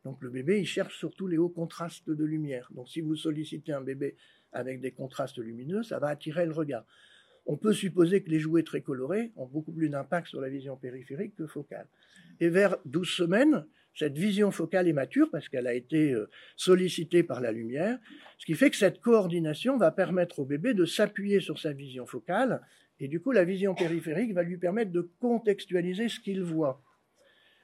Donc 0.05 0.23
le 0.23 0.31
bébé, 0.31 0.61
il 0.61 0.67
cherche 0.67 0.99
surtout 0.99 1.27
les 1.27 1.39
hauts 1.39 1.49
contrastes 1.49 2.11
de 2.11 2.25
lumière. 2.25 2.69
Donc 2.75 2.89
si 2.89 3.01
vous 3.01 3.17
sollicitez 3.17 3.73
un 3.73 3.83
bébé 3.83 4.17
avec 4.53 4.81
des 4.81 4.93
contrastes 4.93 5.39
lumineux, 5.39 5.83
ça 5.83 5.99
va 5.99 6.09
attirer 6.09 6.47
le 6.47 6.53
regard. 6.53 6.85
On 7.47 7.57
peut 7.57 7.73
supposer 7.73 8.23
que 8.23 8.31
les 8.31 8.39
jouets 8.39 8.63
très 8.63 8.81
colorés 8.81 9.33
ont 9.37 9.47
beaucoup 9.47 9.73
plus 9.73 9.89
d'impact 9.89 10.29
sur 10.29 10.41
la 10.41 10.49
vision 10.49 10.77
périphérique 10.77 11.35
que 11.37 11.47
focale. 11.47 11.87
Et 12.39 12.49
vers 12.49 12.77
12 12.85 13.09
semaines, 13.09 13.67
cette 13.95 14.17
vision 14.17 14.51
focale 14.51 14.89
est 14.89 14.93
mature 14.93 15.31
parce 15.31 15.49
qu'elle 15.49 15.67
a 15.67 15.75
été 15.75 16.13
euh, 16.13 16.29
sollicitée 16.57 17.23
par 17.23 17.41
la 17.41 17.53
lumière, 17.53 17.99
ce 18.39 18.47
qui 18.47 18.55
fait 18.55 18.71
que 18.71 18.77
cette 18.77 19.01
coordination 19.01 19.77
va 19.77 19.91
permettre 19.91 20.39
au 20.39 20.45
bébé 20.45 20.75
de 20.75 20.85
s'appuyer 20.85 21.41
sur 21.41 21.59
sa 21.59 21.73
vision 21.73 22.07
focale, 22.07 22.63
et 22.99 23.09
du 23.09 23.21
coup 23.21 23.33
la 23.33 23.45
vision 23.45 23.75
périphérique 23.75 24.33
va 24.33 24.43
lui 24.43 24.59
permettre 24.59 24.93
de 24.93 25.11
contextualiser 25.21 26.09
ce 26.09 26.21
qu'il 26.21 26.43
voit. 26.43 26.83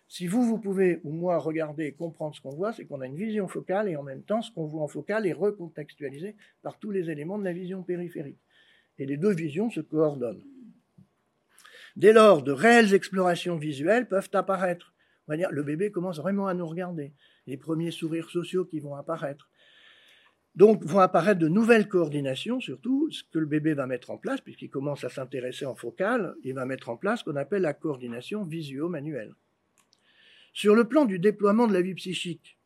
Si 0.09 0.27
vous, 0.27 0.43
vous 0.45 0.59
pouvez, 0.59 1.01
ou 1.03 1.11
moi, 1.11 1.39
regarder 1.39 1.87
et 1.87 1.93
comprendre 1.93 2.35
ce 2.35 2.41
qu'on 2.41 2.55
voit, 2.55 2.73
c'est 2.73 2.85
qu'on 2.85 3.01
a 3.01 3.07
une 3.07 3.17
vision 3.17 3.49
focale 3.49 3.89
et 3.89 3.97
en 3.97 4.05
même 4.05 4.23
temps, 4.23 4.41
ce 4.41 4.53
qu'on 4.53 4.67
voit 4.67 4.83
en 4.83 4.89
focale 4.89 5.27
est 5.27 5.33
recontextualisé 5.33 6.37
par 6.63 6.79
tous 6.79 6.93
les 6.93 7.11
éléments 7.11 7.39
de 7.39 7.45
la 7.45 7.53
vision 7.53 7.83
périphérique. 7.83 8.39
Et 8.99 9.07
les 9.07 9.17
deux 9.17 9.35
visions 9.35 9.69
se 9.69 9.81
coordonnent. 9.81 10.45
Dès 11.97 12.13
lors, 12.13 12.43
de 12.43 12.53
réelles 12.53 12.95
explorations 12.95 13.57
visuelles 13.57 14.07
peuvent 14.07 14.31
apparaître. 14.33 14.95
Le 15.29 15.63
bébé 15.63 15.91
commence 15.91 16.19
vraiment 16.19 16.47
à 16.47 16.55
nous 16.55 16.67
regarder. 16.67 17.13
Les 17.47 17.57
premiers 17.57 17.91
sourires 17.91 18.31
sociaux 18.31 18.65
qui 18.65 18.81
vont 18.81 18.95
apparaître. 18.95 19.51
Donc 20.55 20.83
vont 20.85 21.01
apparaître 21.01 21.39
de 21.39 21.49
nouvelles 21.49 21.89
coordinations, 21.89 22.61
surtout 22.61 23.11
ce 23.11 23.23
que 23.31 23.39
le 23.39 23.47
bébé 23.47 23.75
va 23.75 23.87
mettre 23.87 24.11
en 24.11 24.17
place, 24.17 24.41
puisqu'il 24.41 24.71
commence 24.71 25.05
à 25.05 25.11
s'intéresser 25.11 25.67
en 25.67 25.75
focale, 25.75 26.35
il 26.45 26.55
va 26.55 26.65
mettre 26.65 26.89
en 26.89 26.97
place 26.97 27.21
ce 27.21 27.25
qu'on 27.25 27.37
appelle 27.37 27.63
la 27.63 27.75
coordination 27.75 28.43
visuo-manuelle. 28.43 29.35
Sur 30.55 30.75
le 30.75 30.89
plan 30.89 31.05
du 31.05 31.19
déploiement 31.19 31.67
de 31.67 31.75
la 31.75 31.83
vie 31.83 31.95
psychique, 31.95 32.59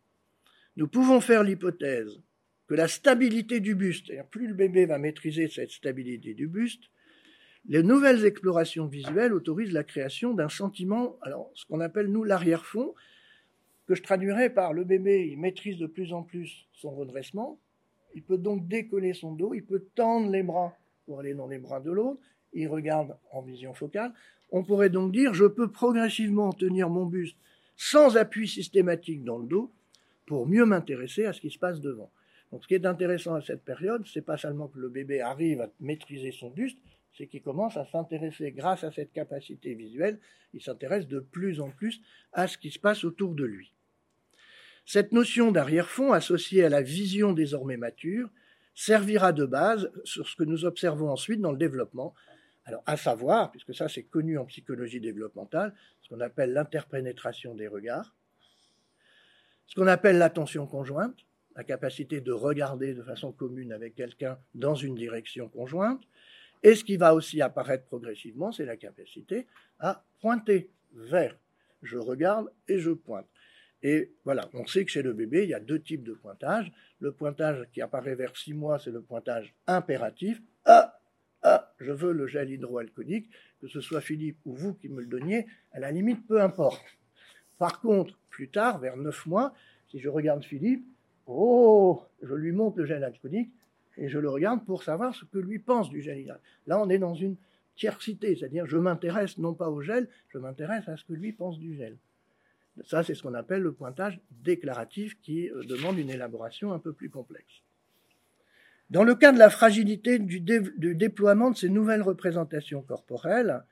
nous 0.76 0.86
pouvons 0.86 1.20
faire 1.20 1.42
l'hypothèse 1.42 2.22
que 2.68 2.74
la 2.74 2.86
stabilité 2.86 3.58
du 3.58 3.74
buste, 3.74 4.12
plus 4.30 4.46
le 4.46 4.54
bébé 4.54 4.86
va 4.86 4.98
maîtriser 4.98 5.48
cette 5.48 5.72
stabilité 5.72 6.34
du 6.34 6.46
buste, 6.46 6.84
les 7.68 7.82
nouvelles 7.82 8.24
explorations 8.24 8.86
visuelles 8.86 9.34
autorisent 9.34 9.72
la 9.72 9.84
création 9.84 10.34
d'un 10.34 10.48
sentiment, 10.48 11.16
alors 11.22 11.50
ce 11.54 11.64
qu'on 11.66 11.80
appelle 11.80 12.06
nous 12.06 12.24
l'arrière-fond, 12.24 12.94
que 13.86 13.94
je 13.94 14.02
traduirais 14.02 14.50
par 14.50 14.72
le 14.72 14.84
bébé, 14.84 15.28
il 15.30 15.38
maîtrise 15.38 15.78
de 15.78 15.86
plus 15.86 16.12
en 16.12 16.22
plus 16.22 16.66
son 16.72 16.90
redressement, 16.90 17.58
il 18.14 18.22
peut 18.22 18.38
donc 18.38 18.66
décoller 18.66 19.14
son 19.14 19.32
dos, 19.32 19.54
il 19.54 19.64
peut 19.64 19.84
tendre 19.94 20.30
les 20.30 20.42
bras 20.42 20.76
pour 21.06 21.20
aller 21.20 21.34
dans 21.34 21.48
les 21.48 21.58
bras 21.58 21.80
de 21.80 21.90
l'autre, 21.90 22.20
il 22.52 22.68
regarde 22.68 23.16
en 23.32 23.42
vision 23.42 23.74
focale. 23.74 24.12
On 24.50 24.64
pourrait 24.64 24.90
donc 24.90 25.12
dire, 25.12 25.34
je 25.34 25.44
peux 25.44 25.70
progressivement 25.70 26.52
tenir 26.52 26.88
mon 26.88 27.06
buste 27.06 27.36
sans 27.76 28.16
appui 28.16 28.48
systématique 28.48 29.24
dans 29.24 29.38
le 29.38 29.46
dos 29.46 29.70
pour 30.26 30.46
mieux 30.46 30.64
m'intéresser 30.64 31.24
à 31.24 31.32
ce 31.32 31.40
qui 31.40 31.50
se 31.50 31.58
passe 31.58 31.80
devant. 31.80 32.10
Donc 32.52 32.62
ce 32.62 32.68
qui 32.68 32.74
est 32.74 32.86
intéressant 32.86 33.34
à 33.34 33.42
cette 33.42 33.64
période, 33.64 34.04
c'est 34.06 34.24
pas 34.24 34.36
seulement 34.36 34.68
que 34.68 34.78
le 34.78 34.88
bébé 34.88 35.20
arrive 35.20 35.60
à 35.60 35.70
maîtriser 35.80 36.32
son 36.32 36.50
buste, 36.50 36.78
c'est 37.16 37.26
qu'il 37.26 37.42
commence 37.42 37.76
à 37.76 37.86
s'intéresser 37.86 38.52
grâce 38.52 38.84
à 38.84 38.92
cette 38.92 39.12
capacité 39.12 39.74
visuelle, 39.74 40.18
il 40.54 40.62
s'intéresse 40.62 41.06
de 41.06 41.20
plus 41.20 41.60
en 41.60 41.70
plus 41.70 42.00
à 42.32 42.46
ce 42.46 42.58
qui 42.58 42.70
se 42.70 42.78
passe 42.78 43.04
autour 43.04 43.34
de 43.34 43.44
lui. 43.44 43.72
Cette 44.86 45.12
notion 45.12 45.52
d'arrière-fond 45.52 46.12
associée 46.12 46.64
à 46.64 46.68
la 46.68 46.82
vision 46.82 47.32
désormais 47.32 47.76
mature 47.76 48.30
servira 48.74 49.32
de 49.32 49.44
base 49.44 49.90
sur 50.04 50.28
ce 50.28 50.36
que 50.36 50.44
nous 50.44 50.64
observons 50.64 51.10
ensuite 51.10 51.40
dans 51.40 51.52
le 51.52 51.58
développement, 51.58 52.14
alors, 52.64 52.82
à 52.86 52.96
savoir, 52.96 53.50
puisque 53.50 53.74
ça 53.74 53.88
c'est 53.88 54.02
connu 54.02 54.38
en 54.38 54.44
psychologie 54.44 55.00
développementale, 55.00 55.74
ce 56.02 56.08
qu'on 56.08 56.20
appelle 56.20 56.52
l'interpénétration 56.52 57.54
des 57.54 57.66
regards, 57.66 58.14
ce 59.66 59.74
qu'on 59.74 59.86
appelle 59.86 60.18
l'attention 60.18 60.66
conjointe, 60.66 61.16
la 61.56 61.64
capacité 61.64 62.20
de 62.20 62.32
regarder 62.32 62.94
de 62.94 63.02
façon 63.02 63.32
commune 63.32 63.72
avec 63.72 63.94
quelqu'un 63.94 64.38
dans 64.54 64.74
une 64.74 64.94
direction 64.94 65.48
conjointe, 65.48 66.02
et 66.62 66.74
ce 66.74 66.84
qui 66.84 66.96
va 66.96 67.14
aussi 67.14 67.40
apparaître 67.40 67.84
progressivement, 67.84 68.52
c'est 68.52 68.64
la 68.66 68.76
capacité 68.76 69.46
à 69.78 70.04
pointer 70.20 70.70
vers. 70.94 71.36
Je 71.82 71.96
regarde 71.96 72.50
et 72.68 72.78
je 72.78 72.90
pointe. 72.90 73.26
Et 73.82 74.12
voilà, 74.24 74.50
on 74.52 74.66
sait 74.66 74.84
que 74.84 74.90
chez 74.90 75.02
le 75.02 75.14
bébé, 75.14 75.44
il 75.44 75.50
y 75.50 75.54
a 75.54 75.60
deux 75.60 75.80
types 75.80 76.02
de 76.02 76.12
pointage. 76.12 76.70
Le 76.98 77.12
pointage 77.12 77.66
qui 77.72 77.80
apparaît 77.80 78.14
vers 78.14 78.36
six 78.36 78.52
mois, 78.52 78.78
c'est 78.78 78.90
le 78.90 79.00
pointage 79.00 79.54
impératif. 79.66 80.42
Ah, 80.66 80.98
ah, 81.42 81.72
je 81.78 81.92
veux 81.92 82.12
le 82.12 82.26
gel 82.26 82.50
hydroalcoolique, 82.50 83.30
que 83.60 83.68
ce 83.68 83.80
soit 83.80 84.02
Philippe 84.02 84.38
ou 84.44 84.54
vous 84.54 84.74
qui 84.74 84.90
me 84.90 85.00
le 85.00 85.06
donniez, 85.06 85.46
à 85.72 85.80
la 85.80 85.90
limite, 85.90 86.26
peu 86.26 86.42
importe. 86.42 86.84
Par 87.56 87.80
contre, 87.80 88.18
plus 88.28 88.50
tard, 88.50 88.78
vers 88.78 88.98
neuf 88.98 89.24
mois, 89.24 89.54
si 89.88 89.98
je 89.98 90.10
regarde 90.10 90.44
Philippe, 90.44 90.84
oh, 91.26 92.02
je 92.22 92.34
lui 92.34 92.52
montre 92.52 92.78
le 92.78 92.84
gel 92.84 93.02
alcoolique 93.02 93.50
et 94.00 94.08
je 94.08 94.18
le 94.18 94.30
regarde 94.30 94.64
pour 94.64 94.82
savoir 94.82 95.14
ce 95.14 95.24
que 95.26 95.38
lui 95.38 95.58
pense 95.58 95.90
du 95.90 96.00
gel. 96.00 96.38
Là, 96.66 96.80
on 96.80 96.88
est 96.88 96.98
dans 96.98 97.14
une 97.14 97.36
tiercité, 97.76 98.34
c'est-à-dire 98.34 98.66
je 98.66 98.78
m'intéresse 98.78 99.38
non 99.38 99.54
pas 99.54 99.68
au 99.68 99.82
gel, 99.82 100.08
je 100.28 100.38
m'intéresse 100.38 100.88
à 100.88 100.96
ce 100.96 101.04
que 101.04 101.12
lui 101.12 101.32
pense 101.32 101.58
du 101.58 101.76
gel. 101.76 101.96
Ça, 102.84 103.04
c'est 103.04 103.14
ce 103.14 103.22
qu'on 103.22 103.34
appelle 103.34 103.60
le 103.60 103.72
pointage 103.72 104.18
déclaratif 104.30 105.20
qui 105.20 105.50
euh, 105.50 105.62
demande 105.64 105.98
une 105.98 106.08
élaboration 106.08 106.72
un 106.72 106.78
peu 106.78 106.92
plus 106.92 107.10
complexe. 107.10 107.62
Dans 108.88 109.04
le 109.04 109.14
cas 109.14 109.32
de 109.32 109.38
la 109.38 109.50
fragilité 109.50 110.18
du, 110.18 110.40
déploiement 110.40 111.50
de 111.50 111.56
ces 111.56 111.68
nouvelles 111.68 112.02
représentations 112.02 112.82
corporelles, 112.82 113.62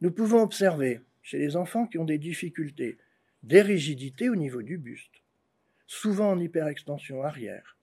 nous 0.00 0.10
pouvons 0.10 0.42
observer 0.42 1.00
chez 1.22 1.38
les 1.38 1.56
enfants 1.56 1.86
qui 1.86 1.96
ont 1.98 2.04
des 2.04 2.18
difficultés 2.18 2.98
des 3.42 3.62
rigidités 3.62 4.28
au 4.28 4.36
niveau 4.36 4.60
du 4.60 4.76
buste, 4.76 5.22
souvent 5.86 6.32
en 6.32 6.38
hyperextension 6.38 7.22
arrière, 7.22 7.78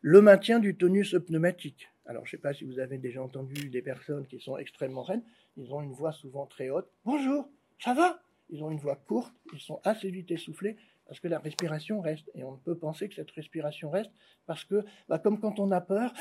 le 0.00 0.20
maintien 0.20 0.58
du 0.58 0.76
tonus 0.76 1.16
pneumatique. 1.26 1.88
Alors, 2.06 2.24
je 2.24 2.28
ne 2.28 2.38
sais 2.38 2.42
pas 2.42 2.54
si 2.54 2.64
vous 2.64 2.78
avez 2.78 2.98
déjà 2.98 3.22
entendu 3.22 3.68
des 3.68 3.82
personnes 3.82 4.26
qui 4.26 4.40
sont 4.40 4.56
extrêmement 4.56 5.02
reines, 5.02 5.22
ils 5.56 5.72
ont 5.74 5.82
une 5.82 5.92
voix 5.92 6.12
souvent 6.12 6.46
très 6.46 6.70
haute. 6.70 6.88
Bonjour, 7.04 7.48
ça 7.78 7.94
va? 7.94 8.20
Ils 8.50 8.62
ont 8.62 8.70
une 8.70 8.78
voix 8.78 8.96
courte, 8.96 9.34
ils 9.52 9.60
sont 9.60 9.80
assez 9.84 10.10
vite 10.10 10.30
essoufflés, 10.30 10.76
parce 11.06 11.20
que 11.20 11.28
la 11.28 11.38
respiration 11.38 12.00
reste. 12.00 12.30
Et 12.34 12.44
on 12.44 12.56
peut 12.56 12.76
penser 12.76 13.08
que 13.08 13.14
cette 13.14 13.30
respiration 13.32 13.90
reste 13.90 14.10
parce 14.46 14.64
que, 14.64 14.84
bah, 15.08 15.18
comme 15.18 15.40
quand 15.40 15.58
on 15.58 15.70
a 15.70 15.80
peur, 15.80 16.14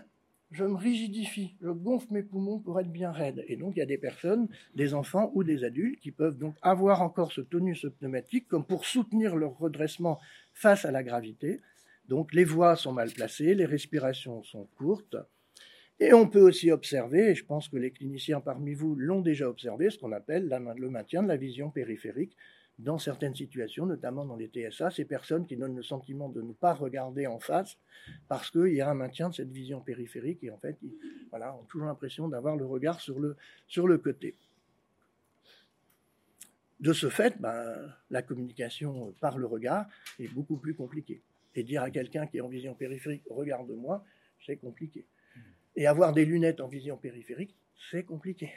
je 0.50 0.64
me 0.64 0.76
rigidifie, 0.76 1.56
je 1.60 1.70
gonfle 1.70 2.12
mes 2.12 2.22
poumons 2.22 2.60
pour 2.60 2.78
être 2.78 2.90
bien 2.90 3.10
raide. 3.10 3.44
Et 3.48 3.56
donc, 3.56 3.74
il 3.76 3.80
y 3.80 3.82
a 3.82 3.86
des 3.86 3.98
personnes, 3.98 4.48
des 4.74 4.94
enfants 4.94 5.30
ou 5.34 5.44
des 5.44 5.64
adultes, 5.64 6.00
qui 6.00 6.12
peuvent 6.12 6.38
donc 6.38 6.54
avoir 6.62 7.02
encore 7.02 7.32
ce 7.32 7.40
tonus 7.40 7.86
pneumatique 7.98 8.48
comme 8.48 8.64
pour 8.64 8.86
soutenir 8.86 9.34
leur 9.36 9.58
redressement 9.58 10.20
face 10.52 10.84
à 10.84 10.92
la 10.92 11.02
gravité. 11.02 11.60
Donc, 12.08 12.34
les 12.34 12.44
voix 12.44 12.76
sont 12.76 12.92
mal 12.92 13.10
placées, 13.10 13.54
les 13.54 13.64
respirations 13.64 14.42
sont 14.42 14.68
courtes. 14.76 15.16
Et 16.00 16.12
on 16.12 16.28
peut 16.28 16.40
aussi 16.40 16.70
observer, 16.70 17.30
et 17.30 17.34
je 17.34 17.44
pense 17.44 17.68
que 17.68 17.76
les 17.76 17.92
cliniciens 17.92 18.40
parmi 18.40 18.74
vous 18.74 18.96
l'ont 18.96 19.20
déjà 19.20 19.48
observé, 19.48 19.90
ce 19.90 19.98
qu'on 19.98 20.12
appelle 20.12 20.48
le 20.76 20.90
maintien 20.90 21.22
de 21.22 21.28
la 21.28 21.36
vision 21.36 21.70
périphérique 21.70 22.36
dans 22.78 22.98
certaines 22.98 23.34
situations, 23.34 23.86
notamment 23.86 24.24
dans 24.24 24.36
les 24.36 24.48
TSA, 24.48 24.90
ces 24.90 25.04
personnes 25.04 25.46
qui 25.46 25.56
donnent 25.56 25.76
le 25.76 25.82
sentiment 25.82 26.28
de 26.28 26.42
ne 26.42 26.52
pas 26.52 26.74
regarder 26.74 27.26
en 27.26 27.38
face 27.38 27.78
parce 28.28 28.50
qu'il 28.50 28.74
y 28.74 28.80
a 28.80 28.90
un 28.90 28.94
maintien 28.94 29.28
de 29.28 29.34
cette 29.34 29.50
vision 29.50 29.80
périphérique 29.80 30.42
et 30.42 30.50
en 30.50 30.58
fait, 30.58 30.76
ils 30.82 30.94
voilà, 31.30 31.54
ont 31.54 31.64
toujours 31.64 31.86
l'impression 31.86 32.26
d'avoir 32.28 32.56
le 32.56 32.66
regard 32.66 33.00
sur 33.00 33.18
le, 33.20 33.98
côté. 33.98 34.34
De 36.80 36.92
ce 36.92 37.08
fait, 37.08 37.40
ben, 37.40 37.94
la 38.10 38.22
communication 38.22 39.14
par 39.20 39.38
le 39.38 39.46
regard 39.46 39.86
est 40.18 40.28
beaucoup 40.28 40.56
plus 40.56 40.74
compliquée. 40.74 41.22
Et 41.54 41.62
dire 41.62 41.82
à 41.82 41.90
quelqu'un 41.90 42.26
qui 42.26 42.38
est 42.38 42.40
en 42.40 42.48
vision 42.48 42.74
périphérique, 42.74 43.22
regarde-moi, 43.30 44.04
c'est 44.44 44.56
compliqué. 44.56 45.06
Et 45.76 45.86
avoir 45.86 46.12
des 46.12 46.24
lunettes 46.24 46.60
en 46.60 46.68
vision 46.68 46.96
périphérique, 46.96 47.54
c'est 47.90 48.04
compliqué. 48.04 48.50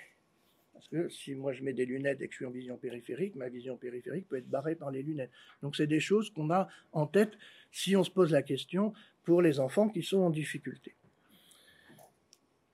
Parce 0.74 0.88
que 0.90 1.10
si 1.10 1.34
moi 1.34 1.54
je 1.54 1.64
mets 1.64 1.74
des 1.74 1.86
lunettes 1.86 2.22
et 2.22 2.28
que 2.28 2.34
je 2.34 2.38
suis 2.38 2.46
en 2.46 2.52
vision 2.52 2.78
périphérique, 2.78 3.36
ma 3.36 3.50
vision 3.50 3.78
périphérique 3.78 4.28
peut 4.28 4.38
être 4.38 4.50
barrée 4.50 4.76
par 4.76 4.92
les 4.92 5.02
lunettes. 5.02 5.32
Donc 5.64 5.76
c'est 5.76 5.88
des 5.88 6.00
choses 6.00 6.30
qu'on 6.30 6.52
a 6.52 6.68
en 6.92 7.08
tête 7.08 7.34
si 7.72 7.96
on 7.96 8.04
se 8.04 8.12
pose 8.12 8.32
la 8.32 8.44
question 8.44 8.94
pour 9.24 9.42
les 9.42 9.60
enfants 9.60 9.90
qui 9.90 10.04
sont 10.04 10.20
en 10.20 10.30
difficulté. 10.30 10.94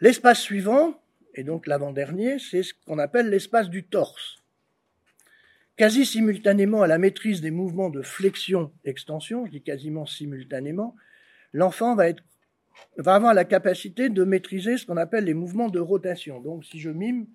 L'espace 0.01 0.41
suivant, 0.41 1.01
et 1.34 1.45
donc 1.45 1.65
l'avant-dernier, 1.65 2.39
c'est 2.39 2.63
ce 2.63 2.74
qu'on 2.74 2.99
appelle 2.99 3.30
l'espace 3.30 3.69
du 3.69 3.86
torse. 3.86 4.43
Quasi 5.76 6.05
simultanément 6.05 6.84
à 6.84 6.88
la 6.88 6.99
maîtrise 6.99 7.41
des 7.41 7.49
mouvements 7.49 7.89
de 7.89 8.03
flexion-extension, 8.03 9.47
je 9.47 9.51
dis 9.51 9.63
quasiment 9.63 10.05
simultanément, 10.05 10.95
l'enfant 11.51 11.95
va, 11.95 12.09
avoir 13.07 13.34
la 13.34 13.43
capacité 13.43 14.09
de 14.09 14.24
maîtriser 14.24 14.78
ce 14.78 14.86
qu'on 14.86 14.97
appelle 14.97 15.24
les 15.24 15.34
mouvements 15.34 15.69
de 15.69 15.80
rotation. 15.80 16.39
Donc 16.41 16.63
si 16.63 16.80
je 16.80 16.91
mime, 16.91 17.26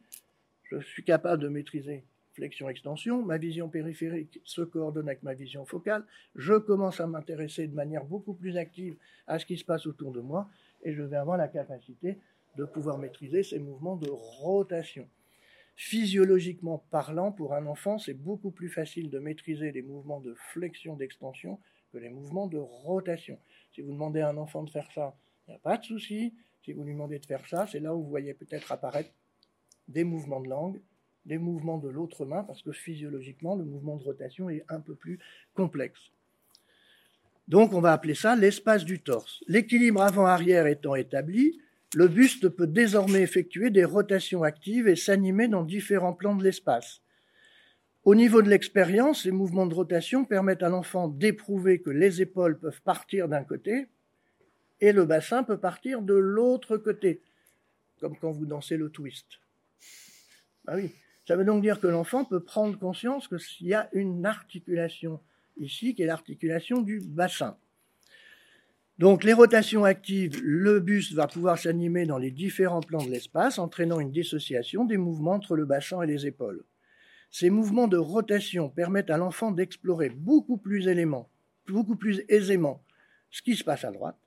je 0.70 0.78
suis 0.78 1.02
capable 1.02 1.42
de 1.42 1.48
maîtriser 1.48 2.04
flexion-extension, 2.34 3.24
ma 3.24 3.38
vision 3.38 3.68
périphérique 3.68 4.40
se 4.44 4.62
coordonne 4.62 5.08
avec 5.08 5.24
ma 5.24 5.34
vision 5.34 5.64
focale, 5.64 6.04
je 6.36 6.54
commence 6.54 7.00
à 7.00 7.08
m'intéresser 7.08 7.66
de 7.66 7.74
manière 7.74 8.04
beaucoup 8.04 8.34
plus 8.34 8.56
active 8.56 8.94
à 9.26 9.40
ce 9.40 9.46
qui 9.46 9.58
se 9.58 9.64
passe 9.64 9.84
autour 9.86 10.12
de 10.12 10.20
moi, 10.20 10.48
et 10.84 10.92
je 10.92 11.02
vais 11.02 11.16
avoir 11.16 11.38
la 11.38 11.48
capacité 11.48 12.18
de 12.56 12.64
pouvoir 12.64 12.98
maîtriser 12.98 13.42
ces 13.42 13.58
mouvements 13.58 13.96
de 13.96 14.08
rotation. 14.08 15.08
Physiologiquement 15.80 16.84
parlant, 16.90 17.30
pour 17.30 17.54
un 17.54 17.64
enfant, 17.66 17.98
c'est 17.98 18.12
beaucoup 18.12 18.50
plus 18.50 18.68
facile 18.68 19.10
de 19.10 19.20
maîtriser 19.20 19.70
les 19.70 19.80
mouvements 19.80 20.18
de 20.20 20.34
flexion, 20.34 20.96
d'extension 20.96 21.60
que 21.92 21.98
les 21.98 22.08
mouvements 22.10 22.48
de 22.48 22.58
rotation. 22.58 23.38
Si 23.72 23.82
vous 23.82 23.92
demandez 23.92 24.20
à 24.20 24.28
un 24.28 24.36
enfant 24.38 24.64
de 24.64 24.70
faire 24.70 24.90
ça, 24.92 25.16
il 25.46 25.52
n'y 25.52 25.54
a 25.54 25.60
pas 25.60 25.76
de 25.76 25.84
souci. 25.84 26.34
Si 26.64 26.72
vous 26.72 26.82
lui 26.82 26.94
demandez 26.94 27.20
de 27.20 27.26
faire 27.26 27.46
ça, 27.46 27.68
c'est 27.68 27.78
là 27.78 27.94
où 27.94 28.02
vous 28.02 28.08
voyez 28.10 28.34
peut-être 28.34 28.72
apparaître 28.72 29.12
des 29.86 30.02
mouvements 30.02 30.40
de 30.40 30.48
langue, 30.48 30.80
des 31.24 31.38
mouvements 31.38 31.78
de 31.78 31.88
l'autre 31.88 32.24
main, 32.24 32.42
parce 32.42 32.60
que 32.60 32.72
physiologiquement, 32.72 33.54
le 33.54 33.64
mouvement 33.64 33.94
de 33.94 34.02
rotation 34.02 34.50
est 34.50 34.64
un 34.68 34.80
peu 34.80 34.96
plus 34.96 35.20
complexe. 35.54 36.10
Donc 37.46 37.72
on 37.72 37.80
va 37.80 37.92
appeler 37.92 38.16
ça 38.16 38.34
l'espace 38.34 38.84
du 38.84 39.00
torse. 39.00 39.44
L'équilibre 39.46 40.02
avant-arrière 40.02 40.66
étant 40.66 40.96
établi, 40.96 41.60
le 41.94 42.08
buste 42.08 42.48
peut 42.50 42.66
désormais 42.66 43.22
effectuer 43.22 43.70
des 43.70 43.84
rotations 43.84 44.42
actives 44.42 44.88
et 44.88 44.96
s'animer 44.96 45.48
dans 45.48 45.62
différents 45.62 46.12
plans 46.12 46.36
de 46.36 46.44
l'espace. 46.44 47.00
Au 48.04 48.14
niveau 48.14 48.42
de 48.42 48.48
l'expérience, 48.48 49.22
ces 49.22 49.30
mouvements 49.30 49.66
de 49.66 49.74
rotation 49.74 50.24
permettent 50.24 50.62
à 50.62 50.68
l'enfant 50.68 51.08
d'éprouver 51.08 51.80
que 51.80 51.90
les 51.90 52.22
épaules 52.22 52.58
peuvent 52.58 52.82
partir 52.82 53.28
d'un 53.28 53.44
côté 53.44 53.88
et 54.80 54.92
le 54.92 55.04
bassin 55.04 55.42
peut 55.42 55.58
partir 55.58 56.02
de 56.02 56.14
l'autre 56.14 56.76
côté, 56.76 57.22
comme 58.00 58.16
quand 58.16 58.30
vous 58.30 58.46
dansez 58.46 58.76
le 58.76 58.90
twist. 58.90 59.40
Ah 60.66 60.76
oui, 60.76 60.94
ça 61.26 61.36
veut 61.36 61.44
donc 61.44 61.62
dire 61.62 61.80
que 61.80 61.86
l'enfant 61.86 62.24
peut 62.24 62.40
prendre 62.40 62.78
conscience 62.78 63.28
qu'il 63.28 63.66
y 63.66 63.74
a 63.74 63.88
une 63.92 64.24
articulation 64.24 65.20
ici, 65.56 65.94
qui 65.94 66.02
est 66.02 66.06
l'articulation 66.06 66.80
du 66.80 67.00
bassin. 67.00 67.58
Donc 68.98 69.22
les 69.22 69.32
rotations 69.32 69.84
actives, 69.84 70.42
le 70.42 70.80
buste 70.80 71.12
va 71.12 71.28
pouvoir 71.28 71.56
s'animer 71.56 72.04
dans 72.04 72.18
les 72.18 72.32
différents 72.32 72.80
plans 72.80 73.04
de 73.04 73.10
l'espace, 73.10 73.60
entraînant 73.60 74.00
une 74.00 74.10
dissociation 74.10 74.84
des 74.84 74.96
mouvements 74.96 75.34
entre 75.34 75.54
le 75.54 75.64
bassin 75.64 76.02
et 76.02 76.06
les 76.08 76.26
épaules. 76.26 76.64
Ces 77.30 77.48
mouvements 77.48 77.86
de 77.86 77.96
rotation 77.96 78.68
permettent 78.68 79.10
à 79.10 79.16
l'enfant 79.16 79.52
d'explorer 79.52 80.08
beaucoup 80.08 80.56
plus 80.56 80.88
éléments, 80.88 81.30
beaucoup 81.68 81.94
plus 81.94 82.24
aisément 82.28 82.82
ce 83.30 83.42
qui 83.42 83.54
se 83.54 83.62
passe 83.62 83.84
à 83.84 83.92
droite, 83.92 84.18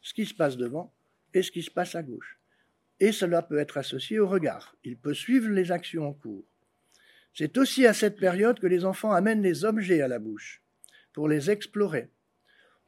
ce 0.00 0.14
qui 0.14 0.26
se 0.26 0.34
passe 0.34 0.56
devant 0.56 0.92
et 1.34 1.42
ce 1.42 1.50
qui 1.50 1.62
se 1.62 1.70
passe 1.70 1.96
à 1.96 2.02
gauche. 2.02 2.38
Et 3.00 3.10
cela 3.10 3.42
peut 3.42 3.58
être 3.58 3.78
associé 3.78 4.20
au 4.20 4.28
regard. 4.28 4.76
Il 4.84 4.96
peut 4.96 5.14
suivre 5.14 5.48
les 5.48 5.72
actions 5.72 6.06
en 6.06 6.12
cours. 6.12 6.44
C'est 7.34 7.58
aussi 7.58 7.84
à 7.86 7.94
cette 7.94 8.18
période 8.18 8.60
que 8.60 8.66
les 8.66 8.84
enfants 8.84 9.12
amènent 9.12 9.42
les 9.42 9.64
objets 9.64 10.02
à 10.02 10.08
la 10.08 10.18
bouche 10.20 10.62
pour 11.12 11.26
les 11.26 11.50
explorer. 11.50 12.10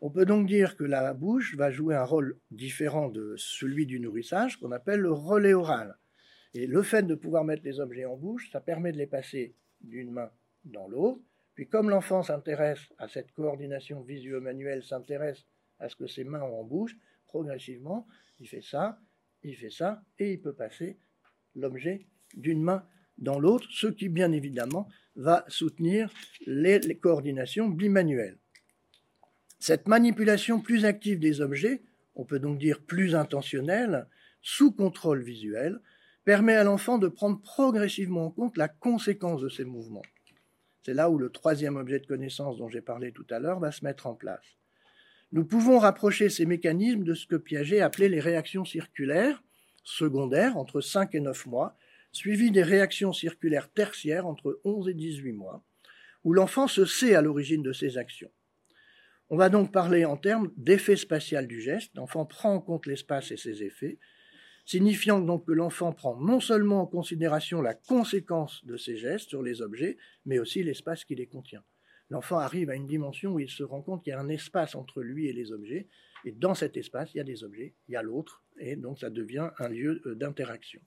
On 0.05 0.11
peut 0.11 0.27
donc 0.27 0.49
dire 0.49 0.77
que 0.77 0.83
la 0.83 1.15
bouche 1.15 1.55
va 1.55 1.71
jouer 1.71 1.95
un 1.95 2.03
rôle 2.03 2.37
différent 2.51 3.09
de 3.09 3.37
celui 3.37 3.87
du 3.87 4.01
nourrissage 4.01 4.59
qu'on 4.59 4.73
appelle 4.73 4.99
le 4.99 5.13
relais 5.13 5.55
oral. 5.55 5.97
Et 6.55 6.67
le 6.67 6.83
fait 6.83 7.05
de 7.05 7.15
pouvoir 7.15 7.45
mettre 7.45 7.63
les 7.63 7.79
objets 7.79 8.05
en 8.05 8.17
bouche, 8.17 8.51
ça 8.51 8.61
permet 8.61 8.91
de 8.91 8.99
les 8.99 9.07
passer 9.07 9.55
d'une 9.81 10.11
main 10.11 10.33
dans 10.65 10.89
l'autre. 10.89 11.21
Puis 11.55 11.69
comme 11.69 11.89
l'enfant 11.89 12.25
s'intéresse 12.25 12.81
à 12.99 13.07
cette 13.07 13.31
coordination 13.31 14.03
visuo-manuelle, 14.03 14.83
s'intéresse 14.83 15.47
à 15.79 15.89
ce 15.89 15.95
que 15.95 16.09
ses 16.09 16.25
mains 16.25 16.43
ont 16.43 16.63
en 16.63 16.65
bouche, 16.65 16.97
progressivement, 17.29 18.09
il 18.41 18.49
fait 18.49 18.61
ça, 18.61 18.99
il 19.45 19.55
fait 19.55 19.71
ça, 19.71 20.03
et 20.19 20.33
il 20.33 20.41
peut 20.41 20.53
passer 20.53 20.99
l'objet 21.55 22.09
d'une 22.35 22.61
main 22.61 22.85
dans 23.19 23.39
l'autre, 23.39 23.69
ce 23.71 23.87
qui 23.87 24.09
bien 24.09 24.33
évidemment 24.33 24.89
va 25.15 25.45
soutenir 25.47 26.13
les, 26.45 26.81
coordinations 26.99 27.69
bimanuelles. 27.69 28.42
Cette 29.65 29.87
manipulation 29.87 30.61
plus 30.61 30.85
active 30.85 31.21
des 31.21 31.41
objets, 31.41 31.85
on 32.17 32.25
peut 32.25 32.41
donc 32.41 32.59
dire 32.59 32.81
plus 32.81 33.15
intentionnelle, 33.15 34.09
sous 34.41 34.73
contrôle 34.73 35.23
visuel, 35.23 35.79
permet 36.25 36.57
à 36.57 36.65
l'enfant 36.65 36.99
de 36.99 37.07
prendre 37.07 37.41
progressivement 37.41 38.27
en 38.27 38.31
compte 38.33 38.57
la 38.57 38.67
conséquence 38.67 39.41
de 39.41 39.49
ses 39.49 39.63
mouvements. 39.63 40.03
C'est 40.83 40.95
là 40.95 41.11
où 41.11 41.17
le 41.17 41.31
troisième 41.31 41.77
objet 41.77 42.01
de 42.01 42.07
connaissance 42.07 42.59
dont 42.59 42.69
j'ai 42.69 42.81
parlé 42.81 43.13
tout 43.13 43.25
à 43.31 43.39
l'heure 43.39 43.61
va 43.61 43.71
se 43.71 43.85
mettre 43.85 44.09
en 44.09 44.15
place. 44.15 44.45
Nous 45.31 45.45
pouvons 45.45 45.79
rapprocher 45.79 46.29
ces 46.29 46.45
mécanismes 46.45 47.05
de 47.05 47.15
ce 47.15 47.29
que 47.29 47.37
Piaget 47.37 47.83
appelait 47.83 48.09
les 48.09 48.19
réactions 48.19 48.65
circulaires, 48.65 49.45
secondaires, 49.85 50.57
entre 50.57 50.81
5 50.81 51.15
et 51.15 51.21
9 51.21 51.47
mois, 51.47 51.77
suivi 52.11 52.51
des 52.51 52.65
réactions 52.65 53.13
circulaires 53.13 53.71
tertiaires 53.71 54.27
entre 54.27 54.61
11 54.65 54.89
et 54.89 54.95
18 54.95 55.31
mois, 55.35 55.63
où 56.25 56.33
l'enfant 56.33 56.67
se 56.67 56.85
sait 56.85 57.15
à 57.15 57.23
l'origine 57.23 57.63
de 57.63 57.73
ses 57.73 57.97
actions. 57.97 58.33
On 59.33 59.39
va 59.39 59.49
donc 59.49 59.73
parler 59.73 60.05
en 60.05 60.19
termes 60.19 60.53
d'effet 60.59 60.95
spatial 60.95 61.47
du 61.47 61.59
geste. 61.59 61.95
L'enfant 61.95 62.27
prend 62.27 62.53
en 62.53 62.61
compte 62.61 62.85
l'espace 62.85 63.31
et 63.31 63.39
ses 63.39 63.63
effets, 63.63 63.99
signifiant 64.67 65.21
donc 65.21 65.47
que 65.47 65.53
l'enfant 65.53 65.95
prend 65.95 66.21
non 66.21 66.39
seulement 66.39 66.83
en 66.83 66.87
considération 66.87 67.63
la 67.63 67.73
conséquence 67.73 68.63
de 68.67 68.77
ses 68.77 68.99
gestes 68.99 69.31
sur 69.31 69.43
les 69.43 69.63
objets, 69.63 69.97
mais 70.27 70.39
aussi 70.39 70.63
l'espace 70.63 71.07
qui 71.07 71.15
les 71.15 71.29
contient. 71.29 71.65
L'enfant 72.11 72.37
arrive 72.37 72.69
à 72.69 72.75
une 72.75 72.87
dimension 72.87 73.33
où 73.33 73.41
il 73.41 73.49
se 73.49 73.63
rend 73.63 73.81
compte 73.81 74.05
qu'il 74.05 74.11
y 74.11 74.15
a 74.15 74.21
un 74.21 74.29
espace 74.29 74.75
entre 74.75 75.01
lui 75.01 75.29
et 75.29 75.33
les 75.33 75.51
objets, 75.51 75.89
et 76.27 76.33
dans 76.33 76.55
cet 76.55 76.77
espace, 76.77 77.15
il 77.15 77.17
y 77.17 77.21
a 77.21 77.25
des 77.25 77.43
objets, 77.43 77.73
il 77.89 77.93
y 77.93 77.97
a 77.97 78.03
l'autre, 78.03 78.43
et 78.59 78.77
donc 78.77 78.99
ça 78.99 79.09
devient 79.09 79.49
un 79.59 79.69
lieu 79.71 80.03
euh, 80.05 80.15
d'interaction. 80.15 80.83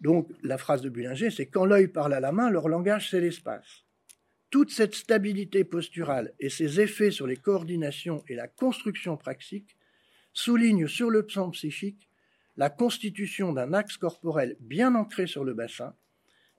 Donc 0.00 0.32
la 0.42 0.58
phrase 0.58 0.82
de 0.82 0.88
Bullinger, 0.88 1.30
c'est 1.30 1.46
quand 1.46 1.64
l'œil 1.64 1.86
parle 1.86 2.12
à 2.12 2.18
la 2.18 2.32
main, 2.32 2.50
leur 2.50 2.68
langage, 2.68 3.08
c'est 3.08 3.20
l'espace. 3.20 3.83
Toute 4.54 4.70
cette 4.70 4.94
stabilité 4.94 5.64
posturale 5.64 6.32
et 6.38 6.48
ses 6.48 6.80
effets 6.80 7.10
sur 7.10 7.26
les 7.26 7.36
coordinations 7.36 8.22
et 8.28 8.36
la 8.36 8.46
construction 8.46 9.16
praxique 9.16 9.76
soulignent 10.32 10.86
sur 10.86 11.10
le 11.10 11.26
plan 11.26 11.50
psychique 11.50 12.08
la 12.56 12.70
constitution 12.70 13.52
d'un 13.52 13.72
axe 13.72 13.96
corporel 13.96 14.56
bien 14.60 14.94
ancré 14.94 15.26
sur 15.26 15.42
le 15.42 15.54
bassin, 15.54 15.96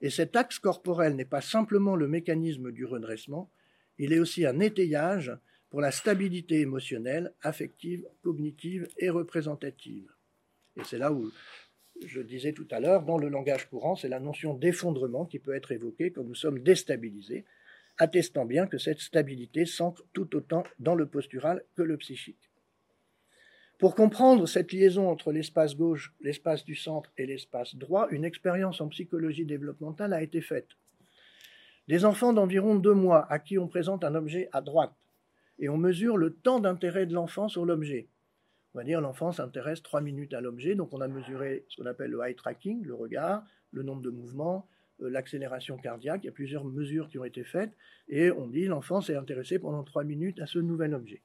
et 0.02 0.10
cet 0.10 0.36
axe 0.36 0.58
corporel 0.58 1.16
n'est 1.16 1.24
pas 1.24 1.40
simplement 1.40 1.96
le 1.96 2.06
mécanisme 2.06 2.70
du 2.70 2.84
redressement, 2.84 3.50
il 3.96 4.12
est 4.12 4.18
aussi 4.18 4.44
un 4.44 4.60
étayage 4.60 5.32
pour 5.70 5.80
la 5.80 5.90
stabilité 5.90 6.60
émotionnelle, 6.60 7.32
affective, 7.40 8.06
cognitive 8.22 8.90
et 8.98 9.08
représentative. 9.08 10.12
Et 10.76 10.84
c'est 10.84 10.98
là 10.98 11.14
où 11.14 11.32
je 12.04 12.20
disais 12.20 12.52
tout 12.52 12.68
à 12.72 12.78
l'heure, 12.78 13.04
dans 13.04 13.16
le 13.16 13.30
langage 13.30 13.70
courant, 13.70 13.96
c'est 13.96 14.10
la 14.10 14.20
notion 14.20 14.52
d'effondrement 14.52 15.24
qui 15.24 15.38
peut 15.38 15.54
être 15.54 15.72
évoquée 15.72 16.10
quand 16.10 16.24
nous 16.24 16.34
sommes 16.34 16.58
déstabilisés, 16.58 17.46
attestant 17.98 18.44
bien 18.44 18.66
que 18.66 18.78
cette 18.78 19.00
stabilité 19.00 19.66
s'ancre 19.66 20.02
tout 20.12 20.36
autant 20.36 20.64
dans 20.78 20.94
le 20.94 21.06
postural 21.06 21.64
que 21.74 21.82
le 21.82 21.96
psychique. 21.96 22.50
Pour 23.78 23.94
comprendre 23.94 24.46
cette 24.46 24.72
liaison 24.72 25.10
entre 25.10 25.32
l'espace 25.32 25.76
gauche, 25.76 26.14
l'espace 26.20 26.64
du 26.64 26.74
centre 26.74 27.12
et 27.18 27.26
l'espace 27.26 27.76
droit, 27.76 28.08
une 28.10 28.24
expérience 28.24 28.80
en 28.80 28.88
psychologie 28.88 29.44
développementale 29.44 30.14
a 30.14 30.22
été 30.22 30.40
faite. 30.40 30.70
Des 31.86 32.04
enfants 32.04 32.32
d'environ 32.32 32.74
deux 32.74 32.94
mois 32.94 33.30
à 33.30 33.38
qui 33.38 33.58
on 33.58 33.68
présente 33.68 34.02
un 34.02 34.14
objet 34.14 34.48
à 34.52 34.62
droite 34.62 34.94
et 35.58 35.68
on 35.68 35.76
mesure 35.76 36.16
le 36.16 36.32
temps 36.32 36.58
d'intérêt 36.58 37.06
de 37.06 37.14
l'enfant 37.14 37.48
sur 37.48 37.66
l'objet. 37.66 38.08
On 38.74 38.78
va 38.78 38.84
dire 38.84 39.00
l'enfant 39.00 39.32
s'intéresse 39.32 39.82
trois 39.82 40.00
minutes 40.00 40.34
à 40.34 40.40
l'objet, 40.40 40.74
donc 40.74 40.92
on 40.92 41.00
a 41.00 41.08
mesuré 41.08 41.64
ce 41.68 41.76
qu'on 41.76 41.86
appelle 41.86 42.10
le 42.10 42.20
eye 42.26 42.34
tracking, 42.34 42.82
le 42.84 42.94
regard, 42.94 43.44
le 43.72 43.82
nombre 43.82 44.02
de 44.02 44.10
mouvements, 44.10 44.68
l'accélération 45.00 45.76
cardiaque. 45.76 46.22
Il 46.24 46.26
y 46.26 46.30
a 46.30 46.32
plusieurs 46.32 46.64
mesures 46.64 47.08
qui 47.08 47.18
ont 47.18 47.24
été 47.24 47.44
faites 47.44 47.72
et 48.08 48.30
on 48.30 48.46
dit 48.46 48.66
l'enfant 48.66 49.00
s'est 49.00 49.16
intéressé 49.16 49.58
pendant 49.58 49.82
trois 49.82 50.04
minutes 50.04 50.40
à 50.40 50.46
ce 50.46 50.58
nouvel 50.58 50.94
objet. 50.94 51.22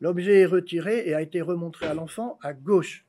L'objet 0.00 0.40
est 0.40 0.46
retiré 0.46 1.08
et 1.08 1.14
a 1.14 1.22
été 1.22 1.40
remontré 1.40 1.86
à 1.86 1.94
l'enfant 1.94 2.38
à 2.42 2.52
gauche. 2.52 3.06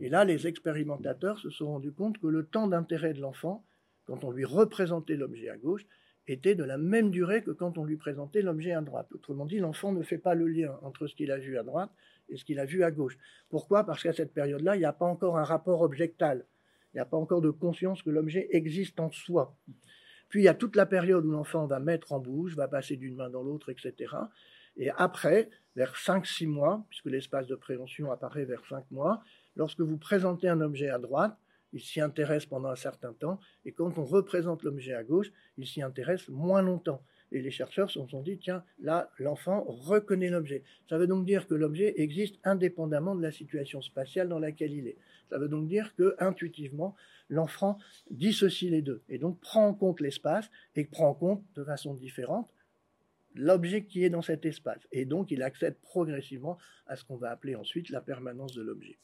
Et 0.00 0.08
là, 0.08 0.24
les 0.24 0.46
expérimentateurs 0.46 1.38
se 1.38 1.50
sont 1.50 1.66
rendus 1.66 1.92
compte 1.92 2.18
que 2.18 2.26
le 2.26 2.44
temps 2.44 2.66
d'intérêt 2.66 3.14
de 3.14 3.20
l'enfant, 3.20 3.64
quand 4.06 4.24
on 4.24 4.30
lui 4.30 4.44
représentait 4.44 5.16
l'objet 5.16 5.48
à 5.48 5.56
gauche, 5.56 5.86
était 6.26 6.54
de 6.54 6.64
la 6.64 6.78
même 6.78 7.10
durée 7.10 7.42
que 7.42 7.50
quand 7.50 7.78
on 7.78 7.84
lui 7.84 7.96
présentait 7.96 8.42
l'objet 8.42 8.72
à 8.72 8.80
droite. 8.80 9.08
Autrement 9.12 9.44
dit, 9.44 9.58
l'enfant 9.58 9.92
ne 9.92 10.02
fait 10.02 10.18
pas 10.18 10.34
le 10.34 10.48
lien 10.48 10.78
entre 10.82 11.06
ce 11.06 11.14
qu'il 11.14 11.30
a 11.30 11.38
vu 11.38 11.58
à 11.58 11.62
droite 11.62 11.90
et 12.28 12.36
ce 12.36 12.44
qu'il 12.44 12.58
a 12.58 12.64
vu 12.64 12.82
à 12.82 12.90
gauche. 12.90 13.18
Pourquoi? 13.50 13.84
Parce 13.84 14.02
qu'à 14.02 14.12
cette 14.12 14.32
période-là, 14.32 14.76
il 14.76 14.78
n'y 14.78 14.84
a 14.86 14.92
pas 14.92 15.06
encore 15.06 15.38
un 15.38 15.44
rapport 15.44 15.82
objectal. 15.82 16.46
Il 16.94 16.98
n'y 16.98 17.00
a 17.00 17.06
pas 17.06 17.16
encore 17.16 17.40
de 17.40 17.50
conscience 17.50 18.02
que 18.02 18.10
l'objet 18.10 18.46
existe 18.50 19.00
en 19.00 19.10
soi. 19.10 19.56
Puis 20.28 20.42
il 20.42 20.44
y 20.44 20.48
a 20.48 20.54
toute 20.54 20.76
la 20.76 20.86
période 20.86 21.24
où 21.26 21.30
l'enfant 21.30 21.66
va 21.66 21.80
mettre 21.80 22.12
en 22.12 22.20
bouche, 22.20 22.54
va 22.54 22.68
passer 22.68 22.96
d'une 22.96 23.16
main 23.16 23.30
dans 23.30 23.42
l'autre, 23.42 23.70
etc. 23.70 24.14
Et 24.76 24.90
après, 24.90 25.50
vers 25.76 25.94
5-6 25.94 26.46
mois, 26.46 26.84
puisque 26.88 27.06
l'espace 27.06 27.46
de 27.46 27.54
prévention 27.56 28.10
apparaît 28.10 28.44
vers 28.44 28.64
5 28.66 28.90
mois, 28.90 29.22
lorsque 29.56 29.80
vous 29.80 29.98
présentez 29.98 30.48
un 30.48 30.60
objet 30.60 30.88
à 30.88 30.98
droite, 30.98 31.36
il 31.72 31.80
s'y 31.80 32.00
intéresse 32.00 32.46
pendant 32.46 32.68
un 32.68 32.76
certain 32.76 33.12
temps, 33.12 33.40
et 33.64 33.72
quand 33.72 33.98
on 33.98 34.04
représente 34.04 34.62
l'objet 34.62 34.94
à 34.94 35.02
gauche, 35.02 35.32
il 35.56 35.66
s'y 35.66 35.82
intéresse 35.82 36.28
moins 36.28 36.62
longtemps. 36.62 37.02
Et 37.34 37.42
les 37.42 37.50
chercheurs 37.50 37.90
se 37.90 37.98
sont 38.06 38.22
dit, 38.22 38.38
tiens, 38.38 38.62
là, 38.80 39.10
l'enfant 39.18 39.64
reconnaît 39.66 40.30
l'objet. 40.30 40.62
Ça 40.88 40.98
veut 40.98 41.08
donc 41.08 41.26
dire 41.26 41.48
que 41.48 41.54
l'objet 41.54 41.94
existe 41.96 42.36
indépendamment 42.44 43.16
de 43.16 43.22
la 43.22 43.32
situation 43.32 43.82
spatiale 43.82 44.28
dans 44.28 44.38
laquelle 44.38 44.72
il 44.72 44.86
est. 44.86 44.96
Ça 45.30 45.38
veut 45.38 45.48
donc 45.48 45.66
dire 45.66 45.96
que, 45.96 46.14
intuitivement, 46.20 46.94
l'enfant 47.28 47.76
dissocie 48.08 48.70
les 48.70 48.82
deux, 48.82 49.02
et 49.08 49.18
donc 49.18 49.40
prend 49.40 49.66
en 49.66 49.74
compte 49.74 50.00
l'espace, 50.00 50.48
et 50.76 50.84
prend 50.84 51.08
en 51.08 51.14
compte 51.14 51.42
de 51.56 51.64
façon 51.64 51.94
différente 51.94 52.54
l'objet 53.34 53.84
qui 53.84 54.04
est 54.04 54.10
dans 54.10 54.22
cet 54.22 54.46
espace. 54.46 54.86
Et 54.92 55.04
donc, 55.04 55.32
il 55.32 55.42
accède 55.42 55.74
progressivement 55.80 56.56
à 56.86 56.94
ce 56.94 57.04
qu'on 57.04 57.16
va 57.16 57.30
appeler 57.30 57.56
ensuite 57.56 57.90
la 57.90 58.00
permanence 58.00 58.54
de 58.54 58.62
l'objet. 58.62 58.96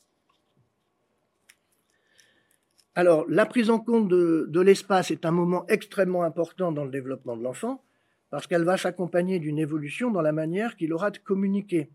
Alors, 2.94 3.24
la 3.28 3.44
prise 3.44 3.70
en 3.70 3.80
compte 3.80 4.08
de, 4.08 4.60
l'espace 4.60 5.10
est 5.10 5.24
un 5.24 5.32
moment 5.32 5.66
extrêmement 5.66 6.22
important 6.22 6.70
dans 6.70 6.84
le 6.84 6.92
développement 6.92 7.36
de 7.36 7.42
l'enfant, 7.42 7.82
parce 8.30 8.46
qu'elle 8.46 8.64
va 8.64 8.76
s'accompagner 8.76 9.38
d'une 9.38 9.58
évolution 9.58 10.10
dans 10.10 10.22
la 10.22 10.32
manière 10.32 10.76
qu'il 10.76 10.92
aura 10.92 11.10
de 11.10 11.18
communiquer. 11.18 11.90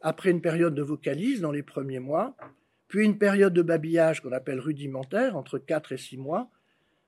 Après 0.00 0.30
une 0.30 0.40
période 0.40 0.74
de 0.74 0.82
vocalise 0.82 1.40
dans 1.40 1.52
les 1.52 1.62
premiers 1.62 2.00
mois, 2.00 2.36
puis 2.88 3.04
une 3.04 3.18
période 3.18 3.54
de 3.54 3.62
babillage 3.62 4.20
qu'on 4.20 4.32
appelle 4.32 4.60
rudimentaire, 4.60 5.36
entre 5.36 5.58
4 5.58 5.92
et 5.92 5.98
6 5.98 6.18
mois, 6.18 6.50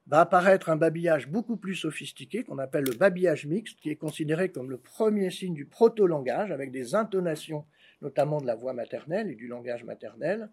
va 0.06 0.20
apparaître 0.20 0.68
un 0.68 0.76
babillage 0.76 1.28
beaucoup 1.28 1.56
plus 1.56 1.74
sophistiqué 1.74 2.44
qu'on 2.44 2.58
appelle 2.58 2.84
le 2.84 2.96
babillage 2.96 3.46
mixte, 3.46 3.80
qui 3.80 3.90
est 3.90 3.96
considéré 3.96 4.50
comme 4.50 4.70
le 4.70 4.78
premier 4.78 5.30
signe 5.30 5.54
du 5.54 5.66
proto-langage, 5.66 6.52
avec 6.52 6.70
des 6.70 6.94
intonations 6.94 7.66
notamment 8.02 8.40
de 8.40 8.46
la 8.46 8.54
voix 8.54 8.72
maternelle 8.72 9.30
et 9.30 9.34
du 9.34 9.48
langage 9.48 9.84
maternel. 9.84 10.50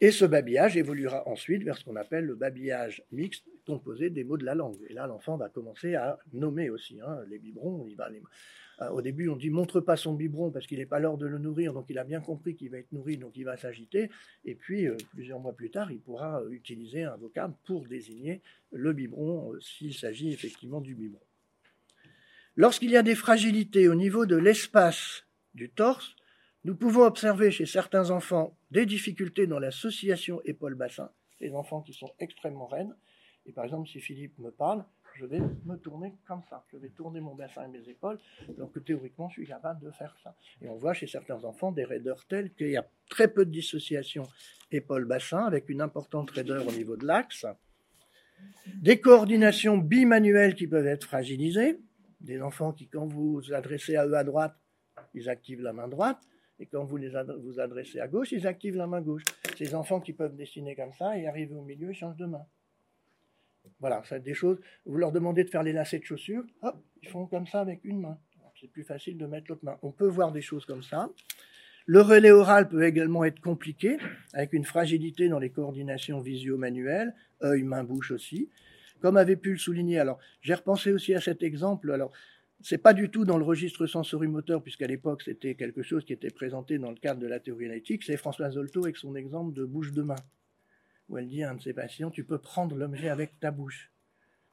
Et 0.00 0.10
ce 0.10 0.26
babillage 0.26 0.76
évoluera 0.76 1.26
ensuite 1.26 1.62
vers 1.62 1.78
ce 1.78 1.84
qu'on 1.84 1.96
appelle 1.96 2.26
le 2.26 2.34
babillage 2.34 3.02
mixte, 3.12 3.46
composé 3.66 4.10
des 4.10 4.24
mots 4.24 4.36
de 4.36 4.44
la 4.44 4.54
langue. 4.54 4.76
Et 4.88 4.92
là, 4.92 5.06
l'enfant 5.06 5.38
va 5.38 5.48
commencer 5.48 5.94
à 5.94 6.18
nommer 6.34 6.68
aussi 6.68 7.00
hein, 7.00 7.20
les 7.28 7.38
biberons. 7.38 7.86
Euh, 8.82 8.88
au 8.90 9.00
début, 9.00 9.28
on 9.28 9.36
dit 9.36 9.48
montre 9.48 9.80
pas 9.80 9.96
son 9.96 10.12
biberon 10.12 10.50
parce 10.50 10.66
qu'il 10.66 10.78
n'est 10.78 10.86
pas 10.86 10.98
l'heure 10.98 11.16
de 11.16 11.26
le 11.26 11.38
nourrir, 11.38 11.72
donc 11.72 11.86
il 11.88 11.98
a 11.98 12.04
bien 12.04 12.20
compris 12.20 12.54
qu'il 12.56 12.70
va 12.70 12.78
être 12.78 12.92
nourri, 12.92 13.16
donc 13.16 13.36
il 13.36 13.44
va 13.44 13.56
s'agiter. 13.56 14.10
Et 14.44 14.54
puis, 14.54 14.86
euh, 14.86 14.96
plusieurs 15.12 15.40
mois 15.40 15.54
plus 15.54 15.70
tard, 15.70 15.90
il 15.90 16.00
pourra 16.00 16.42
euh, 16.42 16.50
utiliser 16.50 17.04
un 17.04 17.16
vocable 17.16 17.54
pour 17.64 17.86
désigner 17.86 18.42
le 18.72 18.92
biberon 18.92 19.54
s'il 19.60 19.94
s'agit 19.94 20.30
effectivement 20.30 20.82
du 20.82 20.94
biberon. 20.94 21.22
Lorsqu'il 22.54 22.90
y 22.90 22.96
a 22.96 23.02
des 23.02 23.14
fragilités 23.14 23.88
au 23.88 23.94
niveau 23.94 24.26
de 24.26 24.36
l'espace 24.36 25.24
du 25.54 25.70
torse, 25.70 26.16
nous 26.66 26.74
pouvons 26.74 27.02
observer 27.02 27.52
chez 27.52 27.64
certains 27.64 28.10
enfants 28.10 28.58
des 28.72 28.86
difficultés 28.86 29.46
dans 29.46 29.60
l'association 29.60 30.40
épaule-bassin, 30.44 31.12
les 31.38 31.54
enfants 31.54 31.80
qui 31.80 31.92
sont 31.92 32.10
extrêmement 32.18 32.66
raides. 32.66 32.92
Et 33.46 33.52
par 33.52 33.62
exemple, 33.62 33.88
si 33.88 34.00
Philippe 34.00 34.36
me 34.40 34.50
parle, 34.50 34.84
je 35.14 35.26
vais 35.26 35.38
me 35.64 35.76
tourner 35.76 36.14
comme 36.26 36.42
ça. 36.50 36.64
Je 36.72 36.78
vais 36.78 36.88
tourner 36.88 37.20
mon 37.20 37.36
bassin 37.36 37.66
et 37.66 37.68
mes 37.68 37.88
épaules, 37.88 38.18
donc 38.58 38.84
théoriquement, 38.84 39.28
je 39.28 39.34
suis 39.34 39.46
capable 39.46 39.80
de 39.84 39.92
faire 39.92 40.16
ça. 40.24 40.34
Et 40.60 40.68
on 40.68 40.74
voit 40.74 40.92
chez 40.92 41.06
certains 41.06 41.44
enfants 41.44 41.70
des 41.70 41.84
raideurs 41.84 42.26
telles 42.26 42.52
qu'il 42.52 42.70
y 42.70 42.76
a 42.76 42.84
très 43.08 43.28
peu 43.28 43.44
de 43.44 43.52
dissociation 43.52 44.26
épaule-bassin, 44.72 45.44
avec 45.44 45.68
une 45.68 45.80
importante 45.80 46.32
raideur 46.32 46.66
au 46.66 46.72
niveau 46.72 46.96
de 46.96 47.06
l'axe. 47.06 47.46
Des 48.74 49.00
coordinations 49.00 49.78
bimanuelles 49.78 50.56
qui 50.56 50.66
peuvent 50.66 50.88
être 50.88 51.04
fragilisées. 51.04 51.78
Des 52.20 52.42
enfants 52.42 52.72
qui, 52.72 52.88
quand 52.88 53.06
vous 53.06 53.34
vous 53.34 53.52
adressez 53.52 53.94
à 53.94 54.04
eux 54.04 54.14
à 54.14 54.24
droite, 54.24 54.56
ils 55.14 55.28
activent 55.28 55.62
la 55.62 55.72
main 55.72 55.86
droite. 55.86 56.18
Et 56.58 56.66
quand 56.66 56.84
vous 56.84 56.96
les 56.96 57.12
vous 57.42 57.60
adressez 57.60 58.00
à 58.00 58.08
gauche, 58.08 58.32
ils 58.32 58.46
activent 58.46 58.76
la 58.76 58.86
main 58.86 59.00
gauche. 59.00 59.24
Ces 59.56 59.74
enfants 59.74 60.00
qui 60.00 60.12
peuvent 60.12 60.36
dessiner 60.36 60.74
comme 60.74 60.92
ça 60.92 61.18
et 61.18 61.26
arriver 61.26 61.54
au 61.54 61.62
milieu, 61.62 61.90
ils 61.90 61.94
changent 61.94 62.16
de 62.16 62.26
main. 62.26 62.46
Voilà, 63.80 64.02
c'est 64.08 64.22
des 64.22 64.34
choses. 64.34 64.58
Vous 64.84 64.96
leur 64.96 65.12
demandez 65.12 65.44
de 65.44 65.50
faire 65.50 65.62
les 65.62 65.72
lacets 65.72 65.98
de 65.98 66.04
chaussures, 66.04 66.44
ils 67.02 67.08
font 67.08 67.26
comme 67.26 67.46
ça 67.46 67.60
avec 67.60 67.84
une 67.84 68.00
main. 68.00 68.18
C'est 68.58 68.70
plus 68.70 68.84
facile 68.84 69.18
de 69.18 69.26
mettre 69.26 69.50
l'autre 69.50 69.64
main. 69.64 69.78
On 69.82 69.92
peut 69.92 70.08
voir 70.08 70.32
des 70.32 70.40
choses 70.40 70.64
comme 70.64 70.82
ça. 70.82 71.10
Le 71.84 72.00
relais 72.00 72.30
oral 72.30 72.68
peut 72.68 72.84
également 72.84 73.22
être 73.24 73.40
compliqué, 73.40 73.98
avec 74.32 74.54
une 74.54 74.64
fragilité 74.64 75.28
dans 75.28 75.38
les 75.38 75.50
coordinations 75.50 76.20
visio-manuelles, 76.20 77.14
œil, 77.42 77.64
main, 77.64 77.84
bouche 77.84 78.12
aussi. 78.12 78.48
Comme 79.00 79.18
avait 79.18 79.36
pu 79.36 79.52
le 79.52 79.58
souligner, 79.58 79.98
alors 79.98 80.18
j'ai 80.40 80.54
repensé 80.54 80.90
aussi 80.90 81.14
à 81.14 81.20
cet 81.20 81.42
exemple. 81.42 81.92
Alors, 81.92 82.12
c'est 82.62 82.78
pas 82.78 82.94
du 82.94 83.10
tout 83.10 83.24
dans 83.24 83.38
le 83.38 83.44
registre 83.44 83.86
sensorimoteur, 83.86 84.62
puisqu'à 84.62 84.86
l'époque 84.86 85.22
c'était 85.22 85.54
quelque 85.54 85.82
chose 85.82 86.04
qui 86.04 86.12
était 86.12 86.30
présenté 86.30 86.78
dans 86.78 86.90
le 86.90 86.96
cadre 86.96 87.20
de 87.20 87.26
la 87.26 87.40
théorie 87.40 87.66
analytique. 87.66 88.02
C'est 88.04 88.16
François 88.16 88.50
Zolto 88.50 88.84
avec 88.84 88.96
son 88.96 89.14
exemple 89.14 89.54
de 89.54 89.64
bouche 89.64 89.92
de 89.92 90.02
main 90.02 90.16
où 91.08 91.18
elle 91.18 91.28
dit 91.28 91.42
à 91.42 91.50
un 91.50 91.54
de 91.54 91.62
ses 91.62 91.72
patients, 91.72 92.10
tu 92.10 92.24
peux 92.24 92.38
prendre 92.38 92.76
l'objet 92.76 93.08
avec 93.08 93.38
ta 93.38 93.50
bouche, 93.50 93.90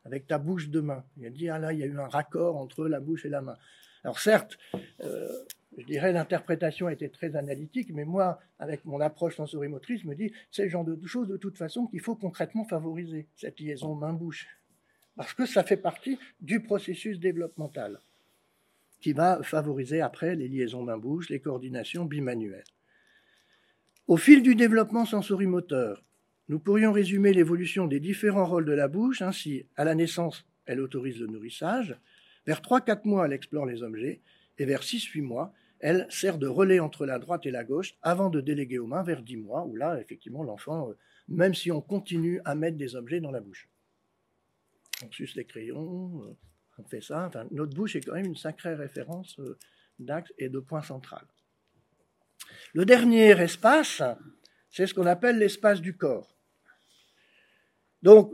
avec 0.05 0.27
ta 0.27 0.37
bouche 0.37 0.69
de 0.69 0.81
main. 0.81 1.03
elle 1.21 1.33
dit, 1.33 1.49
ah 1.49 1.59
là, 1.59 1.73
il 1.73 1.79
y 1.79 1.83
a 1.83 1.87
eu 1.87 1.97
un 1.97 2.07
raccord 2.07 2.57
entre 2.57 2.87
la 2.87 2.99
bouche 2.99 3.25
et 3.25 3.29
la 3.29 3.41
main. 3.41 3.57
Alors 4.03 4.19
certes, 4.19 4.57
euh, 5.01 5.29
je 5.77 5.85
dirais 5.85 6.11
l'interprétation 6.11 6.89
était 6.89 7.09
très 7.09 7.35
analytique, 7.35 7.91
mais 7.93 8.05
moi, 8.05 8.39
avec 8.59 8.85
mon 8.85 8.99
approche 8.99 9.37
sensorimotrice, 9.37 10.01
je 10.01 10.07
me 10.07 10.15
dis, 10.15 10.31
c'est 10.51 10.63
le 10.63 10.69
genre 10.69 10.85
de 10.85 11.07
choses 11.07 11.27
de 11.27 11.37
toute 11.37 11.57
façon 11.57 11.87
qu'il 11.87 12.01
faut 12.01 12.15
concrètement 12.15 12.65
favoriser, 12.65 13.27
cette 13.35 13.59
liaison 13.59 13.95
main-bouche. 13.95 14.47
Parce 15.15 15.33
que 15.33 15.45
ça 15.45 15.63
fait 15.63 15.77
partie 15.77 16.17
du 16.41 16.61
processus 16.61 17.19
développemental 17.19 17.99
qui 18.99 19.11
va 19.11 19.43
favoriser 19.43 19.99
après 19.99 20.35
les 20.35 20.47
liaisons 20.47 20.81
main-bouche, 20.81 21.29
les 21.29 21.41
coordinations 21.41 22.05
bimanuelles. 22.05 22.63
Au 24.07 24.15
fil 24.15 24.41
du 24.41 24.55
développement 24.55 25.05
sensorimoteur, 25.05 26.03
nous 26.47 26.59
pourrions 26.59 26.93
résumer 26.93 27.33
l'évolution 27.33 27.85
des 27.85 27.99
différents 27.99 28.45
rôles 28.45 28.65
de 28.65 28.71
la 28.71 28.87
bouche 28.87 29.21
ainsi 29.21 29.65
à 29.75 29.83
la 29.83 29.93
naissance, 29.93 30.45
elle 30.65 30.79
autorise 30.79 31.19
le 31.19 31.27
nourrissage, 31.27 31.97
vers 32.45 32.61
3-4 32.61 33.01
mois, 33.05 33.25
elle 33.25 33.33
explore 33.33 33.65
les 33.65 33.83
objets, 33.83 34.21
et 34.57 34.65
vers 34.65 34.83
6-8 34.83 35.21
mois, 35.21 35.53
elle 35.79 36.07
sert 36.09 36.37
de 36.37 36.47
relais 36.47 36.79
entre 36.79 37.05
la 37.05 37.19
droite 37.19 37.45
et 37.45 37.51
la 37.51 37.65
gauche 37.65 37.95
avant 38.01 38.29
de 38.29 38.39
déléguer 38.39 38.79
aux 38.79 38.87
mains 38.87 39.03
vers 39.03 39.21
10 39.21 39.37
mois, 39.37 39.65
où 39.65 39.75
là, 39.75 39.99
effectivement, 39.99 40.43
l'enfant, 40.43 40.89
euh, 40.89 40.93
même 41.27 41.53
si 41.53 41.71
on 41.71 41.81
continue 41.81 42.39
à 42.45 42.55
mettre 42.55 42.77
des 42.77 42.95
objets 42.95 43.19
dans 43.19 43.31
la 43.31 43.41
bouche. 43.41 43.67
On 45.05 45.11
suce 45.11 45.35
les 45.35 45.45
crayons, 45.45 46.23
euh, 46.23 46.37
on 46.77 46.83
fait 46.83 47.01
ça. 47.01 47.29
notre 47.51 47.75
bouche 47.75 47.95
est 47.95 48.01
quand 48.01 48.13
même 48.13 48.25
une 48.25 48.35
sacrée 48.35 48.75
référence 48.75 49.37
euh, 49.39 49.57
d'axe 49.99 50.33
et 50.37 50.49
de 50.49 50.59
point 50.59 50.81
central. 50.81 51.25
Le 52.73 52.85
dernier 52.85 53.31
espace, 53.41 54.01
c'est 54.69 54.87
ce 54.87 54.93
qu'on 54.93 55.05
appelle 55.05 55.37
l'espace 55.37 55.81
du 55.81 55.95
corps. 55.95 56.35
Donc, 58.01 58.33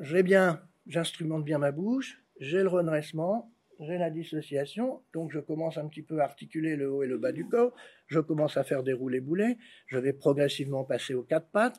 j'ai 0.00 0.22
bien, 0.22 0.62
j'instrumente 0.86 1.44
bien 1.44 1.58
ma 1.58 1.72
bouche, 1.72 2.22
j'ai 2.38 2.62
le 2.62 2.68
redressement, 2.68 3.52
j'ai 3.80 3.98
la 3.98 4.10
dissociation, 4.10 5.02
donc 5.12 5.32
je 5.32 5.40
commence 5.40 5.76
un 5.76 5.88
petit 5.88 6.02
peu 6.02 6.20
à 6.20 6.24
articuler 6.24 6.76
le 6.76 6.90
haut 6.90 7.02
et 7.02 7.06
le 7.06 7.18
bas 7.18 7.32
du 7.32 7.48
corps, 7.48 7.74
je 8.06 8.20
commence 8.20 8.56
à 8.56 8.64
faire 8.64 8.82
des 8.82 8.92
roulés-boulets, 8.92 9.58
je 9.86 9.98
vais 9.98 10.12
progressivement 10.12 10.84
passer 10.84 11.14
aux 11.14 11.24
quatre 11.24 11.50
pattes. 11.50 11.78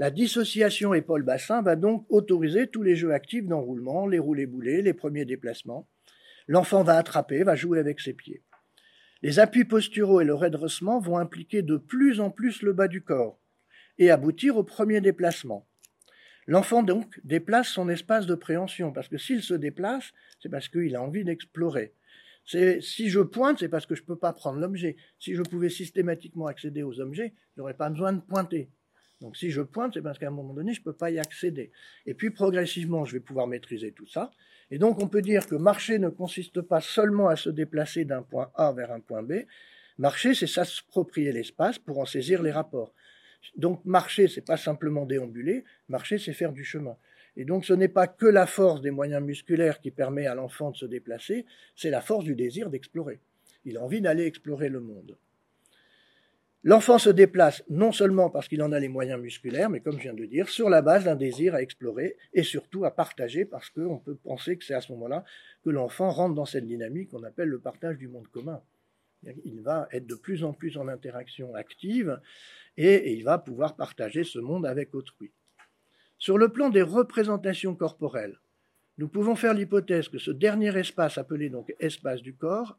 La 0.00 0.10
dissociation 0.10 0.94
épaule-bassin 0.94 1.60
va 1.60 1.76
donc 1.76 2.06
autoriser 2.08 2.68
tous 2.68 2.82
les 2.82 2.96
jeux 2.96 3.12
actifs 3.12 3.46
d'enroulement, 3.46 4.06
les 4.06 4.18
roulés-boulets, 4.18 4.80
les 4.80 4.94
premiers 4.94 5.26
déplacements. 5.26 5.90
L'enfant 6.48 6.82
va 6.82 6.96
attraper, 6.96 7.42
va 7.42 7.54
jouer 7.54 7.78
avec 7.78 8.00
ses 8.00 8.14
pieds. 8.14 8.42
Les 9.20 9.40
appuis 9.40 9.66
posturaux 9.66 10.22
et 10.22 10.24
le 10.24 10.32
redressement 10.32 11.00
vont 11.00 11.18
impliquer 11.18 11.60
de 11.60 11.76
plus 11.76 12.18
en 12.18 12.30
plus 12.30 12.62
le 12.62 12.72
bas 12.72 12.88
du 12.88 13.02
corps 13.02 13.38
et 13.98 14.10
aboutir 14.10 14.56
au 14.56 14.64
premier 14.64 15.02
déplacement. 15.02 15.68
L'enfant 16.46 16.82
donc 16.82 17.20
déplace 17.22 17.68
son 17.68 17.90
espace 17.90 18.24
de 18.24 18.34
préhension, 18.34 18.92
parce 18.92 19.08
que 19.08 19.18
s'il 19.18 19.42
se 19.42 19.52
déplace, 19.52 20.12
c'est 20.42 20.48
parce 20.48 20.70
qu'il 20.70 20.96
a 20.96 21.02
envie 21.02 21.24
d'explorer. 21.24 21.92
Si 22.46 23.10
je 23.10 23.20
pointe, 23.20 23.58
c'est 23.58 23.68
parce 23.68 23.84
que 23.84 23.94
je 23.94 24.00
ne 24.00 24.06
peux 24.06 24.18
pas 24.18 24.32
prendre 24.32 24.60
l'objet. 24.60 24.96
Si 25.18 25.34
je 25.34 25.42
pouvais 25.42 25.68
systématiquement 25.68 26.46
accéder 26.46 26.82
aux 26.82 27.00
objets, 27.00 27.34
je 27.54 27.60
n'aurais 27.60 27.76
pas 27.76 27.90
besoin 27.90 28.14
de 28.14 28.22
pointer. 28.22 28.70
Donc 29.20 29.36
si 29.36 29.50
je 29.50 29.60
pointe, 29.60 29.94
c'est 29.94 30.02
parce 30.02 30.18
qu'à 30.18 30.28
un 30.28 30.32
moment 30.32 30.54
donné, 30.54 30.72
je 30.72 30.80
ne 30.80 30.84
peux 30.84 30.92
pas 30.92 31.10
y 31.10 31.18
accéder. 31.18 31.70
Et 32.06 32.14
puis 32.14 32.30
progressivement, 32.30 33.04
je 33.04 33.12
vais 33.12 33.20
pouvoir 33.20 33.46
maîtriser 33.46 33.92
tout 33.92 34.06
ça. 34.06 34.30
Et 34.70 34.78
donc 34.78 35.02
on 35.02 35.08
peut 35.08 35.22
dire 35.22 35.46
que 35.46 35.54
marcher 35.54 35.98
ne 35.98 36.08
consiste 36.08 36.62
pas 36.62 36.80
seulement 36.80 37.28
à 37.28 37.36
se 37.36 37.50
déplacer 37.50 38.04
d'un 38.04 38.22
point 38.22 38.50
A 38.54 38.72
vers 38.72 38.92
un 38.92 39.00
point 39.00 39.22
B. 39.22 39.44
Marcher, 39.98 40.34
c'est 40.34 40.46
s'approprier 40.46 41.32
l'espace 41.32 41.78
pour 41.78 41.98
en 41.98 42.06
saisir 42.06 42.42
les 42.42 42.50
rapports. 42.50 42.94
Donc 43.56 43.84
marcher, 43.84 44.28
c'est 44.28 44.44
pas 44.44 44.56
simplement 44.56 45.06
déambuler, 45.06 45.64
marcher, 45.88 46.18
c'est 46.18 46.32
faire 46.32 46.52
du 46.52 46.64
chemin. 46.64 46.96
Et 47.36 47.44
donc 47.44 47.64
ce 47.64 47.72
n'est 47.72 47.88
pas 47.88 48.06
que 48.06 48.26
la 48.26 48.46
force 48.46 48.80
des 48.80 48.90
moyens 48.90 49.22
musculaires 49.22 49.80
qui 49.80 49.90
permet 49.90 50.26
à 50.26 50.34
l'enfant 50.34 50.70
de 50.70 50.76
se 50.76 50.86
déplacer, 50.86 51.46
c'est 51.76 51.90
la 51.90 52.00
force 52.00 52.24
du 52.24 52.34
désir 52.34 52.70
d'explorer. 52.70 53.20
Il 53.64 53.76
a 53.76 53.82
envie 53.82 54.00
d'aller 54.00 54.24
explorer 54.24 54.68
le 54.68 54.80
monde. 54.80 55.16
L'enfant 56.62 56.98
se 56.98 57.08
déplace 57.08 57.64
non 57.70 57.90
seulement 57.90 58.28
parce 58.28 58.46
qu'il 58.46 58.62
en 58.62 58.72
a 58.72 58.78
les 58.78 58.88
moyens 58.88 59.18
musculaires, 59.18 59.70
mais 59.70 59.80
comme 59.80 59.96
je 59.96 60.02
viens 60.02 60.14
de 60.14 60.26
dire, 60.26 60.50
sur 60.50 60.68
la 60.68 60.82
base 60.82 61.04
d'un 61.04 61.16
désir 61.16 61.54
à 61.54 61.62
explorer 61.62 62.16
et 62.34 62.42
surtout 62.42 62.84
à 62.84 62.90
partager, 62.90 63.46
parce 63.46 63.70
qu'on 63.70 63.98
peut 63.98 64.16
penser 64.16 64.58
que 64.58 64.64
c'est 64.64 64.74
à 64.74 64.82
ce 64.82 64.92
moment-là 64.92 65.24
que 65.64 65.70
l'enfant 65.70 66.10
rentre 66.10 66.34
dans 66.34 66.44
cette 66.44 66.66
dynamique 66.66 67.10
qu'on 67.10 67.24
appelle 67.24 67.48
le 67.48 67.60
partage 67.60 67.96
du 67.96 68.08
monde 68.08 68.28
commun. 68.28 68.62
Il 69.44 69.62
va 69.62 69.88
être 69.92 70.06
de 70.06 70.14
plus 70.14 70.44
en 70.44 70.52
plus 70.52 70.76
en 70.76 70.88
interaction 70.88 71.54
active 71.54 72.20
et, 72.76 73.12
il 73.12 73.24
va 73.24 73.38
pouvoir 73.38 73.76
partager 73.76 74.24
ce 74.24 74.38
monde 74.38 74.66
avec 74.66 74.94
autrui. 74.94 75.32
Sur 76.18 76.36
le 76.36 76.50
plan 76.50 76.68
des 76.68 76.82
représentations 76.82 77.74
corporelles, 77.74 78.38
nous 78.98 79.08
pouvons 79.08 79.34
faire 79.34 79.54
l'hypothèse 79.54 80.08
que 80.08 80.18
ce 80.18 80.30
dernier 80.30 80.76
espace, 80.76 81.16
appelé 81.16 81.48
donc 81.48 81.74
espace 81.80 82.20
du 82.20 82.34
corps, 82.34 82.78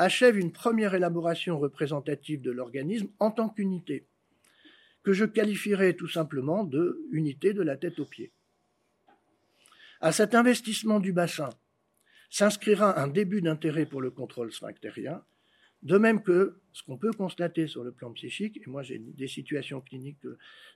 achève 0.00 0.38
une 0.38 0.50
première 0.50 0.94
élaboration 0.94 1.58
représentative 1.58 2.40
de 2.40 2.50
l'organisme 2.50 3.08
en 3.18 3.30
tant 3.30 3.50
qu'unité, 3.50 4.06
que 5.02 5.12
je 5.12 5.26
qualifierais 5.26 5.92
tout 5.92 6.08
simplement 6.08 6.64
de 6.64 7.02
unité 7.12 7.52
de 7.52 7.62
la 7.62 7.76
tête 7.76 7.98
aux 7.98 8.06
pieds. 8.06 8.32
À 10.00 10.12
cet 10.12 10.34
investissement 10.34 11.00
du 11.00 11.12
bassin 11.12 11.50
s'inscrira 12.30 12.98
un 12.98 13.08
début 13.08 13.42
d'intérêt 13.42 13.84
pour 13.84 14.00
le 14.00 14.10
contrôle 14.10 14.52
sphinctérien, 14.52 15.22
De 15.82 15.96
même 15.96 16.22
que 16.22 16.60
ce 16.74 16.82
qu'on 16.82 16.98
peut 16.98 17.12
constater 17.12 17.66
sur 17.66 17.82
le 17.84 17.92
plan 17.92 18.12
psychique, 18.12 18.60
et 18.62 18.68
moi 18.68 18.82
j'ai 18.82 18.98
des 18.98 19.28
situations 19.28 19.80
cliniques, 19.80 20.18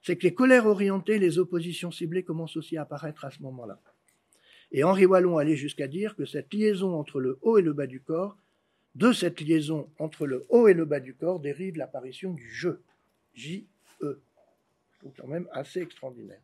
c'est 0.03 0.17
que 0.17 0.27
les 0.27 0.35
colères 0.35 0.67
orientées, 0.67 1.19
les 1.19 1.39
oppositions 1.39 1.93
ciblées 1.93 2.25
commencent 2.25 2.57
aussi 2.57 2.79
à 2.79 2.83
apparaître 2.83 3.25
à 3.27 3.31
ce 3.31 3.43
moment-là. 3.43 3.79
Et 4.73 4.83
Henri 4.83 5.05
Wallon 5.05 5.37
allait 5.37 5.57
jusqu'à 5.57 5.89
dire 5.89 6.17
que 6.17 6.25
cette 6.25 6.55
liaison 6.55 6.99
entre 6.99 7.21
le 7.21 7.39
haut 7.43 7.59
et 7.59 7.63
le 7.63 7.75
bas 7.75 7.87
du 7.87 8.01
corps, 8.01 8.39
de 8.95 9.13
cette 9.13 9.41
liaison 9.41 9.91
entre 9.99 10.27
le 10.27 10.45
haut 10.49 10.69
et 10.69 10.75
le 10.75 10.85
bas 10.85 11.01
du 11.01 11.15
corps 11.15 11.41
dérive 11.41 11.77
l'apparition 11.77 12.33
du 12.33 12.49
je, 12.51 12.71
J-E. 13.35 14.21
Quand 15.19 15.27
même 15.27 15.49
assez 15.53 15.81
extraordinaire. 15.81 16.41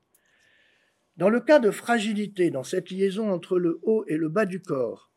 Dans 1.16 1.30
le 1.30 1.40
cas 1.40 1.58
de 1.58 1.70
fragilité 1.70 2.50
dans 2.50 2.64
cette 2.64 2.90
liaison 2.90 3.30
entre 3.30 3.58
le 3.58 3.78
haut 3.82 4.04
et 4.06 4.16
le 4.16 4.28
bas 4.28 4.46
du 4.46 4.60
corps, 4.60 5.10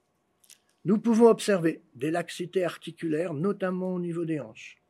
nous 0.85 0.97
pouvons 0.97 1.27
observer 1.27 1.81
des 1.95 2.11
laxités 2.11 2.63
articulaires, 2.63 3.33
notamment 3.33 3.93
au 3.93 3.99
niveau 3.99 4.25
des 4.25 4.39
hanches. 4.39 4.81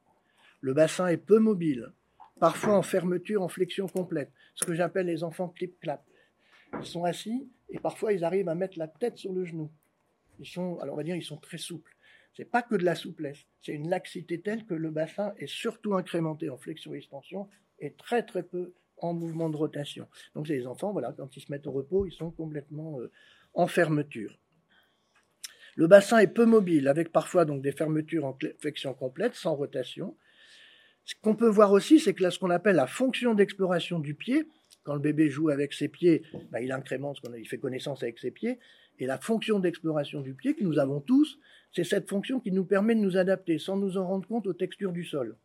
Le 0.60 0.74
bassin 0.74 1.08
est 1.08 1.18
peu 1.18 1.39
mobile, 1.39 1.91
parfois 2.39 2.76
en 2.76 2.82
fermeture, 2.82 3.41
en 3.41 3.48
flexion 3.48 3.88
complète, 3.88 4.32
ce 4.56 4.66
que 4.66 4.74
j'appelle 4.74 5.06
les 5.06 5.24
enfants 5.24 5.50
clip-clap. 5.50 6.04
Ils 6.80 6.86
sont 6.86 7.04
assis 7.04 7.48
et 7.70 7.80
parfois 7.80 8.14
ils 8.14 8.24
arrivent 8.24 8.50
à 8.50 8.56
mettre 8.56 8.80
la 8.80 8.88
tête 8.88 9.18
sur 9.18 9.34
le 9.34 9.46
genou. 9.46 9.70
Ils 10.39 10.48
sont, 10.48 10.80
alors 10.80 10.96
on 10.96 10.98
va 10.98 11.04
dire, 11.04 11.16
ils 11.16 11.24
sont 11.24 11.38
très 11.38 11.58
souples. 11.58 11.93
C'est 12.34 12.49
pas 12.49 12.63
que 12.63 12.75
de 12.75 12.84
la 12.84 12.95
souplesse, 12.95 13.45
c'est 13.61 13.73
une 13.73 13.89
laxité 13.89 14.41
telle 14.41 14.65
que 14.65 14.73
le 14.73 14.89
bassin 14.89 15.34
est 15.38 15.47
surtout 15.47 15.93
incrémenté 15.93 16.49
en 16.49 16.57
flexion-extension 16.57 17.47
et 17.79 17.93
très 17.93 18.23
très 18.23 18.43
peu 18.43 18.73
en 18.97 19.13
mouvement 19.13 19.49
de 19.49 19.57
rotation. 19.57 20.07
Donc 20.34 20.47
les 20.47 20.65
enfants, 20.65 20.91
voilà, 20.91 21.13
quand 21.15 21.36
ils 21.36 21.41
se 21.41 21.51
mettent 21.51 21.67
au 21.67 21.71
repos, 21.71 22.05
ils 22.05 22.11
sont 22.11 22.31
complètement 22.31 22.99
euh, 22.99 23.11
en 23.53 23.67
fermeture. 23.67 24.39
Le 25.75 25.88
bassin 25.88 26.19
est 26.19 26.27
peu 26.27 26.45
mobile, 26.45 26.88
avec 26.88 27.11
parfois 27.11 27.45
donc 27.45 27.61
des 27.61 27.71
fermetures 27.71 28.25
en 28.25 28.38
flexion 28.59 28.93
complète, 28.93 29.36
sans 29.36 29.55
rotation. 29.55 30.15
Ce 31.03 31.15
qu'on 31.21 31.36
peut 31.36 31.49
voir 31.49 31.71
aussi, 31.71 31.99
c'est 31.99 32.13
que 32.13 32.23
là, 32.23 32.31
ce 32.31 32.39
qu'on 32.39 32.51
appelle 32.51 32.75
la 32.75 32.88
fonction 32.88 33.34
d'exploration 33.34 33.99
du 33.99 34.13
pied, 34.13 34.47
quand 34.84 34.93
le 34.93 34.99
bébé 34.99 35.29
joue 35.29 35.49
avec 35.49 35.73
ses 35.73 35.88
pieds, 35.88 36.23
bah, 36.51 36.61
il 36.61 36.71
incrémente, 36.71 37.19
il 37.38 37.47
fait 37.47 37.57
connaissance 37.57 38.03
avec 38.03 38.19
ses 38.19 38.31
pieds, 38.31 38.59
et 39.04 39.06
la 39.06 39.18
fonction 39.18 39.60
d'exploration 39.60 40.22
du 40.22 40.34
pied 40.34 40.56
que 40.56 40.64
nous 40.64 40.80
avons 40.80 41.01
tous, 41.01 41.38
c'est 41.74 41.84
cette 41.84 42.10
fonction 42.10 42.39
qui 42.39 42.54
nous 42.54 42.64
permet 42.64 42.95
de 42.95 43.01
nous 43.01 43.18
adapter 43.18 43.60
sans 43.60 43.76
nous 43.76 43.97
en 43.97 44.08
rendre 44.08 44.26
compte 44.26 44.47
aux 44.47 44.54
textures 44.54 44.93
du 44.93 45.04
sol. 45.04 45.36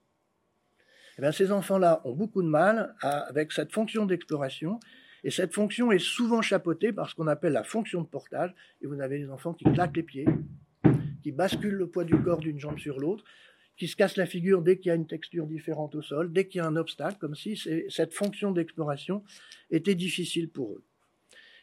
Et 1.18 1.22
eh 1.26 1.32
ces 1.32 1.50
enfants-là 1.50 2.00
ont 2.04 2.14
beaucoup 2.14 2.40
de 2.40 2.46
mal 2.46 2.94
avec 3.02 3.50
cette 3.50 3.72
fonction 3.72 4.06
d'exploration, 4.06 4.78
et 5.24 5.32
cette 5.32 5.52
fonction 5.52 5.90
est 5.90 5.98
souvent 5.98 6.40
chapeautée 6.40 6.92
par 6.92 7.10
ce 7.10 7.16
qu'on 7.16 7.26
appelle 7.26 7.52
la 7.52 7.64
fonction 7.64 8.00
de 8.00 8.06
portage, 8.06 8.54
et 8.80 8.86
vous 8.86 9.00
avez 9.00 9.18
des 9.18 9.28
enfants 9.28 9.54
qui 9.54 9.64
claquent 9.64 9.96
les 9.96 10.04
pieds, 10.04 10.28
qui 11.24 11.32
basculent 11.32 11.74
le 11.74 11.88
poids 11.88 12.04
du 12.04 12.16
corps 12.22 12.38
d'une 12.38 12.60
jambe 12.60 12.78
sur 12.78 13.00
l'autre, 13.00 13.24
qui 13.76 13.88
se 13.88 13.96
cassent 13.96 14.16
la 14.16 14.26
figure 14.26 14.62
dès 14.62 14.78
qu'il 14.78 14.90
y 14.90 14.92
a 14.92 14.94
une 14.94 15.08
texture 15.08 15.48
différente 15.48 15.96
au 15.96 16.02
sol, 16.02 16.32
dès 16.32 16.46
qu'il 16.46 16.60
y 16.60 16.62
a 16.62 16.66
un 16.68 16.76
obstacle, 16.76 17.18
comme 17.18 17.34
si 17.34 17.60
cette 17.88 18.14
fonction 18.14 18.52
d'exploration 18.52 19.24
était 19.72 19.96
difficile 19.96 20.48
pour 20.48 20.74
eux. 20.74 20.84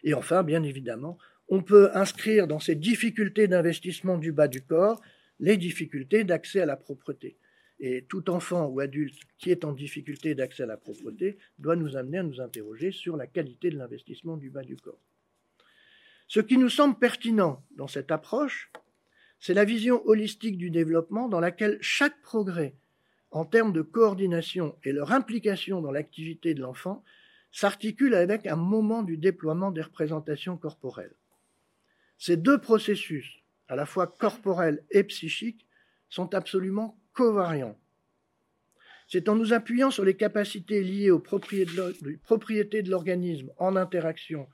Et 0.03 0.13
enfin, 0.13 0.43
bien 0.43 0.61
évidemment, 0.61 1.17
on 1.47 1.61
peut 1.61 1.89
inscrire 1.93 2.47
dans 2.47 2.59
ces 2.59 2.75
difficultés 2.75 3.47
d'investissement 3.47 4.17
du 4.17 4.31
bas 4.31 4.47
du 4.47 4.61
corps 4.61 5.01
les 5.39 5.57
difficultés 5.57 6.23
d'accès 6.23 6.61
à 6.61 6.65
la 6.65 6.77
propreté. 6.77 7.37
Et 7.79 8.05
tout 8.07 8.29
enfant 8.29 8.67
ou 8.67 8.79
adulte 8.79 9.19
qui 9.37 9.51
est 9.51 9.65
en 9.65 9.73
difficulté 9.73 10.33
d'accès 10.33 10.63
à 10.63 10.67
la 10.67 10.77
propreté 10.77 11.37
doit 11.59 11.75
nous 11.75 11.97
amener 11.97 12.19
à 12.19 12.23
nous 12.23 12.39
interroger 12.39 12.91
sur 12.91 13.17
la 13.17 13.27
qualité 13.27 13.69
de 13.69 13.77
l'investissement 13.77 14.37
du 14.37 14.49
bas 14.49 14.63
du 14.63 14.77
corps. 14.77 15.01
Ce 16.27 16.39
qui 16.39 16.57
nous 16.57 16.69
semble 16.69 16.97
pertinent 16.97 17.63
dans 17.75 17.87
cette 17.87 18.11
approche, 18.11 18.71
c'est 19.39 19.53
la 19.53 19.65
vision 19.65 20.01
holistique 20.07 20.57
du 20.57 20.71
développement 20.71 21.27
dans 21.27 21.41
laquelle 21.41 21.77
chaque 21.81 22.19
progrès 22.21 22.75
en 23.29 23.45
termes 23.45 23.73
de 23.73 23.81
coordination 23.81 24.75
et 24.83 24.93
leur 24.93 25.11
implication 25.11 25.81
dans 25.81 25.91
l'activité 25.91 26.53
de 26.53 26.61
l'enfant 26.61 27.03
s'articule 27.51 28.15
avec 28.15 28.47
un 28.47 28.55
moment 28.55 29.03
du 29.03 29.17
déploiement 29.17 29.71
des 29.71 29.81
représentations 29.81 30.57
corporelles. 30.57 31.15
Ces 32.17 32.37
deux 32.37 32.59
processus, 32.59 33.43
à 33.67 33.75
la 33.75 33.85
fois 33.85 34.07
corporels 34.07 34.83
et 34.91 35.03
psychiques, 35.03 35.67
sont 36.09 36.33
absolument 36.33 36.97
covariants. 37.13 37.77
C'est 39.07 39.29
en 39.29 39.35
nous 39.35 39.53
appuyant 39.53 39.91
sur 39.91 40.03
les 40.03 40.15
capacités 40.15 40.83
liées 40.83 41.11
aux 41.11 41.19
propriétés 41.19 42.81
de 42.81 42.89
l'organisme 42.89 43.51
en 43.57 43.75
interaction 43.75 44.47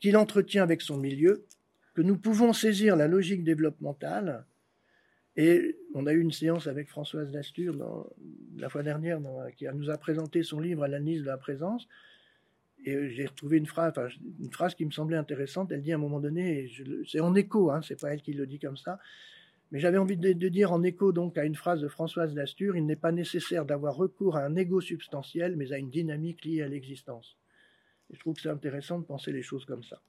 qu'il 0.00 0.16
entretient 0.16 0.62
avec 0.62 0.82
son 0.82 0.98
milieu 0.98 1.46
que 1.94 2.02
nous 2.02 2.18
pouvons 2.18 2.52
saisir 2.52 2.96
la 2.96 3.08
logique 3.08 3.44
développementale. 3.44 4.46
Et 5.36 5.78
on 5.94 6.06
a 6.06 6.12
eu 6.12 6.20
une 6.20 6.32
séance 6.32 6.66
avec 6.66 6.88
Françoise 6.88 7.30
Dastur 7.30 7.74
la 8.56 8.68
fois 8.68 8.82
dernière 8.82 9.18
qui 9.56 9.66
nous 9.72 9.90
a 9.90 9.96
présenté 9.96 10.42
son 10.42 10.60
livre 10.60 10.86
l'analyse 10.86 11.22
de 11.22 11.26
la 11.26 11.38
présence. 11.38 11.88
Et 12.84 13.10
j'ai 13.10 13.26
retrouvé 13.26 13.58
une 13.58 13.66
phrase, 13.66 13.92
une 14.40 14.52
phrase 14.52 14.74
qui 14.74 14.84
me 14.84 14.90
semblait 14.90 15.16
intéressante. 15.16 15.70
Elle 15.70 15.82
dit 15.82 15.92
à 15.92 15.96
un 15.96 15.98
moment 15.98 16.20
donné, 16.20 16.70
c'est 17.06 17.20
en 17.20 17.34
écho, 17.34 17.70
hein, 17.70 17.80
c'est 17.82 18.00
pas 18.00 18.12
elle 18.12 18.22
qui 18.22 18.32
le 18.32 18.46
dit 18.46 18.58
comme 18.58 18.76
ça, 18.76 18.98
mais 19.72 19.80
j'avais 19.80 19.98
envie 19.98 20.18
de, 20.18 20.48
dire 20.48 20.70
en 20.70 20.82
écho 20.82 21.12
donc 21.12 21.38
à 21.38 21.44
une 21.44 21.54
phrase 21.54 21.80
de 21.80 21.88
Françoise 21.88 22.34
Dastur 22.34 22.76
il 22.76 22.84
n'est 22.84 22.94
pas 22.94 23.10
nécessaire 23.10 23.64
d'avoir 23.64 23.96
recours 23.96 24.36
à 24.36 24.44
un 24.44 24.54
ego 24.54 24.82
substantiel, 24.82 25.56
mais 25.56 25.72
à 25.72 25.78
une 25.78 25.90
dynamique 25.90 26.44
liée 26.44 26.62
à 26.62 26.68
l'existence. 26.68 27.38
je 28.10 28.18
trouve 28.18 28.34
que 28.34 28.42
c'est 28.42 28.50
intéressant 28.50 28.98
de 28.98 29.04
penser 29.04 29.32
les 29.32 29.42
choses 29.42 29.64
comme 29.64 29.82
ça. 29.82 30.02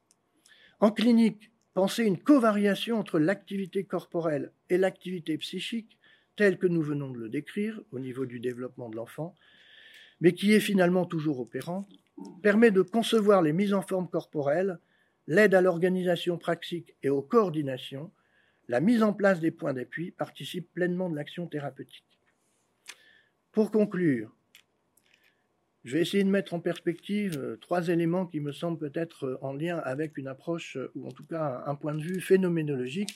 En 0.82 0.92
clinique, 0.92 1.50
penser 1.74 2.04
une 2.04 2.18
covariation 2.18 2.98
entre 2.98 3.20
l'activité 3.20 3.86
corporelle 3.86 4.52
et 4.70 4.78
l'activité 4.78 5.38
psychique, 5.38 5.98
telle 6.36 6.58
que 6.58 6.68
nous 6.68 6.82
venons 6.82 7.10
de 7.10 7.20
le 7.20 7.30
décrire 7.30 7.80
au 7.92 8.00
niveau 8.00 8.26
du 8.26 8.42
développement 8.42 8.90
de 8.90 8.98
l'enfant, 8.98 9.34
mais 10.20 10.34
qui 10.34 10.52
est 10.52 10.60
finalement 10.60 11.06
toujours 11.06 11.40
opérante, 11.40 11.90
permet 12.42 12.72
de 12.72 12.82
concevoir 12.82 13.42
les 13.42 13.54
mises 13.54 13.74
en 13.74 13.82
forme 13.82 14.08
corporelles, 14.08 14.80
l'aide 15.28 15.54
à 15.56 15.62
l'organisation 15.62 16.38
praxique 16.38 16.96
et 17.04 17.10
aux 17.10 17.22
coordinations, 17.22 18.12
la 18.68 18.80
mise 18.80 19.04
en 19.04 19.14
place 19.14 19.40
des 19.40 19.52
points 19.52 19.74
d'appui 19.74 20.12
participe 20.12 20.72
pleinement 20.74 21.10
de 21.10 21.16
l'action 21.16 21.48
thérapeutique. 21.48 22.20
Pour 23.52 23.72
conclure, 23.72 24.32
je 25.84 25.94
vais 25.94 26.02
essayer 26.02 26.24
de 26.24 26.30
mettre 26.30 26.54
en 26.54 26.60
perspective 26.62 27.38
euh, 27.38 27.58
trois 27.58 27.90
éléments 27.90 28.26
qui 28.26 28.40
me 28.40 28.54
semblent 28.54 28.80
peut-être 28.80 29.26
euh, 29.26 29.38
en 29.42 29.54
lien 29.54 29.80
avec 29.80 30.18
une 30.18 30.28
approche, 30.28 30.78
euh, 30.78 30.92
ou 30.96 31.08
en 31.08 31.12
tout 31.12 31.26
cas 31.26 31.64
un 31.66 31.76
point 31.76 31.94
de 31.94 32.02
vue 32.02 32.22
phénoménologique, 32.22 33.14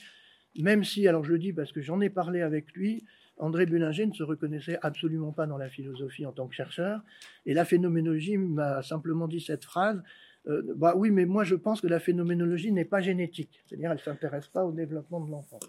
même 0.56 0.84
si, 0.84 1.08
alors 1.08 1.24
je 1.24 1.32
le 1.32 1.38
dis 1.38 1.52
parce 1.52 1.72
que 1.72 1.80
j'en 1.80 2.00
ai 2.00 2.10
parlé 2.10 2.42
avec 2.42 2.72
lui, 2.72 3.04
André 3.38 3.66
Bullinger 3.66 4.06
ne 4.06 4.12
se 4.12 4.22
reconnaissait 4.22 4.78
absolument 4.82 5.32
pas 5.32 5.46
dans 5.46 5.58
la 5.58 5.68
philosophie 5.68 6.26
en 6.26 6.32
tant 6.32 6.46
que 6.46 6.54
chercheur, 6.54 7.00
et 7.46 7.54
la 7.54 7.64
phénoménologie 7.64 8.36
m'a 8.36 8.82
simplement 8.82 9.28
dit 9.28 9.40
cette 9.40 9.64
phrase, 9.64 10.02
euh, 10.48 10.62
bah 10.76 10.94
oui, 10.96 11.10
mais 11.10 11.24
moi 11.24 11.44
je 11.44 11.54
pense 11.54 11.80
que 11.80 11.86
la 11.86 12.00
phénoménologie 12.00 12.72
n'est 12.72 12.84
pas 12.84 13.00
génétique, 13.00 13.62
c'est-à-dire 13.66 13.90
elle 13.90 13.98
ne 13.98 14.02
s'intéresse 14.02 14.48
pas 14.48 14.64
au 14.64 14.72
développement 14.72 15.20
de 15.20 15.30
l'enfant. 15.30 15.60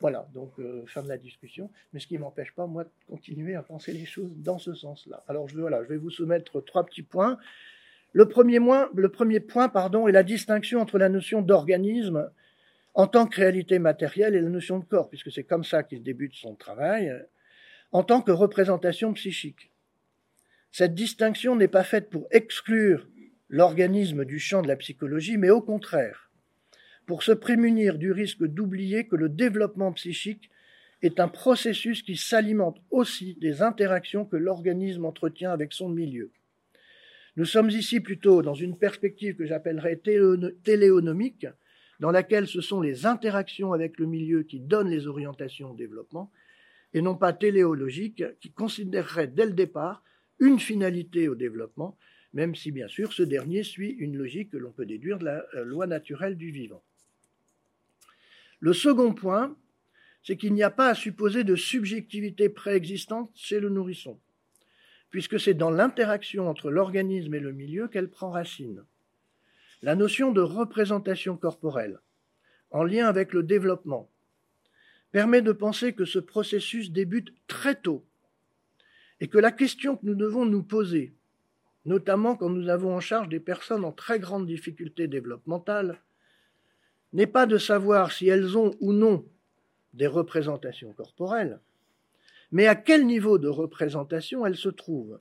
Voilà, 0.00 0.26
donc 0.32 0.52
euh, 0.58 0.82
fin 0.86 1.02
de 1.02 1.08
la 1.08 1.18
discussion, 1.18 1.70
mais 1.92 2.00
ce 2.00 2.06
qui 2.06 2.14
ne 2.14 2.20
m'empêche 2.20 2.52
pas, 2.54 2.66
moi, 2.66 2.84
de 2.84 2.90
continuer 3.06 3.54
à 3.54 3.62
penser 3.62 3.92
les 3.92 4.06
choses 4.06 4.30
dans 4.36 4.58
ce 4.58 4.72
sens-là. 4.72 5.22
Alors 5.28 5.46
je, 5.48 5.58
voilà, 5.58 5.82
je 5.84 5.88
vais 5.88 5.98
vous 5.98 6.10
soumettre 6.10 6.64
trois 6.64 6.86
petits 6.86 7.02
points. 7.02 7.38
Le 8.12 8.26
premier, 8.26 8.58
le 8.58 9.08
premier 9.08 9.40
point 9.40 9.68
pardon, 9.68 10.08
est 10.08 10.12
la 10.12 10.22
distinction 10.22 10.80
entre 10.80 10.98
la 10.98 11.10
notion 11.10 11.42
d'organisme 11.42 12.30
en 12.94 13.06
tant 13.06 13.26
que 13.26 13.36
réalité 13.36 13.78
matérielle 13.78 14.34
et 14.34 14.40
la 14.40 14.48
notion 14.48 14.78
de 14.78 14.84
corps, 14.84 15.08
puisque 15.08 15.30
c'est 15.30 15.44
comme 15.44 15.64
ça 15.64 15.82
qu'il 15.82 16.02
débute 16.02 16.34
son 16.34 16.54
travail, 16.54 17.12
en 17.92 18.02
tant 18.02 18.20
que 18.22 18.32
représentation 18.32 19.12
psychique. 19.14 19.70
Cette 20.72 20.94
distinction 20.94 21.56
n'est 21.56 21.68
pas 21.68 21.84
faite 21.84 22.10
pour 22.10 22.26
exclure 22.30 23.08
l'organisme 23.48 24.24
du 24.24 24.38
champ 24.38 24.62
de 24.62 24.68
la 24.68 24.76
psychologie, 24.76 25.36
mais 25.36 25.50
au 25.50 25.60
contraire, 25.60 26.30
pour 27.06 27.24
se 27.24 27.32
prémunir 27.32 27.98
du 27.98 28.12
risque 28.12 28.44
d'oublier 28.44 29.08
que 29.08 29.16
le 29.16 29.28
développement 29.28 29.92
psychique 29.92 30.50
est 31.02 31.18
un 31.18 31.28
processus 31.28 32.02
qui 32.02 32.16
s'alimente 32.16 32.78
aussi 32.90 33.34
des 33.40 33.62
interactions 33.62 34.24
que 34.24 34.36
l'organisme 34.36 35.04
entretient 35.04 35.50
avec 35.50 35.72
son 35.72 35.88
milieu. 35.88 36.30
Nous 37.36 37.46
sommes 37.46 37.70
ici 37.70 38.00
plutôt 38.00 38.42
dans 38.42 38.54
une 38.54 38.76
perspective 38.76 39.36
que 39.36 39.46
j'appellerais 39.46 40.00
téléonomique, 40.62 41.46
dans 42.00 42.10
laquelle 42.10 42.48
ce 42.48 42.60
sont 42.60 42.80
les 42.80 43.06
interactions 43.06 43.72
avec 43.72 43.98
le 43.98 44.06
milieu 44.06 44.42
qui 44.42 44.58
donnent 44.58 44.90
les 44.90 45.06
orientations 45.06 45.72
au 45.72 45.76
développement, 45.76 46.32
et 46.94 47.02
non 47.02 47.14
pas 47.14 47.32
téléologique, 47.32 48.24
qui 48.40 48.50
considérerait 48.50 49.28
dès 49.28 49.46
le 49.46 49.52
départ 49.52 50.02
une 50.40 50.58
finalité 50.58 51.28
au 51.28 51.34
développement, 51.34 51.96
même 52.32 52.54
si 52.54 52.72
bien 52.72 52.88
sûr 52.88 53.12
ce 53.12 53.22
dernier 53.22 53.62
suit 53.62 53.90
une 53.90 54.16
logique 54.16 54.50
que 54.50 54.56
l'on 54.56 54.72
peut 54.72 54.86
déduire 54.86 55.18
de 55.18 55.26
la 55.26 55.44
euh, 55.54 55.64
loi 55.64 55.86
naturelle 55.86 56.36
du 56.36 56.50
vivant. 56.50 56.82
Le 58.60 58.72
second 58.72 59.12
point, 59.12 59.56
c'est 60.22 60.36
qu'il 60.36 60.54
n'y 60.54 60.62
a 60.62 60.70
pas 60.70 60.88
à 60.88 60.94
supposer 60.94 61.44
de 61.44 61.56
subjectivité 61.56 62.48
préexistante 62.48 63.30
chez 63.34 63.60
le 63.60 63.68
nourrisson, 63.68 64.18
puisque 65.10 65.38
c'est 65.38 65.54
dans 65.54 65.70
l'interaction 65.70 66.48
entre 66.48 66.70
l'organisme 66.70 67.34
et 67.34 67.40
le 67.40 67.52
milieu 67.52 67.88
qu'elle 67.88 68.10
prend 68.10 68.30
racine. 68.30 68.84
La 69.82 69.94
notion 69.94 70.32
de 70.32 70.42
représentation 70.42 71.36
corporelle, 71.36 72.00
en 72.70 72.84
lien 72.84 73.06
avec 73.06 73.32
le 73.32 73.42
développement, 73.42 74.10
permet 75.10 75.42
de 75.42 75.52
penser 75.52 75.94
que 75.94 76.04
ce 76.04 76.18
processus 76.18 76.92
débute 76.92 77.32
très 77.46 77.74
tôt 77.74 78.04
et 79.20 79.28
que 79.28 79.38
la 79.38 79.52
question 79.52 79.96
que 79.96 80.06
nous 80.06 80.14
devons 80.14 80.44
nous 80.44 80.62
poser, 80.62 81.14
notamment 81.84 82.36
quand 82.36 82.50
nous 82.50 82.68
avons 82.68 82.94
en 82.94 83.00
charge 83.00 83.28
des 83.28 83.40
personnes 83.40 83.84
en 83.84 83.92
très 83.92 84.18
grande 84.18 84.46
difficulté 84.46 85.08
développementale, 85.08 86.00
n'est 87.12 87.26
pas 87.26 87.46
de 87.46 87.58
savoir 87.58 88.12
si 88.12 88.28
elles 88.28 88.56
ont 88.56 88.76
ou 88.80 88.92
non 88.92 89.26
des 89.94 90.06
représentations 90.06 90.92
corporelles, 90.92 91.58
mais 92.52 92.66
à 92.66 92.74
quel 92.74 93.06
niveau 93.06 93.38
de 93.38 93.48
représentation 93.48 94.46
elles 94.46 94.56
se 94.56 94.68
trouvent. 94.68 95.20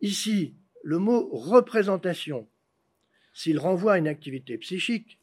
Ici, 0.00 0.54
le 0.82 0.98
mot 0.98 1.28
représentation, 1.28 2.48
s'il 3.32 3.58
renvoie 3.58 3.94
à 3.94 3.98
une 3.98 4.08
activité 4.08 4.58
psychique, 4.58 5.18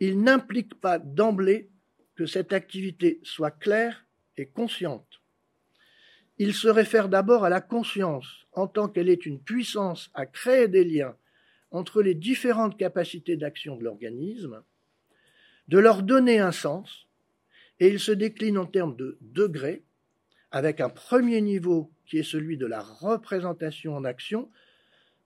il 0.00 0.20
n'implique 0.20 0.74
pas 0.80 0.98
d'emblée 0.98 1.70
que 2.14 2.26
cette 2.26 2.52
activité 2.52 3.20
soit 3.22 3.50
claire 3.50 4.04
et 4.36 4.46
consciente. 4.46 5.20
Il 6.38 6.54
se 6.54 6.68
réfère 6.68 7.08
d'abord 7.08 7.44
à 7.44 7.50
la 7.50 7.60
conscience 7.60 8.46
en 8.52 8.66
tant 8.66 8.88
qu'elle 8.88 9.08
est 9.08 9.26
une 9.26 9.40
puissance 9.40 10.10
à 10.14 10.26
créer 10.26 10.68
des 10.68 10.84
liens 10.84 11.16
entre 11.70 12.02
les 12.02 12.14
différentes 12.14 12.76
capacités 12.76 13.36
d'action 13.36 13.76
de 13.76 13.84
l'organisme, 13.84 14.62
de 15.68 15.78
leur 15.78 16.02
donner 16.02 16.38
un 16.38 16.52
sens, 16.52 17.06
et 17.80 17.88
il 17.88 17.98
se 17.98 18.12
décline 18.12 18.58
en 18.58 18.66
termes 18.66 18.96
de 18.96 19.18
degrés, 19.20 19.82
avec 20.50 20.80
un 20.80 20.90
premier 20.90 21.40
niveau 21.40 21.90
qui 22.06 22.18
est 22.18 22.22
celui 22.22 22.58
de 22.58 22.66
la 22.66 22.82
représentation 22.82 23.96
en 23.96 24.04
action 24.04 24.50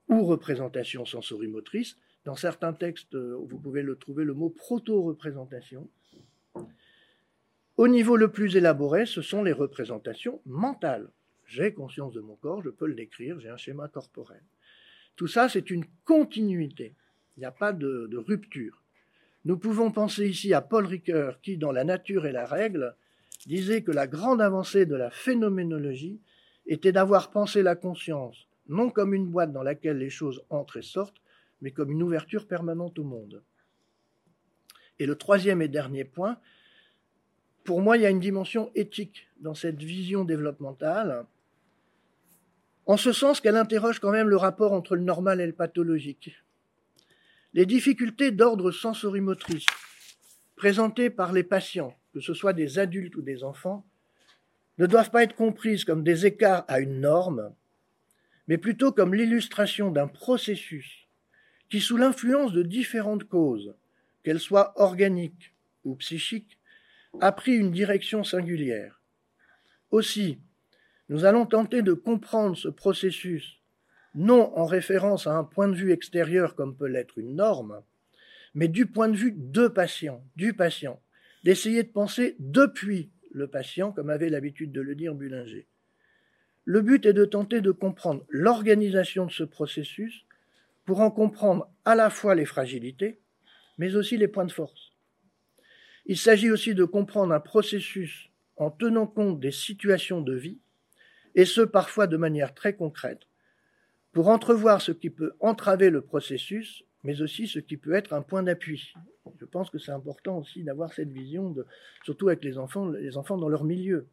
ou 0.09 0.25
représentation 0.25 1.05
sensorimotrice. 1.05 1.97
Dans 2.25 2.37
certains 2.37 2.73
textes, 2.73 3.17
vous 3.17 3.59
pouvez 3.59 3.83
le 3.83 3.97
trouver 3.97 4.25
le 4.25 4.35
mot 4.35 4.51
proto-représentation. 4.51 5.89
Au 7.77 7.89
niveau 7.89 8.17
le 8.17 8.33
plus 8.33 8.57
élaboré, 8.57 9.05
ce 9.05 9.21
sont 9.21 9.43
les 9.43 9.53
représentations 9.53 10.41
mentales. 10.47 11.11
J'ai 11.45 11.73
conscience 11.73 12.13
de 12.15 12.21
mon 12.21 12.35
corps, 12.35 12.63
je 12.63 12.71
peux 12.71 12.87
le 12.87 12.95
décrire, 12.95 13.39
j'ai 13.39 13.51
un 13.51 13.57
schéma 13.57 13.87
corporel. 13.89 14.43
Tout 15.15 15.29
ça, 15.29 15.49
c'est 15.49 15.71
une 15.71 15.85
continuité. 16.05 16.95
Il 17.37 17.41
n'y 17.41 17.47
a 17.47 17.53
pas 17.53 17.73
de, 17.73 18.09
de, 18.11 18.17
rupture. 18.17 18.83
Nous 19.45 19.59
pouvons 19.59 19.93
penser 19.93 20.29
ici 20.29 20.55
à 20.55 20.63
Paul 20.63 20.87
Ricoeur 20.87 21.41
qui, 21.41 21.59
dans 21.59 21.71
La 21.71 21.85
nature 21.85 22.27
et 22.27 22.33
la 22.33 22.47
règle, 22.47 22.97
disait 23.47 23.83
que 23.83 23.93
la 23.93 24.07
grande 24.07 24.41
avancée 24.41 24.87
de 24.87 24.97
la 24.97 25.11
phénoménologie 25.11 26.21
était 26.67 26.93
d'avoir 26.93 27.31
pensé 27.31 27.63
la 27.63 27.77
conscience 27.77 28.49
non 28.69 28.91
comme 28.91 29.15
une 29.15 29.27
boîte 29.27 29.53
dans 29.53 29.63
laquelle 29.63 29.99
les 29.99 30.11
choses 30.11 30.43
entrent 30.51 30.79
et 30.79 30.83
sortent, 30.83 31.21
mais 31.61 31.71
comme 31.71 31.91
une 31.91 32.03
ouverture 32.03 32.47
permanente 32.47 32.99
au 32.99 33.05
monde. 33.05 33.43
Et 34.99 35.07
le 35.07 35.17
troisième 35.17 35.63
et 35.63 35.69
dernier 35.69 36.05
point, 36.05 36.39
pour 37.65 37.81
moi, 37.81 37.97
il 37.97 38.03
y 38.03 38.07
a 38.07 38.11
une 38.11 38.21
dimension 38.21 38.71
éthique 38.75 39.29
dans 39.41 39.55
cette 39.55 39.83
vision 39.83 40.25
développementale, 40.25 41.27
en 42.87 42.97
ce 42.97 43.13
sens 43.13 43.41
qu'elle 43.41 43.57
interroge 43.57 43.99
quand 43.99 44.13
même 44.13 44.29
le 44.29 44.37
rapport 44.37 44.73
entre 44.73 44.95
le 44.95 45.03
normal 45.03 45.41
et 45.41 45.47
le 45.47 45.53
pathologique. 45.53 46.37
Les 47.53 47.67
difficultés 47.67 48.31
d'ordre 48.31 48.71
sensorimotrice 48.71 49.67
présentées 50.55 51.11
par 51.11 51.33
les 51.33 51.43
patients 51.43 51.97
que 52.17 52.23
ce 52.23 52.33
soit 52.33 52.55
des 52.55 52.79
adultes 52.79 53.15
ou 53.17 53.21
des 53.21 53.45
enfants, 53.45 53.85
ne 54.79 54.87
doivent 54.87 55.11
pas 55.11 55.23
être 55.23 55.37
comprises 55.37 55.85
comme 55.85 56.03
des 56.03 56.25
écarts 56.25 56.65
à 56.67 56.81
une 56.81 57.03
norme, 57.03 57.53
mais 58.49 58.59
plutôt 58.59 58.93
comme 58.93 59.15
l'illustration 59.15 59.91
d'un 59.91 60.09
processus 60.09 61.07
qui, 61.69 61.81
sous 61.81 61.97
l'influence 61.97 62.53
de 62.53 62.63
différentes 62.63 63.25
causes, 63.25 63.75
qu'elles 64.23 64.41
soient 64.41 64.73
organiques 64.81 65.55
ou 65.85 65.97
psychiques, 65.97 66.59
a 67.21 67.33
pris 67.33 67.57
une 67.57 67.71
direction 67.71 68.25
singulière. 68.25 69.01
Aussi, 69.91 70.39
nous 71.09 71.25
allons 71.25 71.47
tenter 71.47 71.83
de 71.83 71.93
comprendre 71.93 72.57
ce 72.57 72.69
processus, 72.69 73.61
non 74.15 74.57
en 74.57 74.67
référence 74.67 75.27
à 75.27 75.37
un 75.37 75.45
point 75.45 75.69
de 75.69 75.77
vue 75.77 75.93
extérieur 75.93 76.55
comme 76.55 76.77
peut 76.77 76.89
l'être 76.89 77.19
une 77.19 77.37
norme, 77.37 77.83
mais 78.55 78.69
du 78.69 78.87
point 78.87 79.09
de 79.09 79.17
vue 79.17 79.35
de 79.37 79.69
patient, 79.69 80.25
du 80.35 80.55
patient, 80.55 81.01
d'essayer 81.45 81.83
de 81.83 81.89
penser 81.89 82.37
depuis 82.39 83.11
le 83.31 83.47
patient, 83.47 83.93
comme 83.93 84.11
avait 84.11 84.31
l'habitude 84.31 84.73
de 84.73 84.81
le 84.81 84.95
dire 84.95 85.15
Bullinger. 85.15 85.67
Le 86.67 86.83
but 86.83 87.07
est 87.07 87.15
de 87.15 87.25
tenter 87.25 87.63
de 87.63 87.71
comprendre 87.71 88.27
l'organisation 88.29 89.25
de 89.25 89.33
ce 89.33 89.45
processus 89.45 90.27
pour 90.85 91.01
en 91.01 91.11
comprendre 91.11 91.71
à 91.87 91.95
la 91.95 92.11
fois 92.11 92.35
les 92.35 92.45
fragilités, 92.45 93.19
mais 93.79 93.97
aussi 93.97 94.19
les 94.19 94.29
points 94.29 94.45
de 94.45 94.53
force. 94.53 94.93
Il 96.05 96.19
s'agit 96.19 96.51
aussi 96.51 96.75
de 96.75 96.85
comprendre 96.85 97.33
un 97.33 97.41
processus 97.41 98.29
en 98.57 98.71
tenant 98.71 99.07
compte 99.07 99.41
des 99.41 99.51
situations 99.51 100.21
de 100.21 100.35
vie, 100.35 100.59
et 101.35 101.45
ce 101.45 101.63
parfois 101.63 102.07
de 102.07 102.19
manière 102.19 102.55
très 102.55 102.75
concrète, 102.75 103.23
pour 104.13 104.29
entrevoir 104.29 104.83
ce 104.83 104.93
qui 104.93 105.09
peut 105.09 105.35
entraver 105.41 105.89
le 105.89 106.03
processus 106.03 106.85
mais 107.07 107.23
aussi 107.23 107.47
ce 107.47 107.61
qui 107.61 107.77
peut 107.77 107.95
être 107.95 108.13
un 108.13 108.23
point 108.23 108.43
d'appui. 108.43 108.93
Je 109.39 109.45
pense 109.45 109.71
que 109.71 109.79
c'est 109.79 109.93
important 109.93 110.39
aussi 110.39 110.65
d'avoir 110.65 110.93
cette 110.93 111.13
vision, 111.13 111.55
surtout 112.05 112.29
avec 112.29 112.43
les 112.43 112.59
enfants, 112.59 112.89
les 112.89 113.17
enfants 113.17 113.39
dans 113.39 113.49
leur 113.49 113.63
milieu. 113.63 114.09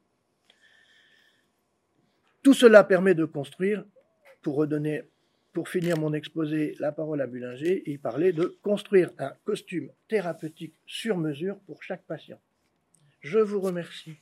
Tout 2.43 2.53
cela 2.53 2.83
permet 2.83 3.15
de 3.15 3.23
construire, 3.23 3.85
pour 4.41 4.55
redonner, 4.55 5.03
pour 5.53 5.69
finir 5.69 5.97
mon 5.97 6.13
exposé, 6.13 6.75
la 6.77 6.91
parole 6.91 7.21
à 7.21 7.27
Bullinger, 7.27 7.83
il 7.85 7.99
parlait 7.99 8.33
de 8.33 8.57
construire 8.61 9.11
un 9.17 9.31
costume 9.45 9.89
thérapeutique 10.09 10.75
sur 10.85 11.17
mesure 11.17 11.57
pour 11.65 11.81
chaque 11.83 12.03
patient. 12.03 12.39
Je 13.21 13.39
vous 13.39 13.61
remercie. 13.61 14.17